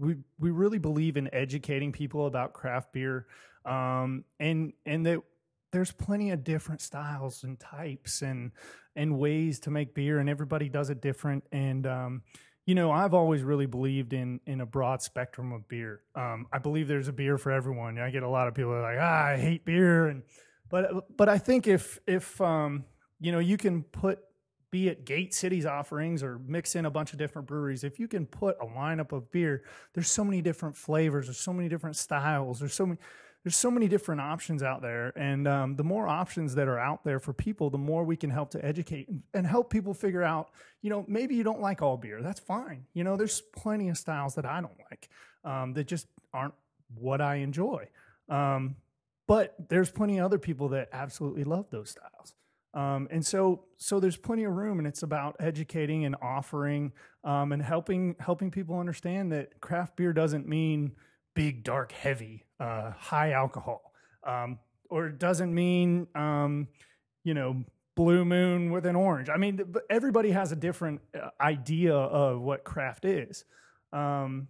we 0.00 0.16
we 0.38 0.50
really 0.50 0.78
believe 0.78 1.16
in 1.16 1.32
educating 1.32 1.92
people 1.92 2.26
about 2.26 2.54
craft 2.54 2.92
beer, 2.92 3.26
um, 3.66 4.24
and 4.40 4.72
and 4.86 5.04
that 5.06 5.20
there's 5.72 5.92
plenty 5.92 6.30
of 6.30 6.42
different 6.42 6.80
styles 6.80 7.44
and 7.44 7.60
types 7.60 8.22
and 8.22 8.50
and 8.96 9.18
ways 9.18 9.60
to 9.60 9.70
make 9.70 9.94
beer, 9.94 10.18
and 10.18 10.28
everybody 10.28 10.68
does 10.68 10.90
it 10.90 11.02
different. 11.02 11.44
And 11.52 11.86
um, 11.86 12.22
you 12.64 12.74
know, 12.74 12.90
I've 12.90 13.14
always 13.14 13.42
really 13.42 13.66
believed 13.66 14.14
in 14.14 14.40
in 14.46 14.62
a 14.62 14.66
broad 14.66 15.02
spectrum 15.02 15.52
of 15.52 15.68
beer. 15.68 16.00
Um, 16.14 16.46
I 16.50 16.58
believe 16.58 16.88
there's 16.88 17.08
a 17.08 17.12
beer 17.12 17.36
for 17.36 17.52
everyone. 17.52 17.98
I 17.98 18.10
get 18.10 18.22
a 18.22 18.28
lot 18.28 18.48
of 18.48 18.54
people 18.54 18.72
are 18.72 18.82
like, 18.82 18.98
ah, 18.98 19.26
I 19.26 19.36
hate 19.36 19.66
beer, 19.66 20.08
and 20.08 20.22
but 20.70 21.14
but 21.14 21.28
I 21.28 21.36
think 21.36 21.66
if 21.66 21.98
if 22.06 22.40
um, 22.40 22.84
you 23.20 23.32
know 23.32 23.38
you 23.38 23.58
can 23.58 23.82
put 23.82 24.20
be 24.70 24.88
it 24.88 25.04
Gate 25.04 25.34
City's 25.34 25.66
offerings 25.66 26.22
or 26.22 26.38
mix 26.46 26.76
in 26.76 26.86
a 26.86 26.90
bunch 26.90 27.12
of 27.12 27.18
different 27.18 27.48
breweries, 27.48 27.84
if 27.84 27.98
you 27.98 28.06
can 28.06 28.26
put 28.26 28.56
a 28.60 28.66
lineup 28.66 29.12
of 29.12 29.30
beer, 29.30 29.64
there's 29.94 30.10
so 30.10 30.24
many 30.24 30.40
different 30.40 30.76
flavors, 30.76 31.26
there's 31.26 31.38
so 31.38 31.52
many 31.52 31.68
different 31.68 31.96
styles, 31.96 32.60
there's 32.60 32.74
so 32.74 32.86
many 32.86 32.98
there's 33.42 33.56
so 33.56 33.70
many 33.70 33.88
different 33.88 34.20
options 34.20 34.62
out 34.62 34.82
there, 34.82 35.14
and 35.16 35.48
um, 35.48 35.74
the 35.74 35.82
more 35.82 36.06
options 36.06 36.54
that 36.56 36.68
are 36.68 36.78
out 36.78 37.04
there 37.04 37.18
for 37.18 37.32
people, 37.32 37.70
the 37.70 37.78
more 37.78 38.04
we 38.04 38.14
can 38.14 38.28
help 38.28 38.50
to 38.50 38.62
educate 38.62 39.08
and 39.32 39.46
help 39.46 39.70
people 39.70 39.94
figure 39.94 40.22
out. 40.22 40.50
You 40.82 40.90
know, 40.90 41.06
maybe 41.08 41.34
you 41.36 41.42
don't 41.42 41.62
like 41.62 41.80
all 41.80 41.96
beer, 41.96 42.20
that's 42.20 42.40
fine. 42.40 42.84
You 42.92 43.02
know, 43.02 43.16
there's 43.16 43.40
plenty 43.40 43.88
of 43.88 43.96
styles 43.96 44.34
that 44.34 44.44
I 44.44 44.60
don't 44.60 44.78
like 44.90 45.08
um, 45.42 45.72
that 45.72 45.86
just 45.86 46.06
aren't 46.34 46.52
what 46.94 47.22
I 47.22 47.36
enjoy. 47.36 47.88
Um, 48.28 48.76
but 49.26 49.54
there's 49.68 49.90
plenty 49.90 50.18
of 50.18 50.26
other 50.26 50.38
people 50.38 50.68
that 50.70 50.90
absolutely 50.92 51.44
love 51.44 51.70
those 51.70 51.90
styles. 51.90 52.34
Um, 52.72 53.08
and 53.10 53.24
so, 53.24 53.64
so 53.78 53.98
there's 53.98 54.16
plenty 54.16 54.44
of 54.44 54.52
room, 54.52 54.78
and 54.78 54.86
it's 54.86 55.02
about 55.02 55.36
educating 55.40 56.04
and 56.04 56.14
offering 56.22 56.92
um, 57.24 57.52
and 57.52 57.60
helping 57.62 58.14
helping 58.20 58.50
people 58.50 58.78
understand 58.78 59.32
that 59.32 59.60
craft 59.60 59.96
beer 59.96 60.12
doesn't 60.12 60.46
mean 60.46 60.92
big, 61.34 61.64
dark, 61.64 61.92
heavy, 61.92 62.44
uh, 62.60 62.92
high 62.92 63.32
alcohol, 63.32 63.92
um, 64.26 64.58
or 64.88 65.06
it 65.06 65.18
doesn't 65.18 65.52
mean 65.52 66.06
um, 66.14 66.68
you 67.24 67.34
know 67.34 67.64
blue 67.96 68.24
moon 68.24 68.70
with 68.70 68.86
an 68.86 68.96
orange. 68.96 69.28
I 69.28 69.36
mean, 69.36 69.60
everybody 69.90 70.30
has 70.30 70.52
a 70.52 70.56
different 70.56 71.00
uh, 71.14 71.28
idea 71.40 71.94
of 71.94 72.40
what 72.40 72.62
craft 72.62 73.04
is, 73.04 73.44
um, 73.92 74.46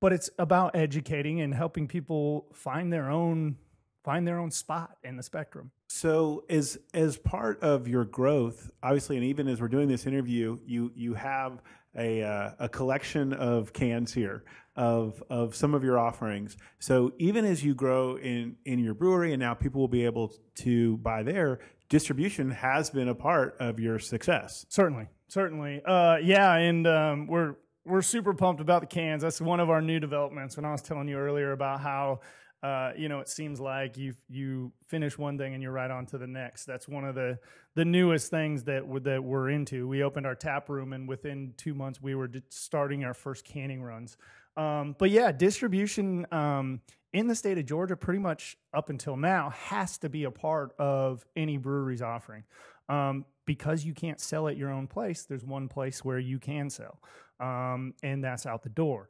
but 0.00 0.12
it's 0.12 0.28
about 0.38 0.74
educating 0.74 1.40
and 1.40 1.54
helping 1.54 1.86
people 1.86 2.46
find 2.52 2.92
their 2.92 3.10
own 3.10 3.56
find 4.04 4.26
their 4.26 4.38
own 4.38 4.50
spot 4.50 4.96
in 5.04 5.16
the 5.16 5.22
spectrum. 5.22 5.70
So, 5.88 6.44
as 6.48 6.78
as 6.94 7.16
part 7.16 7.60
of 7.62 7.88
your 7.88 8.04
growth, 8.04 8.70
obviously, 8.82 9.16
and 9.16 9.24
even 9.24 9.48
as 9.48 9.60
we're 9.60 9.68
doing 9.68 9.88
this 9.88 10.06
interview, 10.06 10.58
you 10.64 10.92
you 10.94 11.14
have 11.14 11.62
a 11.96 12.22
uh, 12.22 12.50
a 12.58 12.68
collection 12.68 13.32
of 13.32 13.72
cans 13.72 14.12
here 14.12 14.44
of 14.76 15.22
of 15.28 15.54
some 15.54 15.74
of 15.74 15.82
your 15.82 15.98
offerings. 15.98 16.56
So, 16.78 17.12
even 17.18 17.44
as 17.44 17.64
you 17.64 17.74
grow 17.74 18.16
in 18.16 18.56
in 18.64 18.78
your 18.78 18.94
brewery, 18.94 19.32
and 19.32 19.40
now 19.40 19.54
people 19.54 19.80
will 19.80 19.88
be 19.88 20.04
able 20.04 20.32
to 20.56 20.96
buy 20.98 21.22
there, 21.22 21.60
distribution 21.88 22.50
has 22.50 22.90
been 22.90 23.08
a 23.08 23.14
part 23.14 23.56
of 23.58 23.80
your 23.80 23.98
success. 23.98 24.64
Certainly, 24.68 25.08
certainly, 25.28 25.82
uh, 25.84 26.16
yeah, 26.22 26.54
and 26.54 26.86
um, 26.86 27.26
we're 27.26 27.56
we're 27.84 28.02
super 28.02 28.34
pumped 28.34 28.60
about 28.60 28.80
the 28.80 28.86
cans. 28.86 29.22
That's 29.22 29.40
one 29.40 29.60
of 29.60 29.70
our 29.70 29.82
new 29.82 29.98
developments. 29.98 30.56
When 30.56 30.64
I 30.64 30.72
was 30.72 30.82
telling 30.82 31.08
you 31.08 31.16
earlier 31.16 31.52
about 31.52 31.80
how 31.80 32.20
uh, 32.62 32.92
you 32.96 33.08
know, 33.08 33.20
it 33.20 33.28
seems 33.28 33.58
like 33.58 33.96
you 33.96 34.14
you 34.28 34.72
finish 34.86 35.16
one 35.16 35.38
thing 35.38 35.54
and 35.54 35.62
you're 35.62 35.72
right 35.72 35.90
on 35.90 36.04
to 36.06 36.18
the 36.18 36.26
next. 36.26 36.66
That's 36.66 36.86
one 36.86 37.04
of 37.04 37.14
the 37.14 37.38
the 37.74 37.84
newest 37.84 38.30
things 38.30 38.64
that 38.64 38.86
we're, 38.86 39.00
that 39.00 39.24
we're 39.24 39.48
into. 39.48 39.88
We 39.88 40.02
opened 40.02 40.26
our 40.26 40.34
tap 40.34 40.68
room, 40.68 40.92
and 40.92 41.08
within 41.08 41.54
two 41.56 41.74
months, 41.74 42.02
we 42.02 42.14
were 42.14 42.30
starting 42.50 43.04
our 43.04 43.14
first 43.14 43.44
canning 43.44 43.82
runs. 43.82 44.16
Um, 44.56 44.94
but 44.98 45.10
yeah, 45.10 45.32
distribution 45.32 46.26
um, 46.32 46.80
in 47.14 47.28
the 47.28 47.34
state 47.34 47.56
of 47.56 47.64
Georgia, 47.64 47.96
pretty 47.96 48.20
much 48.20 48.58
up 48.74 48.90
until 48.90 49.16
now, 49.16 49.50
has 49.50 49.96
to 49.98 50.10
be 50.10 50.24
a 50.24 50.30
part 50.30 50.74
of 50.78 51.24
any 51.36 51.56
brewery's 51.56 52.02
offering. 52.02 52.44
Um, 52.88 53.24
because 53.46 53.84
you 53.84 53.94
can't 53.94 54.20
sell 54.20 54.48
at 54.48 54.56
your 54.56 54.70
own 54.70 54.86
place, 54.86 55.24
there's 55.24 55.44
one 55.44 55.66
place 55.66 56.04
where 56.04 56.18
you 56.18 56.38
can 56.38 56.70
sell, 56.70 57.00
um, 57.40 57.94
and 58.02 58.22
that's 58.22 58.46
out 58.46 58.62
the 58.62 58.68
door. 58.68 59.08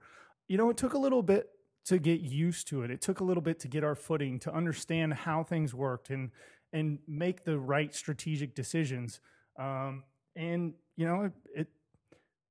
You 0.49 0.57
know, 0.57 0.71
it 0.71 0.77
took 0.77 0.95
a 0.95 0.99
little 0.99 1.23
bit 1.23 1.49
to 1.87 1.99
get 1.99 2.21
used 2.21 2.69
to 2.69 2.83
it. 2.83 2.91
It 2.91 3.01
took 3.01 3.21
a 3.21 3.25
little 3.25 3.43
bit 3.43 3.59
to 3.61 3.69
get 3.69 3.85
our 3.85 3.95
footing, 3.95 4.39
to 4.41 4.53
understand 4.53 5.15
how 5.15 5.43
things 5.43 5.75
worked, 5.75 6.11
and 6.11 6.31
and 6.73 6.99
make 7.09 7.45
the 7.45 7.59
right 7.59 7.95
strategic 7.95 8.55
decisions. 8.55 9.21
Um, 9.59 10.05
and 10.37 10.75
you 10.97 11.07
know, 11.07 11.23
it, 11.25 11.33
it 11.55 11.67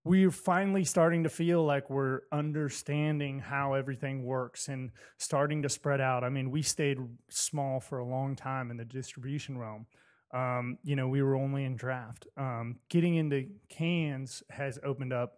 we're 0.04 0.32
finally 0.32 0.84
starting 0.84 1.24
to 1.24 1.30
feel 1.30 1.64
like 1.64 1.90
we're 1.90 2.22
understanding 2.32 3.40
how 3.40 3.74
everything 3.74 4.24
works 4.24 4.68
and 4.68 4.92
starting 5.18 5.62
to 5.64 5.70
spread 5.70 6.02
out. 6.02 6.24
I 6.24 6.30
mean, 6.30 6.52
we 6.52 6.62
stayed 6.62 6.98
small 7.30 7.80
for 7.80 8.00
a 8.00 8.06
long 8.06 8.36
time 8.36 8.72
in 8.72 8.78
the 8.78 8.86
distribution 8.86 9.58
realm. 9.58 9.86
Um, 10.34 10.78
you 10.84 10.96
know, 10.96 11.08
we 11.08 11.22
were 11.22 11.36
only 11.36 11.66
in 11.66 11.76
draft. 11.76 12.28
Um, 12.38 12.78
getting 12.90 13.16
into 13.16 13.48
cans 13.68 14.42
has 14.50 14.80
opened 14.84 15.12
up 15.14 15.34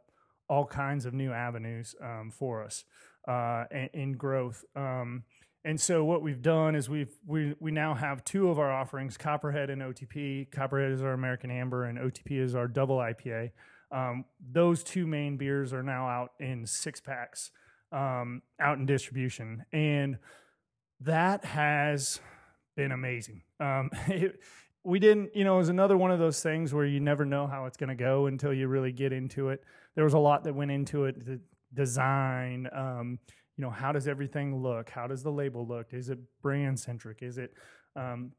all 0.47 0.65
kinds 0.65 1.05
of 1.05 1.13
new 1.13 1.31
avenues 1.31 1.95
um, 2.01 2.31
for 2.31 2.63
us 2.63 2.83
uh, 3.27 3.65
in 3.93 4.13
growth. 4.13 4.63
Um, 4.75 5.23
and 5.63 5.79
so 5.79 6.03
what 6.03 6.23
we've 6.23 6.41
done 6.41 6.75
is 6.75 6.89
we've 6.89 7.13
we 7.25 7.55
we 7.59 7.71
now 7.71 7.93
have 7.93 8.23
two 8.23 8.49
of 8.49 8.57
our 8.57 8.71
offerings: 8.71 9.17
Copperhead 9.17 9.69
and 9.69 9.81
OTP. 9.81 10.51
Copperhead 10.51 10.91
is 10.91 11.03
our 11.03 11.13
American 11.13 11.51
Amber, 11.51 11.85
and 11.85 11.99
OTP 11.99 12.39
is 12.39 12.55
our 12.55 12.67
Double 12.67 12.97
IPA. 12.97 13.51
Um, 13.91 14.25
those 14.51 14.83
two 14.83 15.05
main 15.05 15.37
beers 15.37 15.73
are 15.73 15.83
now 15.83 16.07
out 16.07 16.31
in 16.39 16.65
six 16.65 16.99
packs, 16.99 17.51
um, 17.91 18.41
out 18.59 18.79
in 18.79 18.85
distribution, 18.85 19.65
and 19.71 20.17
that 21.01 21.45
has 21.45 22.21
been 22.75 22.91
amazing. 22.91 23.43
Um, 23.59 23.91
it, 24.07 24.39
we 24.83 24.99
didn't, 24.99 25.35
you 25.35 25.43
know, 25.43 25.55
it 25.55 25.59
was 25.59 25.69
another 25.69 25.97
one 25.97 26.11
of 26.11 26.19
those 26.19 26.41
things 26.41 26.73
where 26.73 26.85
you 26.85 26.99
never 26.99 27.23
know 27.25 27.45
how 27.45 27.65
it's 27.65 27.77
going 27.77 27.89
to 27.89 27.95
go 27.95 28.25
until 28.25 28.51
you 28.51 28.67
really 28.67 28.91
get 28.91 29.13
into 29.13 29.49
it. 29.49 29.63
There 29.95 30.03
was 30.03 30.13
a 30.13 30.19
lot 30.19 30.43
that 30.45 30.55
went 30.55 30.71
into 30.71 31.05
it, 31.05 31.17
design, 31.73 32.69
um, 32.73 33.19
you 33.57 33.63
know, 33.63 33.69
how 33.69 33.91
does 33.91 34.07
everything 34.07 34.61
look? 34.61 34.89
How 34.89 35.07
does 35.07 35.23
the 35.23 35.31
label 35.31 35.65
look? 35.65 35.93
Is 35.93 36.09
it 36.09 36.19
brand 36.41 36.79
centric? 36.79 37.21
Is 37.21 37.37
it, 37.37 37.53
um, 37.95 38.31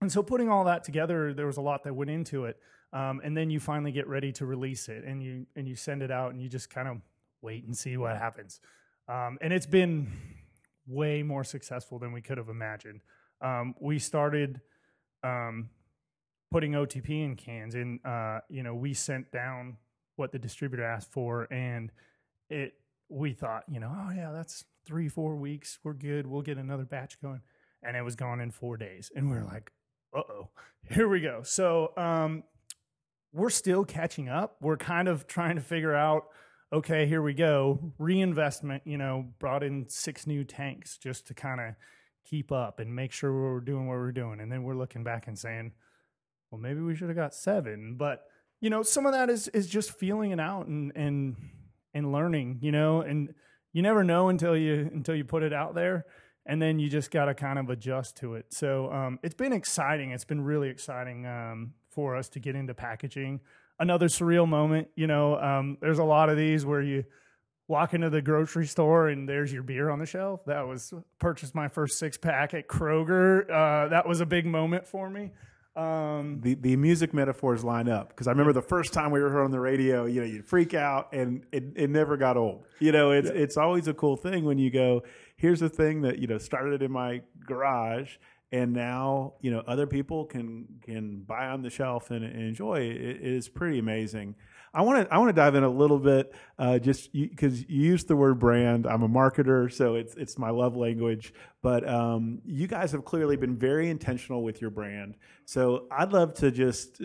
and 0.00 0.10
so 0.12 0.22
putting 0.22 0.48
all 0.48 0.64
that 0.64 0.84
together, 0.84 1.32
there 1.32 1.46
was 1.46 1.56
a 1.56 1.62
lot 1.62 1.84
that 1.84 1.94
went 1.94 2.10
into 2.10 2.44
it. 2.44 2.58
Um, 2.92 3.20
and 3.24 3.36
then 3.36 3.50
you 3.50 3.60
finally 3.60 3.92
get 3.92 4.06
ready 4.06 4.32
to 4.32 4.46
release 4.46 4.88
it 4.88 5.04
and 5.04 5.22
you, 5.22 5.46
and 5.56 5.66
you 5.66 5.74
send 5.74 6.02
it 6.02 6.10
out 6.10 6.32
and 6.32 6.40
you 6.40 6.48
just 6.48 6.70
kind 6.70 6.88
of 6.88 6.98
wait 7.42 7.64
and 7.64 7.76
see 7.76 7.96
what 7.96 8.16
happens. 8.16 8.60
Um, 9.08 9.38
and 9.40 9.52
it's 9.52 9.66
been 9.66 10.12
way 10.86 11.22
more 11.22 11.44
successful 11.44 11.98
than 11.98 12.12
we 12.12 12.20
could 12.20 12.38
have 12.38 12.48
imagined. 12.48 13.00
Um, 13.40 13.74
we 13.80 13.98
started, 13.98 14.60
um, 15.22 15.70
putting 16.50 16.72
OTP 16.72 17.24
in 17.24 17.36
cans 17.36 17.74
and, 17.74 17.98
uh, 18.04 18.40
you 18.48 18.62
know, 18.62 18.74
we 18.74 18.94
sent 18.94 19.30
down 19.32 19.76
what 20.16 20.32
the 20.32 20.38
distributor 20.38 20.84
asked 20.84 21.12
for 21.12 21.48
and 21.52 21.90
it, 22.50 22.74
we 23.08 23.32
thought, 23.32 23.64
you 23.68 23.80
know, 23.80 23.92
oh 23.94 24.10
yeah, 24.14 24.32
that's 24.32 24.64
three, 24.86 25.08
four 25.08 25.36
weeks. 25.36 25.78
We're 25.84 25.94
good. 25.94 26.26
We'll 26.26 26.42
get 26.42 26.58
another 26.58 26.84
batch 26.84 27.20
going. 27.20 27.40
And 27.82 27.96
it 27.96 28.02
was 28.02 28.16
gone 28.16 28.40
in 28.40 28.50
four 28.50 28.76
days. 28.76 29.10
And 29.14 29.30
we 29.30 29.36
are 29.36 29.44
like, 29.44 29.70
uh 30.16 30.20
oh, 30.20 30.48
here 30.88 31.08
we 31.08 31.20
go. 31.20 31.42
So 31.42 31.92
um, 31.96 32.42
we're 33.32 33.50
still 33.50 33.84
catching 33.84 34.28
up. 34.28 34.56
We're 34.60 34.76
kind 34.76 35.08
of 35.08 35.26
trying 35.26 35.56
to 35.56 35.62
figure 35.62 35.94
out, 35.94 36.24
okay, 36.72 37.06
here 37.06 37.22
we 37.22 37.34
go. 37.34 37.92
Reinvestment, 37.98 38.82
you 38.86 38.98
know, 38.98 39.26
brought 39.38 39.62
in 39.62 39.88
six 39.88 40.26
new 40.26 40.42
tanks 40.42 40.98
just 40.98 41.26
to 41.28 41.34
kind 41.34 41.60
of 41.60 41.74
keep 42.24 42.50
up 42.50 42.80
and 42.80 42.94
make 42.94 43.12
sure 43.12 43.32
we're 43.32 43.60
doing 43.60 43.86
what 43.86 43.94
we're 43.94 44.12
doing. 44.12 44.40
And 44.40 44.50
then 44.50 44.62
we're 44.62 44.74
looking 44.74 45.04
back 45.04 45.28
and 45.28 45.38
saying, 45.38 45.72
well, 46.50 46.60
maybe 46.60 46.80
we 46.80 46.96
should 46.96 47.08
have 47.08 47.16
got 47.16 47.34
seven. 47.34 47.96
But, 47.96 48.24
you 48.60 48.70
know, 48.70 48.82
some 48.82 49.06
of 49.06 49.12
that 49.12 49.30
is 49.30 49.48
is 49.48 49.68
just 49.68 49.92
feeling 49.92 50.30
it 50.30 50.40
out 50.40 50.66
and 50.66 50.92
and 50.96 51.36
and 51.96 52.12
learning, 52.12 52.58
you 52.60 52.70
know, 52.70 53.00
and 53.00 53.34
you 53.72 53.82
never 53.82 54.04
know 54.04 54.28
until 54.28 54.56
you 54.56 54.90
until 54.92 55.14
you 55.14 55.24
put 55.24 55.42
it 55.42 55.52
out 55.52 55.74
there 55.74 56.06
and 56.46 56.62
then 56.62 56.78
you 56.78 56.88
just 56.88 57.10
got 57.10 57.26
to 57.26 57.34
kind 57.34 57.58
of 57.58 57.68
adjust 57.70 58.16
to 58.18 58.34
it. 58.34 58.46
So 58.50 58.90
um, 58.92 59.18
it's 59.22 59.34
been 59.34 59.52
exciting. 59.52 60.12
It's 60.12 60.24
been 60.24 60.40
really 60.40 60.68
exciting 60.68 61.26
um, 61.26 61.74
for 61.90 62.16
us 62.16 62.28
to 62.30 62.40
get 62.40 62.54
into 62.54 62.72
packaging. 62.72 63.40
Another 63.78 64.06
surreal 64.06 64.48
moment, 64.48 64.88
you 64.94 65.06
know. 65.06 65.38
Um, 65.38 65.76
there's 65.80 65.98
a 65.98 66.04
lot 66.04 66.30
of 66.30 66.36
these 66.36 66.64
where 66.64 66.80
you 66.80 67.04
walk 67.68 67.94
into 67.94 68.08
the 68.08 68.22
grocery 68.22 68.66
store 68.66 69.08
and 69.08 69.28
there's 69.28 69.52
your 69.52 69.64
beer 69.64 69.90
on 69.90 69.98
the 69.98 70.06
shelf. 70.06 70.44
That 70.46 70.66
was 70.66 70.94
purchased 71.18 71.54
my 71.54 71.68
first 71.68 71.98
six 71.98 72.16
pack 72.16 72.54
at 72.54 72.68
Kroger. 72.68 73.42
Uh, 73.50 73.88
that 73.88 74.06
was 74.06 74.20
a 74.20 74.26
big 74.26 74.46
moment 74.46 74.86
for 74.86 75.10
me. 75.10 75.32
Um, 75.76 76.40
the 76.40 76.54
the 76.54 76.74
music 76.74 77.12
metaphors 77.12 77.62
line 77.62 77.86
up 77.86 78.08
because 78.08 78.26
I 78.26 78.30
remember 78.30 78.54
the 78.54 78.62
first 78.62 78.94
time 78.94 79.10
we 79.10 79.20
were 79.20 79.28
heard 79.28 79.44
on 79.44 79.50
the 79.50 79.60
radio. 79.60 80.06
You 80.06 80.22
know, 80.22 80.26
you'd 80.26 80.46
freak 80.46 80.72
out, 80.72 81.12
and 81.12 81.44
it, 81.52 81.64
it 81.74 81.90
never 81.90 82.16
got 82.16 82.38
old. 82.38 82.64
You 82.78 82.92
know, 82.92 83.10
it's 83.10 83.28
yeah. 83.28 83.42
it's 83.42 83.58
always 83.58 83.86
a 83.86 83.92
cool 83.92 84.16
thing 84.16 84.44
when 84.46 84.56
you 84.56 84.70
go. 84.70 85.02
Here's 85.36 85.60
a 85.60 85.68
thing 85.68 86.00
that 86.00 86.18
you 86.18 86.28
know 86.28 86.38
started 86.38 86.82
in 86.82 86.90
my 86.90 87.20
garage, 87.46 88.16
and 88.50 88.72
now 88.72 89.34
you 89.42 89.50
know 89.50 89.62
other 89.66 89.86
people 89.86 90.24
can 90.24 90.66
can 90.82 91.20
buy 91.20 91.48
on 91.48 91.60
the 91.60 91.68
shelf 91.68 92.10
and, 92.10 92.24
and 92.24 92.40
enjoy. 92.40 92.76
It, 92.80 92.96
it 92.96 93.20
is 93.22 93.50
pretty 93.50 93.78
amazing. 93.78 94.34
I 94.74 94.82
want 94.82 95.06
to 95.06 95.14
I 95.14 95.18
want 95.18 95.28
to 95.28 95.32
dive 95.32 95.54
in 95.54 95.62
a 95.62 95.70
little 95.70 95.98
bit, 95.98 96.32
uh, 96.58 96.78
just 96.78 97.12
because 97.12 97.60
you, 97.60 97.66
you 97.68 97.90
used 97.90 98.08
the 98.08 98.16
word 98.16 98.38
brand. 98.38 98.86
I'm 98.86 99.02
a 99.02 99.08
marketer, 99.08 99.72
so 99.72 99.94
it's 99.94 100.14
it's 100.16 100.38
my 100.38 100.50
love 100.50 100.76
language. 100.76 101.32
But 101.62 101.88
um, 101.88 102.40
you 102.44 102.66
guys 102.66 102.92
have 102.92 103.04
clearly 103.04 103.36
been 103.36 103.56
very 103.56 103.88
intentional 103.88 104.42
with 104.42 104.60
your 104.60 104.70
brand. 104.70 105.16
So 105.46 105.86
I'd 105.90 106.12
love 106.12 106.34
to 106.34 106.50
just 106.50 107.00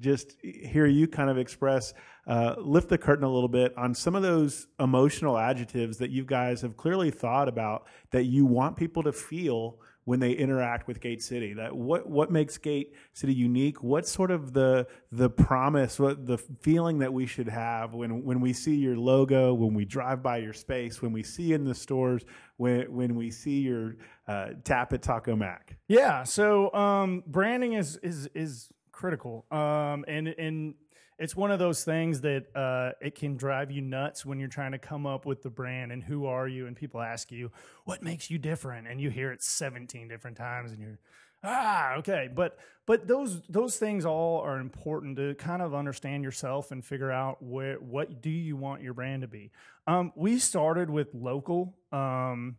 just 0.00 0.36
hear 0.42 0.86
you 0.86 1.06
kind 1.06 1.30
of 1.30 1.38
express, 1.38 1.94
uh, 2.26 2.54
lift 2.58 2.88
the 2.88 2.98
curtain 2.98 3.24
a 3.24 3.32
little 3.32 3.48
bit 3.48 3.76
on 3.76 3.94
some 3.94 4.14
of 4.14 4.22
those 4.22 4.66
emotional 4.80 5.36
adjectives 5.36 5.98
that 5.98 6.10
you 6.10 6.24
guys 6.24 6.62
have 6.62 6.76
clearly 6.76 7.10
thought 7.10 7.48
about 7.48 7.86
that 8.10 8.24
you 8.24 8.46
want 8.46 8.76
people 8.76 9.02
to 9.02 9.12
feel 9.12 9.78
when 10.04 10.20
they 10.20 10.32
interact 10.32 10.86
with 10.86 11.00
Gate 11.00 11.22
City? 11.22 11.54
That 11.54 11.74
what 11.74 12.08
what 12.08 12.30
makes 12.30 12.58
Gate 12.58 12.94
City 13.12 13.34
unique? 13.34 13.82
What's 13.82 14.10
sort 14.10 14.30
of 14.30 14.52
the 14.52 14.86
the 15.10 15.30
promise, 15.30 15.98
what 15.98 16.26
the 16.26 16.38
feeling 16.38 16.98
that 16.98 17.12
we 17.12 17.26
should 17.26 17.48
have 17.48 17.94
when 17.94 18.24
when 18.24 18.40
we 18.40 18.52
see 18.52 18.74
your 18.74 18.96
logo, 18.96 19.54
when 19.54 19.74
we 19.74 19.84
drive 19.84 20.22
by 20.22 20.38
your 20.38 20.52
space, 20.52 21.02
when 21.02 21.12
we 21.12 21.22
see 21.22 21.52
in 21.52 21.64
the 21.64 21.74
stores, 21.74 22.24
when 22.56 22.92
when 22.92 23.14
we 23.14 23.30
see 23.30 23.60
your 23.60 23.96
uh, 24.28 24.48
tap 24.64 24.92
at 24.92 25.02
Taco 25.02 25.36
Mac? 25.36 25.76
Yeah, 25.88 26.24
so 26.24 26.72
um, 26.74 27.22
branding 27.26 27.74
is 27.74 27.96
is 28.02 28.28
is 28.34 28.70
critical, 28.92 29.44
um, 29.50 30.04
and 30.08 30.28
and 30.28 30.74
it's 31.18 31.36
one 31.36 31.50
of 31.50 31.58
those 31.58 31.84
things 31.84 32.22
that 32.22 32.54
uh, 32.56 32.92
it 33.00 33.14
can 33.14 33.36
drive 33.36 33.70
you 33.70 33.80
nuts 33.80 34.26
when 34.26 34.40
you're 34.40 34.48
trying 34.48 34.72
to 34.72 34.78
come 34.78 35.06
up 35.06 35.26
with 35.26 35.42
the 35.42 35.50
brand 35.50 35.92
and 35.92 36.02
who 36.02 36.26
are 36.26 36.48
you 36.48 36.66
and 36.66 36.76
people 36.76 37.00
ask 37.00 37.30
you 37.30 37.50
what 37.84 38.02
makes 38.02 38.30
you 38.30 38.38
different? 38.38 38.88
And 38.88 39.00
you 39.00 39.10
hear 39.10 39.30
it 39.30 39.42
17 39.42 40.08
different 40.08 40.36
times 40.36 40.72
and 40.72 40.80
you're 40.80 40.98
ah 41.44 41.94
okay. 41.96 42.28
But 42.34 42.58
but 42.86 43.06
those 43.06 43.42
those 43.48 43.76
things 43.76 44.04
all 44.04 44.40
are 44.40 44.58
important 44.58 45.16
to 45.18 45.34
kind 45.34 45.62
of 45.62 45.74
understand 45.74 46.24
yourself 46.24 46.72
and 46.72 46.84
figure 46.84 47.12
out 47.12 47.42
where 47.42 47.76
what 47.76 48.20
do 48.20 48.30
you 48.30 48.56
want 48.56 48.82
your 48.82 48.94
brand 48.94 49.22
to 49.22 49.28
be. 49.28 49.52
Um, 49.86 50.12
we 50.16 50.38
started 50.38 50.90
with 50.90 51.14
local 51.14 51.76
um, 51.92 52.56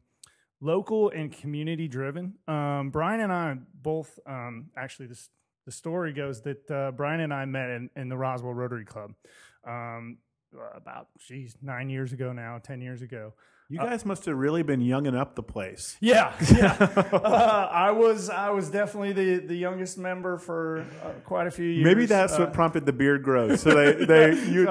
local 0.61 1.09
and 1.09 1.31
community 1.31 1.89
driven. 1.89 2.35
Um, 2.47 2.89
brian 2.89 3.19
and 3.19 3.33
i 3.33 3.57
both 3.73 4.17
um, 4.25 4.67
actually 4.77 5.07
this 5.07 5.29
the 5.65 5.71
story 5.71 6.13
goes 6.13 6.41
that 6.41 6.71
uh, 6.71 6.91
Brian 6.91 7.21
and 7.21 7.33
I 7.33 7.45
met 7.45 7.69
in, 7.69 7.89
in 7.95 8.09
the 8.09 8.17
Roswell 8.17 8.53
Rotary 8.53 8.85
Club 8.85 9.13
um, 9.67 10.17
about, 10.73 11.07
geez, 11.19 11.55
nine 11.61 11.89
years 11.89 12.13
ago 12.13 12.31
now, 12.31 12.59
10 12.59 12.81
years 12.81 13.01
ago. 13.01 13.33
You 13.67 13.79
guys 13.79 14.03
uh, 14.03 14.09
must 14.09 14.25
have 14.25 14.37
really 14.37 14.61
been 14.61 14.81
younging 14.81 15.15
up 15.15 15.33
the 15.35 15.41
place. 15.41 15.97
Yeah, 15.99 16.33
yeah. 16.53 16.77
uh, 17.11 17.67
I 17.71 17.89
was 17.91 18.29
I 18.29 18.51
was 18.51 18.69
definitely 18.69 19.13
the, 19.13 19.47
the 19.47 19.55
youngest 19.55 19.97
member 19.97 20.37
for 20.37 20.85
uh, 21.03 21.09
quite 21.23 21.47
a 21.47 21.51
few 21.51 21.65
years. 21.65 21.83
Maybe 21.83 22.05
that's 22.05 22.33
what 22.33 22.49
uh, 22.49 22.51
prompted 22.51 22.85
the 22.85 22.93
beard 22.93 23.23
growth. 23.23 23.59
So 23.59 23.73
they 23.73 24.05
they 24.05 24.45
you 24.51 24.67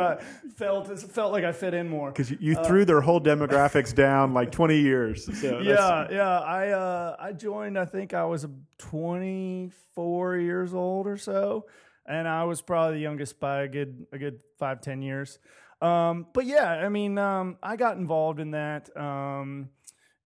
felt 0.56 0.96
felt 1.10 1.32
like 1.32 1.42
I 1.42 1.50
fit 1.50 1.74
in 1.74 1.88
more 1.88 2.12
because 2.12 2.30
you, 2.30 2.38
you 2.40 2.56
uh, 2.56 2.62
threw 2.62 2.84
their 2.84 3.00
whole 3.00 3.20
demographics 3.20 3.92
down 3.92 4.32
like 4.32 4.52
twenty 4.52 4.78
years. 4.78 5.24
So 5.40 5.58
yeah, 5.58 6.06
yeah. 6.10 6.38
I 6.38 6.68
uh, 6.68 7.16
I 7.18 7.32
joined. 7.32 7.76
I 7.76 7.86
think 7.86 8.14
I 8.14 8.24
was 8.26 8.46
twenty 8.78 9.72
four 9.96 10.36
years 10.36 10.72
old 10.72 11.08
or 11.08 11.16
so, 11.16 11.66
and 12.06 12.28
I 12.28 12.44
was 12.44 12.62
probably 12.62 12.98
the 12.98 13.02
youngest 13.02 13.40
by 13.40 13.62
a 13.62 13.68
good 13.68 14.06
a 14.12 14.18
good 14.18 14.40
five 14.56 14.80
ten 14.80 15.02
years. 15.02 15.40
Um, 15.84 16.26
but 16.32 16.46
yeah, 16.46 16.68
I 16.68 16.88
mean, 16.88 17.18
um, 17.18 17.58
I 17.62 17.76
got 17.76 17.96
involved 17.96 18.40
in 18.40 18.52
that. 18.52 18.94
Um, 18.96 19.70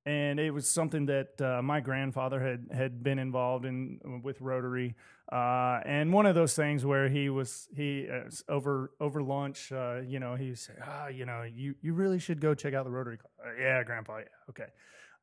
and 0.07 0.41
it 0.41 0.53
was 0.53 0.67
something 0.67 1.05
that 1.07 1.41
uh, 1.41 1.61
my 1.61 1.81
grandfather 1.81 2.41
had 2.41 2.69
had 2.73 3.03
been 3.03 3.19
involved 3.19 3.67
in 3.67 4.01
with 4.25 4.41
Rotary, 4.41 4.95
uh, 5.31 5.81
and 5.85 6.15
one 6.15 6.25
of 6.25 6.35
those 6.35 6.55
things 6.55 6.87
where 6.87 7.11
he 7.11 7.29
was 7.29 7.69
he 7.77 8.09
uh, 8.11 8.31
over 8.49 8.93
over 9.01 9.23
lunch, 9.23 9.71
uh, 9.71 10.01
you 10.07 10.19
know, 10.19 10.35
he 10.35 10.55
said, 10.55 10.77
ah, 10.83 11.09
you 11.09 11.27
know, 11.27 11.43
you 11.43 11.75
you 11.83 11.93
really 11.93 12.19
should 12.19 12.41
go 12.41 12.55
check 12.55 12.73
out 12.73 12.85
the 12.85 12.91
Rotary 12.91 13.19
Club. 13.19 13.33
Uh, 13.45 13.61
yeah, 13.61 13.83
Grandpa, 13.83 14.19
yeah, 14.19 14.25
okay. 14.49 14.71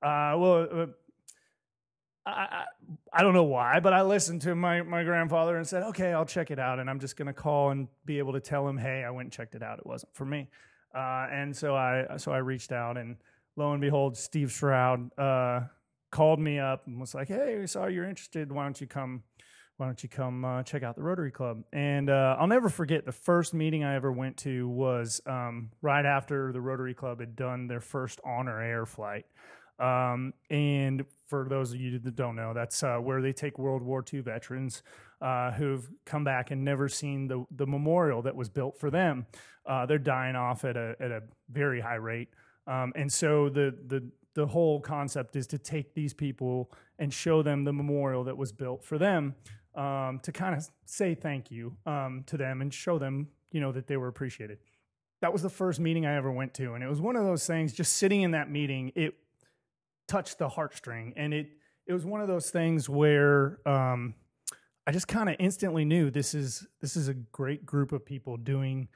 Uh, 0.03 0.38
well, 0.38 0.89
I, 2.26 2.65
I, 3.13 3.21
don't 3.21 3.34
know 3.34 3.43
why, 3.43 3.80
but 3.80 3.93
I 3.93 4.01
listened 4.01 4.41
to 4.43 4.55
my, 4.55 4.82
my 4.82 5.03
grandfather 5.03 5.57
and 5.57 5.67
said, 5.67 5.84
okay, 5.84 6.11
I'll 6.11 6.26
check 6.26 6.49
it 6.49 6.57
out. 6.57 6.80
And 6.80 6.89
I'm 6.89 6.99
just 6.99 7.17
going 7.17 7.28
to 7.28 7.34
call 7.34 7.69
and 7.69 7.88
be 8.05 8.17
able 8.17 8.34
to 8.34 8.39
tell 8.39 8.67
him, 8.67 8.78
hey, 8.78 9.03
I 9.03 9.11
went 9.11 9.28
and 9.28 9.32
checked 9.32 9.53
it 9.53 9.61
out. 9.61 9.78
It 9.78 9.86
wasn't 9.86 10.15
for 10.15 10.26
me. 10.26 10.47
Uh, 10.95 11.28
and 11.32 11.55
so 11.55 11.76
I, 11.76 12.17
so 12.17 12.32
I 12.32 12.38
reached 12.38 12.71
out 12.71 12.97
and 12.97 13.17
lo 13.55 13.73
and 13.73 13.82
behold, 13.82 14.17
Steve 14.17 14.51
Shroud, 14.51 15.11
uh, 15.19 15.61
called 16.11 16.39
me 16.39 16.59
up 16.59 16.88
and 16.88 16.99
was 16.99 17.13
like, 17.13 17.28
hey, 17.28 17.57
we 17.59 17.67
saw 17.67 17.88
you're 17.88 18.07
interested. 18.07 18.51
Why 18.51 18.63
don't 18.63 18.80
you 18.80 18.88
come? 18.88 19.23
Why 19.78 19.88
don't 19.88 20.01
you 20.01 20.07
come 20.07 20.45
uh, 20.45 20.63
check 20.63 20.84
out 20.84 20.95
the 20.95 21.03
Rotary 21.03 21.32
Club? 21.32 21.63
And 21.73 22.09
uh, 22.09 22.38
I'll 22.39 22.47
never 22.47 22.69
forget 22.69 23.05
the 23.05 23.11
first 23.11 23.53
meeting 23.53 23.84
I 23.84 23.95
ever 23.95 24.09
went 24.09 24.38
to 24.38 24.69
was 24.69 25.19
um, 25.26 25.71
right 25.82 26.05
after 26.05 26.53
the 26.53 26.61
Rotary 26.61 26.93
Club 26.93 27.19
had 27.19 27.36
done 27.36 27.67
their 27.67 27.82
first 27.82 28.21
honor 28.23 28.61
air 28.61 28.86
flight. 28.86 29.26
Um, 29.78 30.34
and 30.49 31.03
for 31.28 31.47
those 31.49 31.73
of 31.73 31.80
you 31.80 31.97
that 31.99 32.15
don't 32.15 32.36
know, 32.36 32.53
that's 32.53 32.84
uh, 32.84 32.97
where 32.97 33.21
they 33.21 33.34
take 33.34 33.57
World 33.57 33.82
War 33.82 34.03
II 34.11 34.21
veterans 34.21 34.84
uh, 35.21 35.51
who've 35.51 35.89
come 36.05 36.23
back 36.23 36.51
and 36.51 36.63
never 36.63 36.88
seen 36.88 37.28
the, 37.28 37.45
the 37.51 37.65
memorial 37.65 38.21
that 38.23 38.36
was 38.36 38.49
built 38.49 38.80
for 38.80 38.89
them. 38.89 39.26
Uh, 39.65 39.86
they're 39.86 39.97
dying 39.97 40.36
off 40.36 40.63
at 40.65 40.78
a, 40.78 40.95
at 40.99 41.11
a 41.11 41.23
very 41.49 41.82
high 41.82 41.95
rate. 41.95 42.30
Um, 42.67 42.93
and 42.95 43.11
so 43.11 43.49
the, 43.49 43.76
the, 43.88 44.07
the 44.34 44.45
whole 44.45 44.80
concept 44.80 45.36
is 45.36 45.47
to 45.47 45.57
take 45.57 45.93
these 45.93 46.13
people 46.13 46.71
and 46.99 47.13
show 47.13 47.41
them 47.41 47.63
the 47.63 47.73
memorial 47.73 48.23
that 48.26 48.38
was 48.38 48.51
built 48.51 48.84
for 48.84 48.97
them 48.97 49.36
um, 49.76 50.19
to 50.23 50.32
kind 50.32 50.55
of 50.55 50.67
say 50.86 51.15
thank 51.15 51.51
you 51.51 51.76
um, 51.86 52.23
to 52.28 52.38
them 52.38 52.61
and 52.61 52.73
show 52.73 52.97
them, 52.97 53.28
you 53.51 53.61
know, 53.61 53.71
that 53.71 53.88
they 53.88 53.97
were 53.97 54.07
appreciated. 54.07 54.59
That 55.21 55.34
was 55.34 55.41
the 55.41 55.49
first 55.49 55.80
meeting 55.80 56.05
I 56.05 56.15
ever 56.15 56.32
went 56.32 56.53
to. 56.55 56.73
And 56.73 56.84
it 56.84 56.88
was 56.88 57.01
one 57.01 57.15
of 57.15 57.23
those 57.23 57.47
things, 57.47 57.73
just 57.73 57.93
sitting 57.93 58.21
in 58.21 58.32
that 58.32 58.49
meeting, 58.49 58.91
it 58.95 59.15
touched 60.08 60.38
the 60.39 60.49
heartstring, 60.49 61.14
and 61.16 61.34
it 61.34 61.47
it 61.88 61.93
was 61.93 62.06
one 62.06 62.22
of 62.22 62.28
those 62.28 62.49
things 62.49 62.89
where 62.89 63.60
um, 63.66 64.16
I 64.88 64.91
just 64.91 65.08
kind 65.08 65.30
of 65.30 65.36
instantly 65.39 65.86
knew 65.86 66.10
this 66.12 66.34
is 66.34 66.68
this 66.82 66.95
is 66.95 67.08
a 67.08 67.14
great 67.14 67.66
group 67.66 67.91
of 67.91 68.06
people 68.06 68.38
doing 68.38 68.88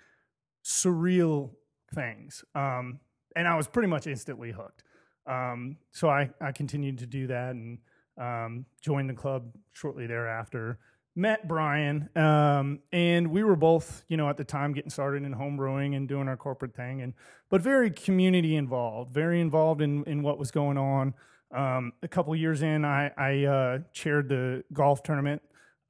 surreal 0.63 1.51
things, 1.93 2.43
um, 2.55 2.99
and 3.35 3.47
I 3.47 3.55
was 3.55 3.67
pretty 3.67 3.87
much 3.87 4.07
instantly 4.07 4.51
hooked. 4.51 4.83
Um, 5.25 5.77
so 5.91 6.09
I, 6.09 6.31
I 6.41 6.51
continued 6.51 6.97
to 6.99 7.05
do 7.05 7.27
that 7.27 7.51
and 7.51 7.77
um, 8.19 8.65
joined 8.81 9.09
the 9.09 9.13
club 9.13 9.55
shortly 9.73 10.07
thereafter. 10.07 10.79
Met 11.19 11.49
Brian, 11.49 12.07
um, 12.15 12.79
and 12.93 13.29
we 13.29 13.43
were 13.43 13.57
both, 13.57 14.05
you 14.07 14.15
know, 14.15 14.29
at 14.29 14.37
the 14.37 14.45
time 14.45 14.71
getting 14.71 14.89
started 14.89 15.23
in 15.23 15.35
homebrewing 15.35 15.93
and 15.97 16.07
doing 16.07 16.29
our 16.29 16.37
corporate 16.37 16.73
thing, 16.73 17.01
and 17.01 17.13
but 17.49 17.61
very 17.61 17.91
community 17.91 18.55
involved, 18.55 19.11
very 19.11 19.41
involved 19.41 19.81
in 19.81 20.05
in 20.05 20.23
what 20.23 20.39
was 20.39 20.49
going 20.49 20.77
on. 20.77 21.13
Um, 21.53 21.91
a 22.03 22.07
couple 22.07 22.33
years 22.37 22.61
in, 22.61 22.85
I, 22.85 23.11
I 23.17 23.43
uh, 23.43 23.79
chaired 23.91 24.29
the 24.29 24.63
golf 24.71 25.03
tournament, 25.03 25.41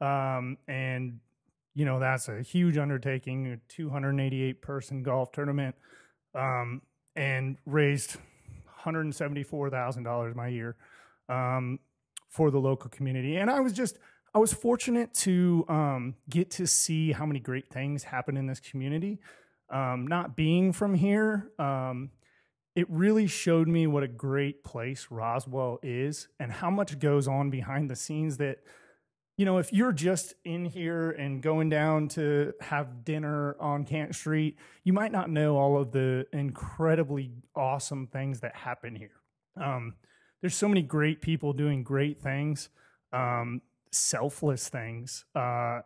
um, 0.02 0.58
and 0.68 1.20
you 1.76 1.86
know 1.86 2.00
that's 2.00 2.28
a 2.28 2.42
huge 2.42 2.80
undertaking, 2.80 3.52
a 3.52 3.58
288 3.72 4.64
person 4.64 5.04
golf 5.04 5.32
tournament, 5.32 5.76
um, 6.34 6.82
and 7.16 7.58
raised 7.68 8.16
174 8.66 9.70
thousand 9.70 10.02
dollars 10.02 10.36
my 10.36 10.48
year 10.48 10.76
um, 11.30 11.78
for 12.30 12.50
the 12.50 12.60
local 12.60 12.90
community. 12.90 13.36
And 13.36 13.52
I 13.52 13.60
was 13.60 13.74
just 13.74 14.00
I 14.34 14.40
was 14.40 14.54
fortunate 14.54 15.14
to 15.16 15.66
um, 15.68 16.16
get 16.30 16.52
to 16.52 16.68
see 16.68 17.12
how 17.12 17.26
many 17.26 17.40
great 17.40 17.70
things 17.70 18.04
happen 18.04 18.38
in 18.38 18.48
this 18.48 18.60
community. 18.60 19.20
Um, 19.70 20.08
not 20.08 20.36
being 20.36 20.74
from 20.74 20.96
here, 20.96 21.52
um, 21.60 22.12
it 22.76 22.90
really 22.90 23.28
showed 23.28 23.68
me 23.68 23.88
what 23.88 24.04
a 24.04 24.08
great 24.08 24.64
place 24.64 25.08
Roswell 25.10 25.80
is 25.84 26.28
and 26.40 26.52
how 26.52 26.70
much 26.70 27.00
goes 27.00 27.28
on 27.28 27.50
behind 27.50 27.90
the 27.90 27.96
scenes 27.96 28.38
that 28.38 28.60
you 29.40 29.46
know, 29.46 29.58
if 29.58 29.72
you're 29.72 29.94
just 29.94 30.34
in 30.44 30.66
here 30.66 31.12
and 31.12 31.42
going 31.42 31.70
down 31.70 32.10
to 32.10 32.52
have 32.60 33.06
dinner 33.06 33.56
on 33.58 33.86
Canton 33.86 34.12
Street, 34.12 34.58
you 34.84 34.92
might 34.92 35.14
not 35.14 35.30
know 35.30 35.56
all 35.56 35.80
of 35.80 35.94
the 35.94 36.28
incredibly 36.34 37.32
awesome 37.56 38.08
things 38.08 38.42
that 38.42 38.54
happen 38.54 38.98
here. 38.98 39.16
Um, 39.56 39.96
there's 40.42 40.56
so 40.56 40.68
many 40.68 40.82
great 40.82 41.22
people 41.22 41.54
doing 41.54 41.84
great 41.84 42.20
things, 42.20 42.68
um, 43.14 43.62
selfless 43.92 44.70
things. 44.70 45.26
Uh, 45.36 45.82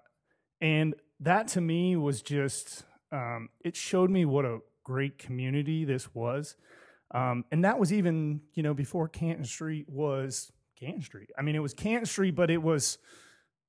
and 0.62 0.96
that 1.20 1.48
to 1.50 1.62
me 1.62 1.96
was 1.96 2.22
just, 2.22 2.84
um, 3.12 3.50
it 3.64 3.76
showed 3.76 4.10
me 4.10 4.26
what 4.26 4.46
a 4.46 4.60
great 4.84 5.18
community 5.18 5.86
this 5.86 6.14
was. 6.14 6.56
Um, 7.14 7.46
and 7.52 7.64
that 7.64 7.80
was 7.80 7.94
even, 7.94 8.42
you 8.54 8.64
know, 8.64 8.74
before 8.74 9.08
Canton 9.08 9.46
Street 9.46 9.88
was 9.88 10.52
Canton 10.80 11.02
Street. 11.02 11.30
I 11.38 11.42
mean, 11.42 11.56
it 11.56 11.60
was 11.60 11.74
Canton 11.74 12.06
Street, 12.06 12.36
but 12.36 12.50
it 12.50 12.62
was, 12.62 12.98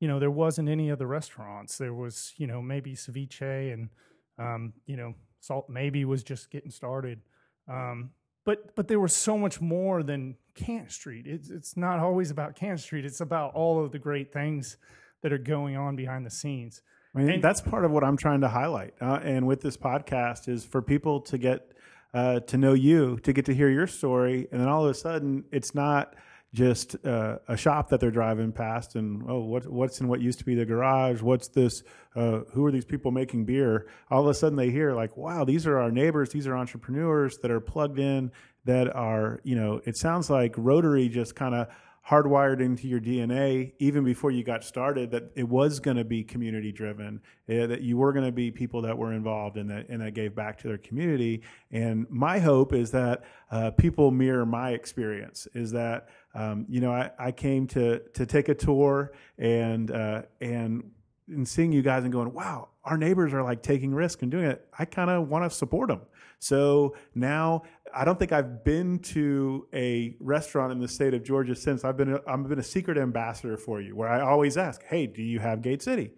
you 0.01 0.09
know, 0.09 0.19
there 0.19 0.31
wasn't 0.31 0.69
any 0.69 0.91
other 0.91 1.07
restaurants. 1.07 1.79
There 1.79 1.95
was, 1.95 2.33
you 2.37 2.47
know, 2.47 2.63
maybe 2.63 2.95
ceviche 2.95 3.73
and, 3.73 3.91
um, 4.39 4.73
you 4.87 4.97
know, 4.97 5.15
salt 5.41 5.69
maybe 5.69 6.05
was 6.05 6.23
just 6.23 6.51
getting 6.51 6.71
started. 6.71 7.21
Um, 7.69 8.11
but 8.45 8.75
but 8.75 8.89
there 8.89 9.01
was 9.01 9.15
so 9.15 9.37
much 9.39 9.61
more 9.61 10.03
than 10.03 10.37
Canton 10.55 10.91
Street. 10.91 11.27
It's 11.27 11.51
it's 11.51 11.77
not 11.77 11.99
always 11.99 12.31
about 12.31 12.55
Canton 12.55 12.79
Street. 12.79 13.05
It's 13.05 13.21
about 13.21 13.55
all 13.55 13.85
of 13.85 13.93
the 13.93 13.99
great 13.99 14.33
things 14.33 14.77
that 15.23 15.33
are 15.33 15.39
going 15.39 15.77
on 15.77 15.97
behind 15.97 16.27
the 16.27 16.31
scenes. 16.31 16.83
I 17.15 17.19
mean, 17.19 17.31
and, 17.31 17.43
that's 17.43 17.61
part 17.61 17.85
of 17.85 17.91
what 17.91 18.05
I'm 18.05 18.17
trying 18.17 18.41
to 18.43 18.49
highlight. 18.49 18.95
Uh, 19.01 19.21
and 19.23 19.47
with 19.47 19.61
this 19.61 19.77
podcast 19.77 20.49
is 20.49 20.65
for 20.65 20.83
people 20.83 21.21
to 21.23 21.39
get 21.39 21.73
uh, 22.13 22.41
to 22.41 22.57
know 22.57 22.75
you, 22.75 23.19
to 23.21 23.33
get 23.33 23.47
to 23.47 23.55
hear 23.55 23.71
your 23.71 23.87
story, 23.87 24.49
and 24.53 24.61
then 24.61 24.69
all 24.69 24.85
of 24.85 24.91
a 24.91 24.95
sudden, 24.95 25.45
it's 25.51 25.75
not 25.75 26.15
just 26.55 26.97
uh, 27.05 27.37
a 27.49 27.57
shop 27.57 27.89
that 27.89 27.99
they're 28.01 28.13
driving 28.13 28.53
past 28.53 28.95
and 28.95 29.23
oh 29.29 29.41
what, 29.41 29.67
what's 29.67 30.01
in 30.01 30.07
what 30.09 30.21
used 30.21 30.39
to 30.39 30.45
be 30.45 30.55
the 30.55 30.65
garage 30.65 31.21
what's 31.21 31.49
this 31.49 31.83
uh, 32.15 32.41
who 32.53 32.65
are 32.65 32.71
these 32.71 32.85
people 32.85 33.11
making 33.11 33.45
beer 33.45 33.89
all 34.11 34.23
of 34.23 34.29
a 34.29 34.35
sudden 34.35 34.57
they 34.57 34.71
hear 34.71 34.95
like 34.95 35.17
wow 35.17 35.45
these 35.45 35.67
are 35.67 35.79
our 35.79 35.91
neighbors 35.91 36.31
these 36.31 36.47
are 36.47 36.57
entrepreneurs 36.57 37.39
that 37.39 37.51
are 37.51 37.61
plugged 37.61 37.99
in 37.99 38.31
that 38.65 38.95
are 38.95 39.41
you 39.43 39.57
know 39.57 39.81
it 39.85 39.97
sounds 39.97 40.31
like 40.31 40.55
rotary 40.57 41.09
just 41.09 41.35
kind 41.35 41.55
of 41.55 41.67
hardwired 42.09 42.61
into 42.61 42.87
your 42.87 43.01
DNA 43.01 43.73
even 43.79 44.05
before 44.05 44.31
you 44.31 44.45
got 44.45 44.63
started 44.63 45.11
that 45.11 45.31
it 45.35 45.49
was 45.49 45.81
going 45.81 45.97
to 45.97 46.05
be 46.05 46.23
community 46.23 46.71
driven, 46.71 47.21
uh, 47.49 47.67
that 47.67 47.81
you 47.81 47.97
were 47.97 48.13
going 48.13 48.27
to 48.27 48.33
be 48.33 48.51
people 48.51 48.83
that 48.83 48.97
were 48.97 49.15
involved 49.15 49.57
and 49.57 49.71
that 49.71 49.89
and 49.89 50.03
that 50.03 50.13
gave 50.13 50.35
back 50.35 50.59
to 50.59 50.69
their 50.69 50.79
community. 50.79 51.43
And 51.71 52.07
my 52.11 52.39
hope 52.41 52.75
is 52.75 52.91
that 52.91 53.25
uh, 53.51 53.71
people 53.71 54.11
mirror 54.11 54.45
my 54.45 54.73
experience. 54.73 55.49
Is 55.55 55.73
that 55.73 56.09
um, 56.35 56.67
you 56.69 56.81
know 56.81 56.93
I, 56.93 57.11
I 57.19 57.33
came 57.33 57.67
to 57.69 58.01
to 58.01 58.27
take 58.27 58.49
a 58.49 58.55
tour 58.55 59.13
and 59.39 59.91
uh, 59.91 60.23
and 60.41 60.91
and 61.29 61.49
seeing 61.49 61.73
you 61.73 61.83
guys 61.83 62.05
and 62.05 62.13
going, 62.13 62.33
wow, 62.33 62.69
our 62.85 62.99
neighbors 62.99 63.33
are 63.33 63.43
like 63.43 63.63
taking 63.63 63.95
risk 63.95 64.23
and 64.23 64.31
doing 64.31 64.45
it. 64.45 64.67
I 64.79 64.85
kind 64.85 65.11
of 65.11 65.29
want 65.29 65.51
to 65.51 65.57
support 65.57 65.89
them. 65.89 66.03
So 66.39 66.95
now 67.15 67.63
I 67.95 68.05
don't 68.05 68.19
think 68.19 68.33
I've 68.33 68.65
been 68.65 68.99
to 69.01 69.67
a 69.73 70.17
restaurant 70.21 70.73
in 70.73 70.81
the 70.81 70.89
state 70.89 71.15
of 71.15 71.23
Georgia 71.23 71.55
since 71.55 71.85
I've 71.85 71.97
been 71.97 72.15
a, 72.15 72.21
I've 72.27 72.47
been 72.47 72.59
a 72.59 72.63
secret 72.63 72.99
ambassador 72.99 73.57
for 73.57 73.81
you, 73.81 73.97
where 73.97 74.09
I 74.09 74.21
always 74.21 74.57
ask, 74.57 74.83
"Hey, 74.85 75.07
do 75.07 75.23
you 75.23 75.39
have 75.39 75.63
Gate 75.63 75.83
City?" 75.83 76.11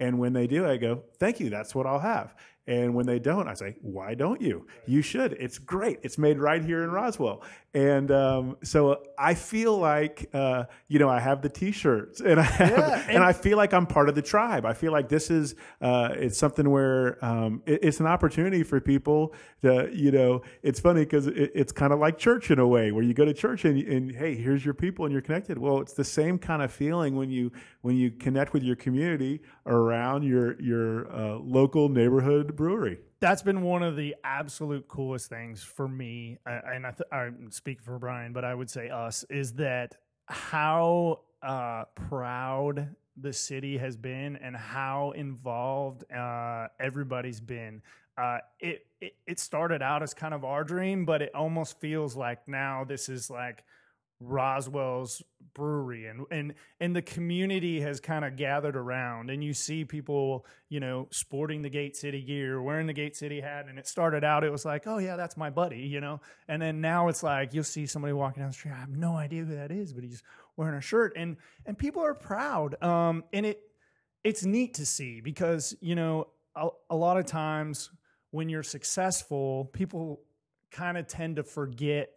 And 0.00 0.18
when 0.18 0.32
they 0.32 0.46
do, 0.46 0.66
I 0.66 0.76
go, 0.78 1.02
"Thank 1.18 1.40
you, 1.40 1.50
that's 1.50 1.74
what 1.74 1.86
I'll 1.86 1.98
have." 1.98 2.34
And 2.66 2.94
when 2.94 3.06
they 3.06 3.18
don't, 3.18 3.46
I 3.46 3.54
say, 3.54 3.76
"Why 3.80 4.14
don't 4.14 4.40
you? 4.40 4.66
You 4.86 5.00
should. 5.02 5.34
It's 5.34 5.58
great. 5.58 6.00
It's 6.02 6.18
made 6.18 6.38
right 6.38 6.62
here 6.62 6.82
in 6.82 6.90
Roswell." 6.90 7.42
And 7.76 8.10
um, 8.10 8.56
so 8.62 9.02
I 9.18 9.34
feel 9.34 9.76
like 9.76 10.30
uh, 10.32 10.64
you 10.88 10.98
know 10.98 11.10
I 11.10 11.20
have 11.20 11.42
the 11.42 11.50
T-shirts, 11.50 12.20
and 12.20 12.40
I 12.40 12.42
have, 12.42 12.70
yeah, 12.70 13.00
and, 13.02 13.16
and, 13.16 13.24
I 13.24 13.34
feel 13.34 13.58
like 13.58 13.74
I'm 13.74 13.86
part 13.86 14.08
of 14.08 14.14
the 14.14 14.22
tribe. 14.22 14.64
I 14.64 14.72
feel 14.72 14.92
like 14.92 15.10
this 15.10 15.30
is 15.30 15.54
uh, 15.82 16.08
it's 16.14 16.38
something 16.38 16.70
where 16.70 17.22
um, 17.22 17.62
it, 17.66 17.80
it's 17.82 18.00
an 18.00 18.06
opportunity 18.06 18.62
for 18.62 18.80
people 18.80 19.34
to 19.60 19.90
you 19.92 20.10
know. 20.10 20.40
It's 20.62 20.80
funny 20.80 21.04
because 21.04 21.26
it, 21.26 21.52
it's 21.54 21.70
kind 21.70 21.92
of 21.92 21.98
like 21.98 22.16
church 22.16 22.50
in 22.50 22.58
a 22.58 22.66
way, 22.66 22.92
where 22.92 23.04
you 23.04 23.12
go 23.12 23.26
to 23.26 23.34
church 23.34 23.66
and, 23.66 23.78
and 23.82 24.10
hey, 24.10 24.34
here's 24.34 24.64
your 24.64 24.74
people, 24.74 25.04
and 25.04 25.12
you're 25.12 25.20
connected. 25.20 25.58
Well, 25.58 25.80
it's 25.80 25.92
the 25.92 26.04
same 26.04 26.38
kind 26.38 26.62
of 26.62 26.72
feeling 26.72 27.14
when 27.14 27.30
you 27.30 27.52
when 27.82 27.94
you 27.94 28.10
connect 28.10 28.54
with 28.54 28.62
your 28.62 28.76
community 28.76 29.42
around 29.66 30.22
your 30.22 30.58
your 30.62 31.12
uh, 31.14 31.36
local 31.40 31.90
neighborhood 31.90 32.55
brewery 32.56 32.98
that's 33.20 33.42
been 33.42 33.62
one 33.62 33.82
of 33.82 33.96
the 33.96 34.14
absolute 34.24 34.88
coolest 34.88 35.28
things 35.28 35.62
for 35.62 35.88
me, 35.88 36.38
and 36.44 36.86
I, 36.86 36.90
th- 36.90 37.08
I'm 37.10 37.50
speaking 37.50 37.82
for 37.82 37.98
Brian, 37.98 38.32
but 38.32 38.44
I 38.44 38.54
would 38.54 38.70
say 38.70 38.90
us 38.90 39.24
is 39.30 39.54
that 39.54 39.96
how 40.26 41.20
uh, 41.42 41.84
proud 41.94 42.94
the 43.16 43.32
city 43.32 43.78
has 43.78 43.96
been 43.96 44.36
and 44.36 44.54
how 44.54 45.12
involved 45.12 46.10
uh, 46.12 46.68
everybody's 46.78 47.40
been. 47.40 47.80
Uh, 48.18 48.38
it, 48.60 48.86
it 49.00 49.14
it 49.26 49.38
started 49.38 49.82
out 49.82 50.02
as 50.02 50.14
kind 50.14 50.34
of 50.34 50.44
our 50.44 50.64
dream, 50.64 51.04
but 51.04 51.22
it 51.22 51.34
almost 51.34 51.80
feels 51.80 52.16
like 52.16 52.46
now 52.48 52.84
this 52.84 53.08
is 53.08 53.30
like 53.30 53.62
Roswell's 54.20 55.22
brewery 55.54 56.06
and 56.06 56.26
and 56.30 56.54
and 56.80 56.94
the 56.94 57.00
community 57.00 57.80
has 57.80 57.98
kind 57.98 58.26
of 58.26 58.36
gathered 58.36 58.76
around 58.76 59.30
and 59.30 59.42
you 59.42 59.54
see 59.54 59.86
people 59.86 60.44
you 60.68 60.80
know 60.80 61.08
sporting 61.10 61.62
the 61.62 61.70
gate 61.70 61.96
city 61.96 62.20
gear 62.22 62.60
wearing 62.60 62.86
the 62.86 62.92
gate 62.92 63.16
city 63.16 63.40
hat 63.40 63.64
and 63.66 63.78
it 63.78 63.86
started 63.86 64.22
out 64.22 64.44
it 64.44 64.50
was 64.52 64.66
like 64.66 64.86
oh 64.86 64.98
yeah 64.98 65.16
that's 65.16 65.36
my 65.36 65.48
buddy 65.48 65.80
you 65.80 66.00
know? 66.00 66.20
And 66.46 66.60
then 66.60 66.82
now 66.82 67.08
it's 67.08 67.22
like 67.22 67.54
you'll 67.54 67.64
see 67.64 67.86
somebody 67.86 68.12
walking 68.12 68.42
down 68.42 68.50
the 68.50 68.54
street 68.54 68.72
i 68.72 68.76
have 68.76 68.90
no 68.90 69.16
idea 69.16 69.44
who 69.44 69.54
that 69.54 69.70
is 69.70 69.94
but 69.94 70.04
he's 70.04 70.22
wearing 70.58 70.76
a 70.76 70.80
shirt 70.80 71.14
and 71.16 71.38
and 71.64 71.78
people 71.78 72.02
are 72.02 72.14
proud 72.14 72.82
um 72.82 73.24
and 73.32 73.46
it 73.46 73.60
it's 74.24 74.44
neat 74.44 74.74
to 74.74 74.84
see 74.84 75.22
because 75.22 75.74
you 75.80 75.94
know 75.94 76.26
a, 76.54 76.68
a 76.90 76.96
lot 76.96 77.16
of 77.16 77.24
times 77.24 77.90
when 78.30 78.50
you're 78.50 78.62
successful 78.62 79.70
people 79.72 80.20
kind 80.70 80.98
of 80.98 81.06
tend 81.06 81.36
to 81.36 81.42
forget 81.42 82.10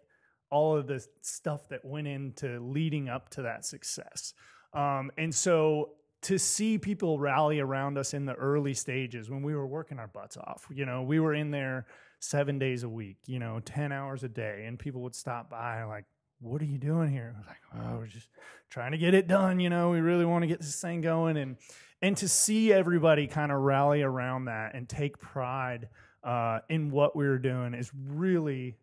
all 0.52 0.76
of 0.76 0.88
the 0.88 1.06
stuff 1.22 1.68
that 1.70 1.86
went 1.86 2.08
into 2.08 2.60
leading 2.60 3.10
up 3.10 3.30
to 3.30 3.44
that 3.44 3.66
success. 3.66 4.34
Um, 4.74 5.12
and 5.18 5.34
so 5.34 5.92
to 6.22 6.38
see 6.38 6.78
people 6.78 7.20
rally 7.20 7.60
around 7.60 7.98
us 7.98 8.14
in 8.14 8.26
the 8.26 8.34
early 8.34 8.74
stages 8.74 9.30
when 9.30 9.42
we 9.42 9.56
were 9.56 9.68
working 9.68 10.00
our 10.00 10.08
butts 10.08 10.38
off, 10.38 10.68
you 10.74 10.86
know, 10.86 11.04
we 11.04 11.20
were 11.20 11.34
in 11.34 11.52
there 11.52 11.86
seven 12.20 12.60
days 12.60 12.84
a 12.84 12.90
week, 12.90 13.18
you 13.26 13.40
know, 13.40 13.62
10 13.64 13.92
hours 13.92 14.24
a 14.24 14.30
day, 14.30 14.66
and 14.68 14.78
people 14.78 15.02
would 15.02 15.16
stop 15.16 15.50
by 15.50 15.84
like, 15.84 16.06
what 16.42 16.62
are 16.62 16.66
you 16.66 16.78
doing 16.78 17.10
here? 17.10 17.34
I 17.36 17.40
was 17.40 17.48
like, 17.48 17.58
oh, 17.76 17.98
we're 17.98 18.08
just 18.08 18.30
trying 18.70 18.92
to 18.92 18.98
get 18.98 19.14
it 19.14 19.28
done. 19.28 19.60
You 19.60 19.70
know, 19.70 19.90
we 19.90 20.00
really 20.00 20.26
want 20.26 20.44
to 20.44 20.48
get 20.48 20.60
this 20.60 20.80
thing 20.80 21.02
going. 21.02 21.38
And, 21.38 21.58
and 22.02 22.16
to 22.18 22.28
see 22.30 22.72
everybody 22.72 23.28
kind 23.28 23.52
of 23.52 23.60
rally 23.60 24.02
around 24.02 24.46
that 24.46 24.74
and 24.74 24.88
take 24.88 25.20
pride 25.20 25.90
uh, 26.24 26.60
in 26.70 26.92
what 26.92 27.16
we 27.16 27.28
were 27.28 27.40
doing 27.40 27.74
is 27.74 27.92
really, 27.94 28.76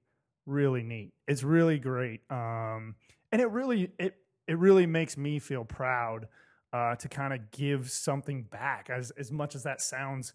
really 0.47 0.83
neat. 0.83 1.13
It's 1.29 1.43
really 1.43 1.79
great, 1.79 2.21
um, 2.31 2.95
and 3.33 3.43
it 3.43 3.51
really 3.51 3.91
it 3.99 4.15
it 4.47 4.59
really 4.59 4.87
makes 4.87 5.17
me 5.17 5.39
feel 5.39 5.65
proud 5.65 6.29
uh, 6.73 6.95
to 6.97 7.09
kind 7.09 7.35
of 7.35 7.51
give 7.51 7.91
something 7.91 8.45
back. 8.45 8.89
As 8.91 9.11
as 9.13 9.31
much 9.31 9.55
as 9.55 9.65
that 9.65 9.81
sounds 9.81 10.33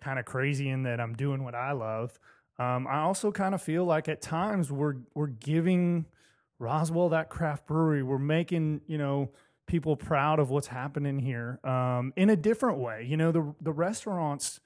kind 0.00 0.18
of 0.18 0.24
crazy 0.24 0.68
in 0.68 0.82
that 0.82 1.00
I'm 1.00 1.14
doing 1.14 1.44
what 1.44 1.54
I 1.54 1.72
love, 1.72 2.18
um, 2.58 2.86
I 2.86 3.00
also 3.00 3.30
kind 3.32 3.54
of 3.54 3.62
feel 3.62 3.84
like 3.84 4.08
at 4.08 4.20
times 4.20 4.70
we're 4.70 4.96
we're 5.14 5.28
giving 5.28 6.06
Roswell 6.58 7.08
that 7.10 7.30
craft 7.30 7.66
brewery. 7.66 8.02
We're 8.02 8.18
making 8.18 8.82
you 8.86 8.98
know 8.98 9.30
people 9.66 9.96
proud 9.96 10.38
of 10.38 10.50
what's 10.50 10.66
happening 10.66 11.18
here 11.18 11.58
um, 11.64 12.12
in 12.16 12.28
a 12.30 12.36
different 12.36 12.78
way. 12.78 13.06
You 13.08 13.16
know 13.16 13.32
the 13.32 13.54
the 13.60 13.72
restaurants 13.72 14.60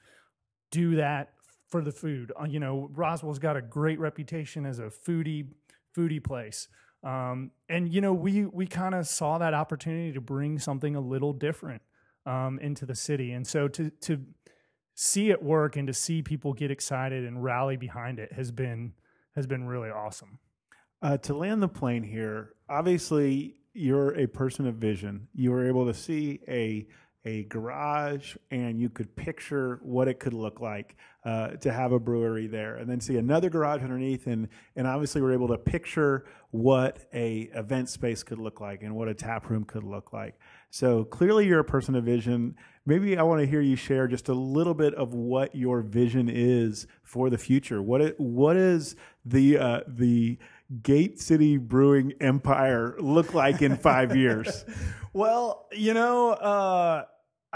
do 0.70 0.96
that 0.96 1.32
for 1.76 1.84
the 1.84 1.92
food. 1.92 2.32
Uh, 2.40 2.44
you 2.44 2.58
know, 2.58 2.88
Roswell's 2.94 3.38
got 3.38 3.56
a 3.56 3.60
great 3.60 3.98
reputation 3.98 4.64
as 4.64 4.78
a 4.78 4.84
foodie 4.84 5.48
foodie 5.94 6.24
place. 6.24 6.68
Um, 7.04 7.50
and 7.68 7.92
you 7.92 8.00
know, 8.00 8.14
we 8.14 8.46
we 8.46 8.66
kind 8.66 8.94
of 8.94 9.06
saw 9.06 9.36
that 9.38 9.52
opportunity 9.52 10.12
to 10.12 10.20
bring 10.22 10.58
something 10.58 10.96
a 10.96 11.00
little 11.00 11.34
different 11.34 11.82
um, 12.24 12.58
into 12.60 12.86
the 12.86 12.94
city, 12.94 13.32
and 13.32 13.46
so 13.46 13.68
to 13.68 13.90
to 13.90 14.24
see 14.94 15.28
it 15.28 15.42
work 15.42 15.76
and 15.76 15.86
to 15.86 15.92
see 15.92 16.22
people 16.22 16.54
get 16.54 16.70
excited 16.70 17.24
and 17.26 17.44
rally 17.44 17.76
behind 17.76 18.18
it 18.18 18.32
has 18.32 18.50
been 18.50 18.94
has 19.34 19.46
been 19.46 19.66
really 19.66 19.90
awesome. 19.90 20.38
Uh, 21.02 21.18
to 21.18 21.34
land 21.34 21.62
the 21.62 21.68
plane 21.68 22.02
here, 22.02 22.54
obviously 22.70 23.56
you're 23.74 24.18
a 24.18 24.26
person 24.26 24.66
of 24.66 24.76
vision. 24.76 25.28
You 25.34 25.50
were 25.50 25.68
able 25.68 25.84
to 25.84 25.92
see 25.92 26.40
a 26.48 26.86
a 27.26 27.42
garage 27.44 28.36
and 28.52 28.80
you 28.80 28.88
could 28.88 29.14
picture 29.16 29.80
what 29.82 30.06
it 30.06 30.20
could 30.20 30.32
look 30.32 30.60
like 30.60 30.96
uh, 31.24 31.48
to 31.56 31.72
have 31.72 31.90
a 31.90 31.98
brewery 31.98 32.46
there 32.46 32.76
and 32.76 32.88
then 32.88 33.00
see 33.00 33.16
another 33.16 33.50
garage 33.50 33.82
underneath 33.82 34.28
and 34.28 34.48
and 34.76 34.86
obviously 34.86 35.20
we're 35.20 35.32
able 35.32 35.48
to 35.48 35.58
picture 35.58 36.24
what 36.52 37.00
a 37.12 37.50
event 37.54 37.88
space 37.88 38.22
could 38.22 38.38
look 38.38 38.60
like 38.60 38.82
and 38.82 38.94
what 38.94 39.08
a 39.08 39.14
tap 39.14 39.50
room 39.50 39.64
could 39.64 39.82
look 39.82 40.12
like. 40.12 40.38
So 40.70 41.04
clearly 41.04 41.46
you're 41.46 41.60
a 41.60 41.64
person 41.64 41.96
of 41.96 42.04
vision. 42.04 42.54
Maybe 42.86 43.18
i 43.18 43.22
want 43.24 43.40
to 43.40 43.46
hear 43.46 43.60
you 43.60 43.74
share 43.74 44.06
just 44.06 44.28
a 44.28 44.34
little 44.34 44.74
bit 44.74 44.94
of 44.94 45.12
what 45.12 45.52
your 45.54 45.82
vision 45.82 46.28
is 46.28 46.86
for 47.02 47.28
the 47.28 47.38
future. 47.38 47.82
What 47.82 48.00
it, 48.00 48.20
what 48.20 48.56
is 48.56 48.94
the 49.24 49.58
uh, 49.58 49.80
the 49.88 50.38
Gate 50.82 51.20
City 51.20 51.56
Brewing 51.56 52.12
Empire 52.20 52.96
look 53.00 53.34
like 53.34 53.62
in 53.62 53.76
five 53.76 54.14
years? 54.22 54.64
well, 55.12 55.66
you 55.72 55.94
know, 55.94 56.30
uh, 56.30 57.04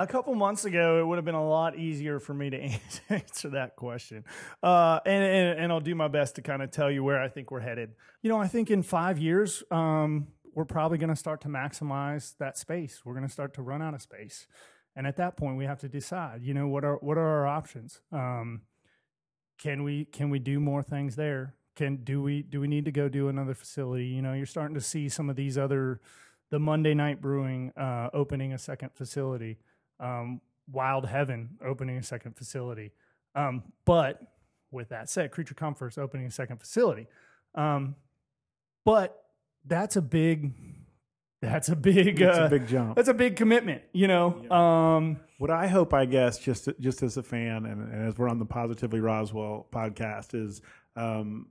a 0.01 0.07
couple 0.07 0.35
months 0.35 0.65
ago, 0.65 0.99
it 0.99 1.07
would 1.07 1.19
have 1.19 1.27
been 1.27 1.35
a 1.35 1.47
lot 1.47 1.77
easier 1.79 2.19
for 2.19 2.33
me 2.33 2.49
to 2.49 2.59
answer 3.11 3.51
that 3.51 3.77
question. 3.77 4.25
Uh, 4.63 4.99
and, 5.05 5.23
and, 5.23 5.61
and, 5.61 5.73
I'll 5.73 5.81
do 5.81 5.95
my 5.95 6.09
best 6.09 6.37
to 6.37 6.43
kind 6.43 6.63
of 6.63 6.71
tell 6.71 6.91
you 6.91 7.05
where 7.05 7.21
I 7.21 7.29
think 7.29 7.51
we're 7.51 7.61
headed. 7.61 7.93
You 8.23 8.31
know, 8.31 8.41
I 8.41 8.49
think 8.49 8.71
in 8.71 8.83
five 8.83 9.19
years, 9.19 9.63
um, 9.71 10.29
we're 10.55 10.65
probably 10.65 10.97
going 10.97 11.11
to 11.11 11.17
start 11.17 11.43
to 11.43 11.49
maximize 11.49 12.35
that 12.39 12.57
space. 12.57 13.03
We're 13.05 13.13
going 13.13 13.27
to 13.27 13.33
start 13.33 13.53
to 13.55 13.63
run 13.63 13.83
out 13.83 13.93
of 13.93 14.01
space. 14.01 14.47
And 14.97 15.07
at 15.07 15.17
that 15.19 15.37
point, 15.37 15.59
we 15.59 15.67
have 15.67 15.79
to 15.81 15.89
decide, 15.89 16.43
you 16.43 16.55
know, 16.55 16.67
what 16.67 16.85
are, 16.85 16.97
what 16.97 17.19
are 17.19 17.29
our 17.29 17.47
options? 17.47 18.01
Um, 18.11 18.63
can 19.59 19.83
we, 19.83 20.07
can 20.07 20.31
we 20.31 20.39
do 20.39 20.59
more 20.61 20.83
things 20.83 21.15
there? 21.15 21.55
Can, 21.77 21.99
do 21.99 22.23
we, 22.23 22.43
do 22.43 22.61
we 22.61 22.69
need 22.69 22.87
to 22.87 22.93
go 22.93 23.09
do 23.09 23.29
another 23.29 23.55
facility? 23.55 24.07
You 24.07 24.23
know, 24.23 24.33
you're 24.33 24.47
starting 24.47 24.75
to 24.75 24.81
see 24.81 25.11
some 25.11 25.29
of 25.29 25.37
these 25.37 25.59
other, 25.59 26.01
the 26.51 26.59
Monday 26.59 26.95
night 26.95 27.21
brewing, 27.21 27.71
uh, 27.77 28.09
opening 28.15 28.55
a 28.55 28.59
second 28.59 28.91
facility 28.95 29.59
um, 30.01 30.41
Wild 30.71 31.07
Heaven 31.07 31.59
opening 31.65 31.99
a 31.99 32.03
second 32.03 32.37
facility. 32.37 32.93
Um, 33.35 33.63
but 33.85 34.21
with 34.71 34.89
that 34.89 35.09
said, 35.09 35.31
Creature 35.31 35.55
Comforts 35.55 35.99
opening 35.99 36.27
a 36.27 36.31
second 36.31 36.59
facility. 36.59 37.07
Um, 37.55 37.97
but 38.85 39.25
that's 39.67 39.97
a 39.97 40.03
big 40.03 40.55
that's 41.43 41.71
a 41.71 41.77
big 41.77 42.23
uh, 42.23 42.47
a 42.47 42.49
big 42.49 42.67
jump. 42.67 42.97
That's 42.97 43.09
a 43.09 43.15
big 43.15 43.37
commitment, 43.37 43.83
you 43.93 44.09
know. 44.09 44.43
Yeah. 44.45 44.97
Um, 44.97 45.21
what 45.39 45.51
I 45.51 45.69
hope, 45.69 45.95
I 45.95 46.05
guess, 46.05 46.39
just 46.39 46.69
just 46.81 47.03
as 47.03 47.17
a 47.17 47.23
fan 47.23 47.65
and, 47.65 47.93
and 47.93 48.07
as 48.07 48.19
we're 48.19 48.29
on 48.29 48.39
the 48.39 48.45
Positively 48.45 49.01
Roswell 49.01 49.67
podcast, 49.73 50.35
is 50.35 50.61
um, 50.97 51.47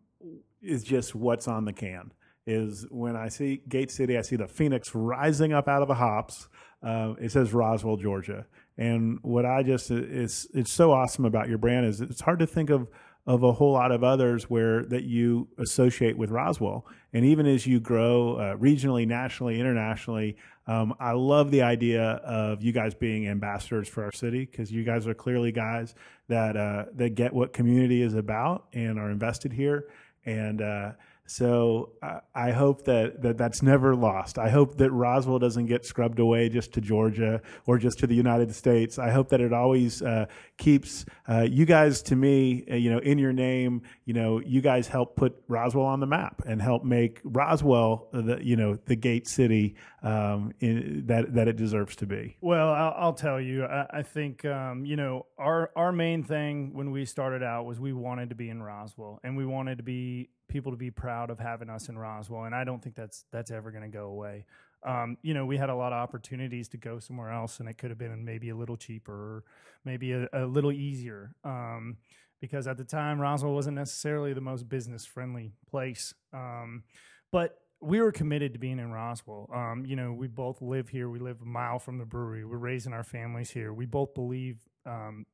is 0.62 0.84
just 0.84 1.16
what's 1.16 1.48
on 1.48 1.66
the 1.66 1.74
can. 1.74 2.12
Is 2.46 2.86
when 2.90 3.16
I 3.16 3.30
see 3.30 3.62
Gate 3.68 3.92
City, 3.92 4.18
I 4.18 4.22
see 4.22 4.36
the 4.36 4.48
Phoenix 4.48 4.94
rising 4.94 5.54
up 5.54 5.68
out 5.68 5.82
of 5.82 5.88
the 5.88 5.96
hops. 5.96 6.48
Uh, 6.82 7.14
it 7.20 7.32
says 7.32 7.54
Roswell, 7.54 7.98
Georgia. 7.98 8.46
And 8.78 9.20
what 9.22 9.46
I 9.46 9.64
just 9.64 9.92
is 9.92 10.48
it's 10.54 10.72
so 10.72 10.92
awesome 10.92 11.26
about 11.26 11.50
your 11.50 11.58
brand 11.58 11.86
is 11.86 12.00
it's 12.00 12.22
hard 12.22 12.40
to 12.40 12.48
think 12.48 12.70
of 12.70 12.88
of 13.28 13.44
a 13.44 13.52
whole 13.52 13.74
lot 13.74 13.92
of 13.92 14.04
others 14.04 14.50
where 14.50 14.84
that 14.86 15.04
you 15.04 15.48
associate 15.60 16.18
with 16.18 16.32
Roswell. 16.32 16.88
And 17.14 17.24
even 17.26 17.46
as 17.46 17.68
you 17.68 17.80
grow 17.80 18.36
uh, 18.36 18.56
regionally, 18.56 19.06
nationally, 19.06 19.60
internationally, 19.60 20.36
um, 20.66 20.96
I 21.00 21.12
love 21.12 21.52
the 21.52 21.62
idea 21.62 22.02
of 22.02 22.64
you 22.64 22.72
guys 22.72 22.96
being 22.96 23.28
ambassadors 23.28 23.88
for 23.88 24.04
our 24.04 24.12
city 24.12 24.46
because 24.46 24.72
you 24.72 24.84
guys 24.84 25.06
are 25.06 25.14
clearly 25.14 25.52
guys 25.52 25.94
that 26.28 26.56
uh, 26.56 26.86
that 26.96 27.16
get 27.16 27.34
what 27.34 27.54
community 27.54 28.02
is 28.02 28.16
about 28.16 28.68
and 28.74 28.98
are 28.98 29.12
invested 29.12 29.52
here. 29.54 29.90
And 30.26 30.62
uh, 30.62 30.92
so 31.30 31.92
I, 32.02 32.22
I 32.34 32.52
hope 32.52 32.86
that, 32.86 33.22
that 33.22 33.38
that's 33.38 33.62
never 33.62 33.96
lost. 33.96 34.40
I 34.40 34.50
hope 34.50 34.78
that 34.78 34.90
Roswell 34.92 35.38
doesn't 35.38 35.68
get 35.68 35.86
scrubbed 35.86 36.18
away 36.18 36.50
just 36.50 36.74
to 36.74 36.82
Georgia 36.82 37.42
or 37.68 37.78
just 37.78 38.00
to 38.00 38.08
the 38.08 38.16
United 38.16 38.56
States. 38.56 38.98
I 38.98 39.12
hope 39.12 39.30
that 39.30 39.40
it 39.40 39.54
always 39.54 40.02
uh, 40.02 40.26
keeps 40.58 41.06
uh, 41.28 41.42
you 41.42 41.66
guys 41.66 42.02
to 42.04 42.16
me, 42.16 42.66
uh, 42.72 42.76
you 42.76 42.90
know, 42.90 42.98
in 42.98 43.20
your 43.20 43.32
name. 43.32 43.84
You 44.06 44.16
know, 44.16 44.40
you 44.40 44.62
guys 44.62 44.88
help 44.88 45.16
put 45.16 45.44
Roswell 45.48 45.86
on 45.86 46.00
the 46.00 46.08
map 46.08 46.42
and 46.48 46.60
help 46.60 46.84
make 46.84 47.22
Roswell 47.24 48.08
the 48.12 48.40
you 48.42 48.56
know 48.56 48.80
the 48.86 48.96
gate 48.96 49.28
city 49.28 49.76
um, 50.02 50.52
in, 50.60 51.04
that 51.06 51.36
that 51.36 51.48
it 51.48 51.58
deserves 51.58 51.96
to 51.98 52.08
be. 52.08 52.38
Well, 52.42 52.70
I'll, 52.70 52.96
I'll 52.98 53.14
tell 53.14 53.40
you, 53.40 53.66
I, 53.66 53.86
I 53.92 54.02
think 54.02 54.46
um, 54.46 54.84
you 54.84 54.96
know 54.96 55.28
our 55.38 55.70
our 55.76 55.92
main 55.92 56.24
thing 56.24 56.74
when 56.74 56.90
we 56.90 57.06
started 57.06 57.44
out 57.44 57.66
was 57.66 57.80
we 57.80 57.94
wanted 57.94 58.30
to 58.30 58.36
be 58.36 58.50
in 58.50 58.64
Roswell 58.64 59.20
and 59.24 59.38
we 59.38 59.46
wanted 59.46 59.78
to 59.78 59.84
be 59.84 60.30
people 60.50 60.72
to 60.72 60.78
be 60.78 60.92
proud 60.92 61.30
of 61.30 61.40
having 61.40 61.70
us 61.70 61.90
in 61.90 61.98
Roswell, 61.98 62.44
and 62.44 62.56
I 62.56 62.64
don't 62.64 62.82
think 62.82 62.96
that's 62.96 63.26
that's 63.32 63.52
ever 63.52 63.72
going 63.72 63.84
to 63.84 63.90
go 63.90 64.06
away. 64.08 64.46
Um, 64.86 65.18
you 65.22 65.34
know, 65.34 65.46
we 65.46 65.58
had 65.58 65.70
a 65.70 65.76
lot 65.76 65.94
of 65.94 65.98
opportunities 65.98 66.70
to 66.70 66.78
go 66.78 67.00
somewhere 67.00 67.32
else, 67.32 67.60
and 67.60 67.70
it 67.70 67.78
could 67.78 67.90
have 67.90 68.00
been 68.00 68.24
maybe 68.24 68.50
a 68.50 68.56
little 68.56 68.78
cheaper, 68.78 69.14
or 69.14 69.44
maybe 69.86 70.12
a, 70.14 70.28
a 70.34 70.46
little 70.46 70.72
easier. 70.72 71.36
Um, 71.44 71.98
because 72.42 72.68
at 72.68 72.78
the 72.78 72.86
time, 72.86 73.20
Roswell 73.20 73.54
wasn't 73.54 73.76
necessarily 73.76 74.34
the 74.34 74.42
most 74.42 74.70
business 74.70 75.06
friendly 75.06 75.52
place. 75.70 76.14
Um, 76.34 76.84
but 77.32 77.60
we 77.82 78.02
were 78.02 78.12
committed 78.12 78.54
to 78.54 78.60
being 78.60 78.80
in 78.80 78.92
Roswell. 78.92 79.50
Um, 79.54 79.84
you 79.86 79.96
know, 79.96 80.14
we 80.14 80.28
both 80.28 80.62
live 80.62 80.90
here. 80.90 81.10
We 81.10 81.20
live 81.20 81.42
a 81.42 81.46
mile 81.46 81.80
from 81.80 81.98
the 81.98 82.06
brewery. 82.06 82.46
We're 82.46 82.58
raising 82.58 82.94
our 82.94 83.04
families 83.04 83.52
here. 83.52 83.74
We 83.74 83.86
both 83.86 84.14
believe 84.14 84.58
um, 84.86 85.26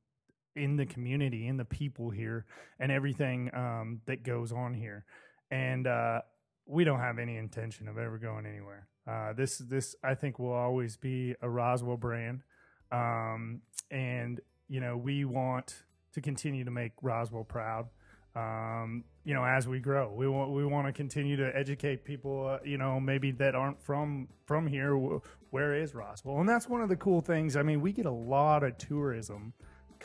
in 0.56 0.78
the 0.78 0.86
community, 0.86 1.47
in 1.47 1.58
the 1.58 1.66
people 1.66 2.10
here, 2.10 2.45
and 2.80 2.91
everything 2.91 3.49
um, 3.53 4.01
that 4.06 4.24
goes 4.24 4.51
on 4.51 4.74
here. 4.74 5.06
And 5.51 5.88
uh, 5.88 6.22
we 6.66 6.84
don't 6.84 6.99
have 6.99 7.20
any 7.20 7.38
intention 7.38 7.88
of 7.88 7.97
ever 7.97 8.18
going 8.18 8.45
anywhere. 8.45 8.88
Uh, 9.08 9.34
this 9.34 9.60
this 9.60 9.95
I 10.03 10.16
think 10.16 10.39
will 10.39 10.53
always 10.53 10.97
be 10.97 11.36
a 11.41 11.49
Roswell 11.49 11.97
brand, 11.97 12.41
um, 12.91 13.62
and 13.91 14.39
you 14.68 14.80
know 14.80 14.97
we 14.97 15.26
want 15.26 15.84
to 16.14 16.22
continue 16.22 16.64
to 16.64 16.72
make 16.72 16.93
Roswell 17.01 17.43
proud. 17.43 17.88
Um, 18.36 19.06
you 19.24 19.34
know, 19.34 19.45
as 19.45 19.68
we 19.68 19.80
grow, 19.80 20.12
we 20.12 20.28
want 20.28 20.51
we 20.51 20.66
want 20.66 20.88
to 20.88 20.93
continue 20.93 21.38
to 21.38 21.56
educate 21.56 22.03
people. 22.03 22.47
Uh, 22.47 22.60
you 22.66 22.78
know, 22.78 22.99
maybe 22.99 23.32
that 23.34 23.53
aren't 23.53 23.82
from 23.82 24.28
from 24.45 24.66
here. 24.66 24.95
Where 25.51 25.76
is 25.76 25.93
Roswell? 25.93 26.39
And 26.39 26.49
that's 26.49 26.68
one 26.68 26.82
of 26.82 26.89
the 26.89 26.95
cool 26.95 27.22
things. 27.22 27.56
I 27.56 27.62
mean, 27.62 27.82
we 27.82 27.91
get 27.91 28.08
a 28.08 28.12
lot 28.12 28.64
of 28.64 28.78
tourism 28.78 29.53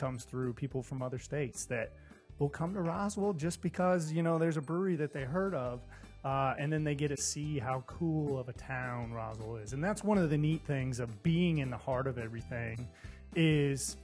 comes 0.01 0.23
through 0.23 0.51
people 0.51 0.81
from 0.81 1.03
other 1.03 1.19
states 1.19 1.65
that 1.65 1.93
will 2.39 2.49
come 2.49 2.73
to 2.73 2.81
Roswell 2.81 3.33
just 3.33 3.61
because 3.61 4.11
you 4.11 4.23
know 4.23 4.39
there's 4.39 4.57
a 4.57 4.61
brewery 4.61 4.95
that 4.95 5.13
they 5.13 5.23
heard 5.23 5.53
of, 5.53 5.81
uh, 6.25 6.55
and 6.57 6.73
then 6.73 6.83
they 6.83 6.95
get 6.95 7.09
to 7.09 7.17
see 7.17 7.59
how 7.59 7.83
cool 7.85 8.39
of 8.39 8.49
a 8.49 8.53
town 8.53 9.11
Roswell 9.11 9.57
is, 9.57 9.73
and 9.73 9.83
that's 9.83 10.03
one 10.03 10.17
of 10.17 10.31
the 10.31 10.37
neat 10.37 10.63
things 10.63 10.99
of 10.99 11.21
being 11.21 11.59
in 11.59 11.69
the 11.69 11.77
heart 11.77 12.07
of 12.07 12.17
everything. 12.17 12.87
Is 13.35 13.97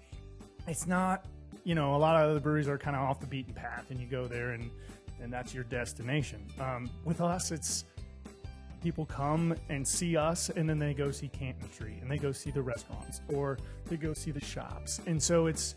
it's 0.68 0.86
not 0.86 1.26
you 1.64 1.74
know 1.74 1.96
a 1.96 1.98
lot 1.98 2.16
of 2.16 2.30
other 2.30 2.40
breweries 2.40 2.68
are 2.68 2.78
kind 2.78 2.96
of 2.96 3.02
off 3.02 3.20
the 3.20 3.26
beaten 3.26 3.56
path, 3.56 3.90
and 3.90 4.00
you 4.00 4.06
go 4.06 4.28
there 4.28 4.52
and 4.52 4.70
and 5.20 5.34
that's 5.34 5.52
your 5.52 5.64
destination. 5.64 6.46
Um, 6.60 6.92
with 7.06 7.22
us, 7.22 7.50
it's 7.52 7.86
people 8.88 9.06
come 9.06 9.54
and 9.68 9.86
see 9.86 10.16
us 10.16 10.48
and 10.48 10.70
then 10.70 10.80
they 10.80 10.94
go 10.94 11.12
see 11.12 11.28
Canton 11.28 11.70
Street 11.74 11.98
and 12.02 12.10
they 12.10 12.18
go 12.18 12.32
see 12.32 12.52
the 12.52 12.62
restaurants 12.62 13.20
or 13.34 13.58
they 13.88 13.98
go 13.98 14.14
see 14.14 14.32
the 14.32 14.40
shops. 14.40 15.02
And 15.08 15.22
so 15.22 15.48
it's, 15.48 15.76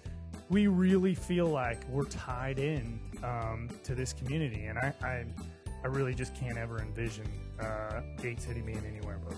we 0.49 0.69
really 0.69 1.17
feel 1.17 1.49
like 1.49 1.85
we're 1.89 2.05
tied 2.05 2.61
in 2.61 3.01
um, 3.25 3.69
to 3.83 3.97
this 3.97 4.13
community. 4.13 4.67
And 4.67 4.79
I, 4.79 4.95
I, 5.03 5.25
I, 5.83 5.89
really 5.89 6.15
just 6.15 6.37
can't 6.37 6.57
ever 6.57 6.79
envision 6.79 7.27
uh, 7.59 8.03
Gate 8.23 8.41
City 8.41 8.61
being 8.61 8.85
anywhere 8.87 9.19
but 9.27 9.37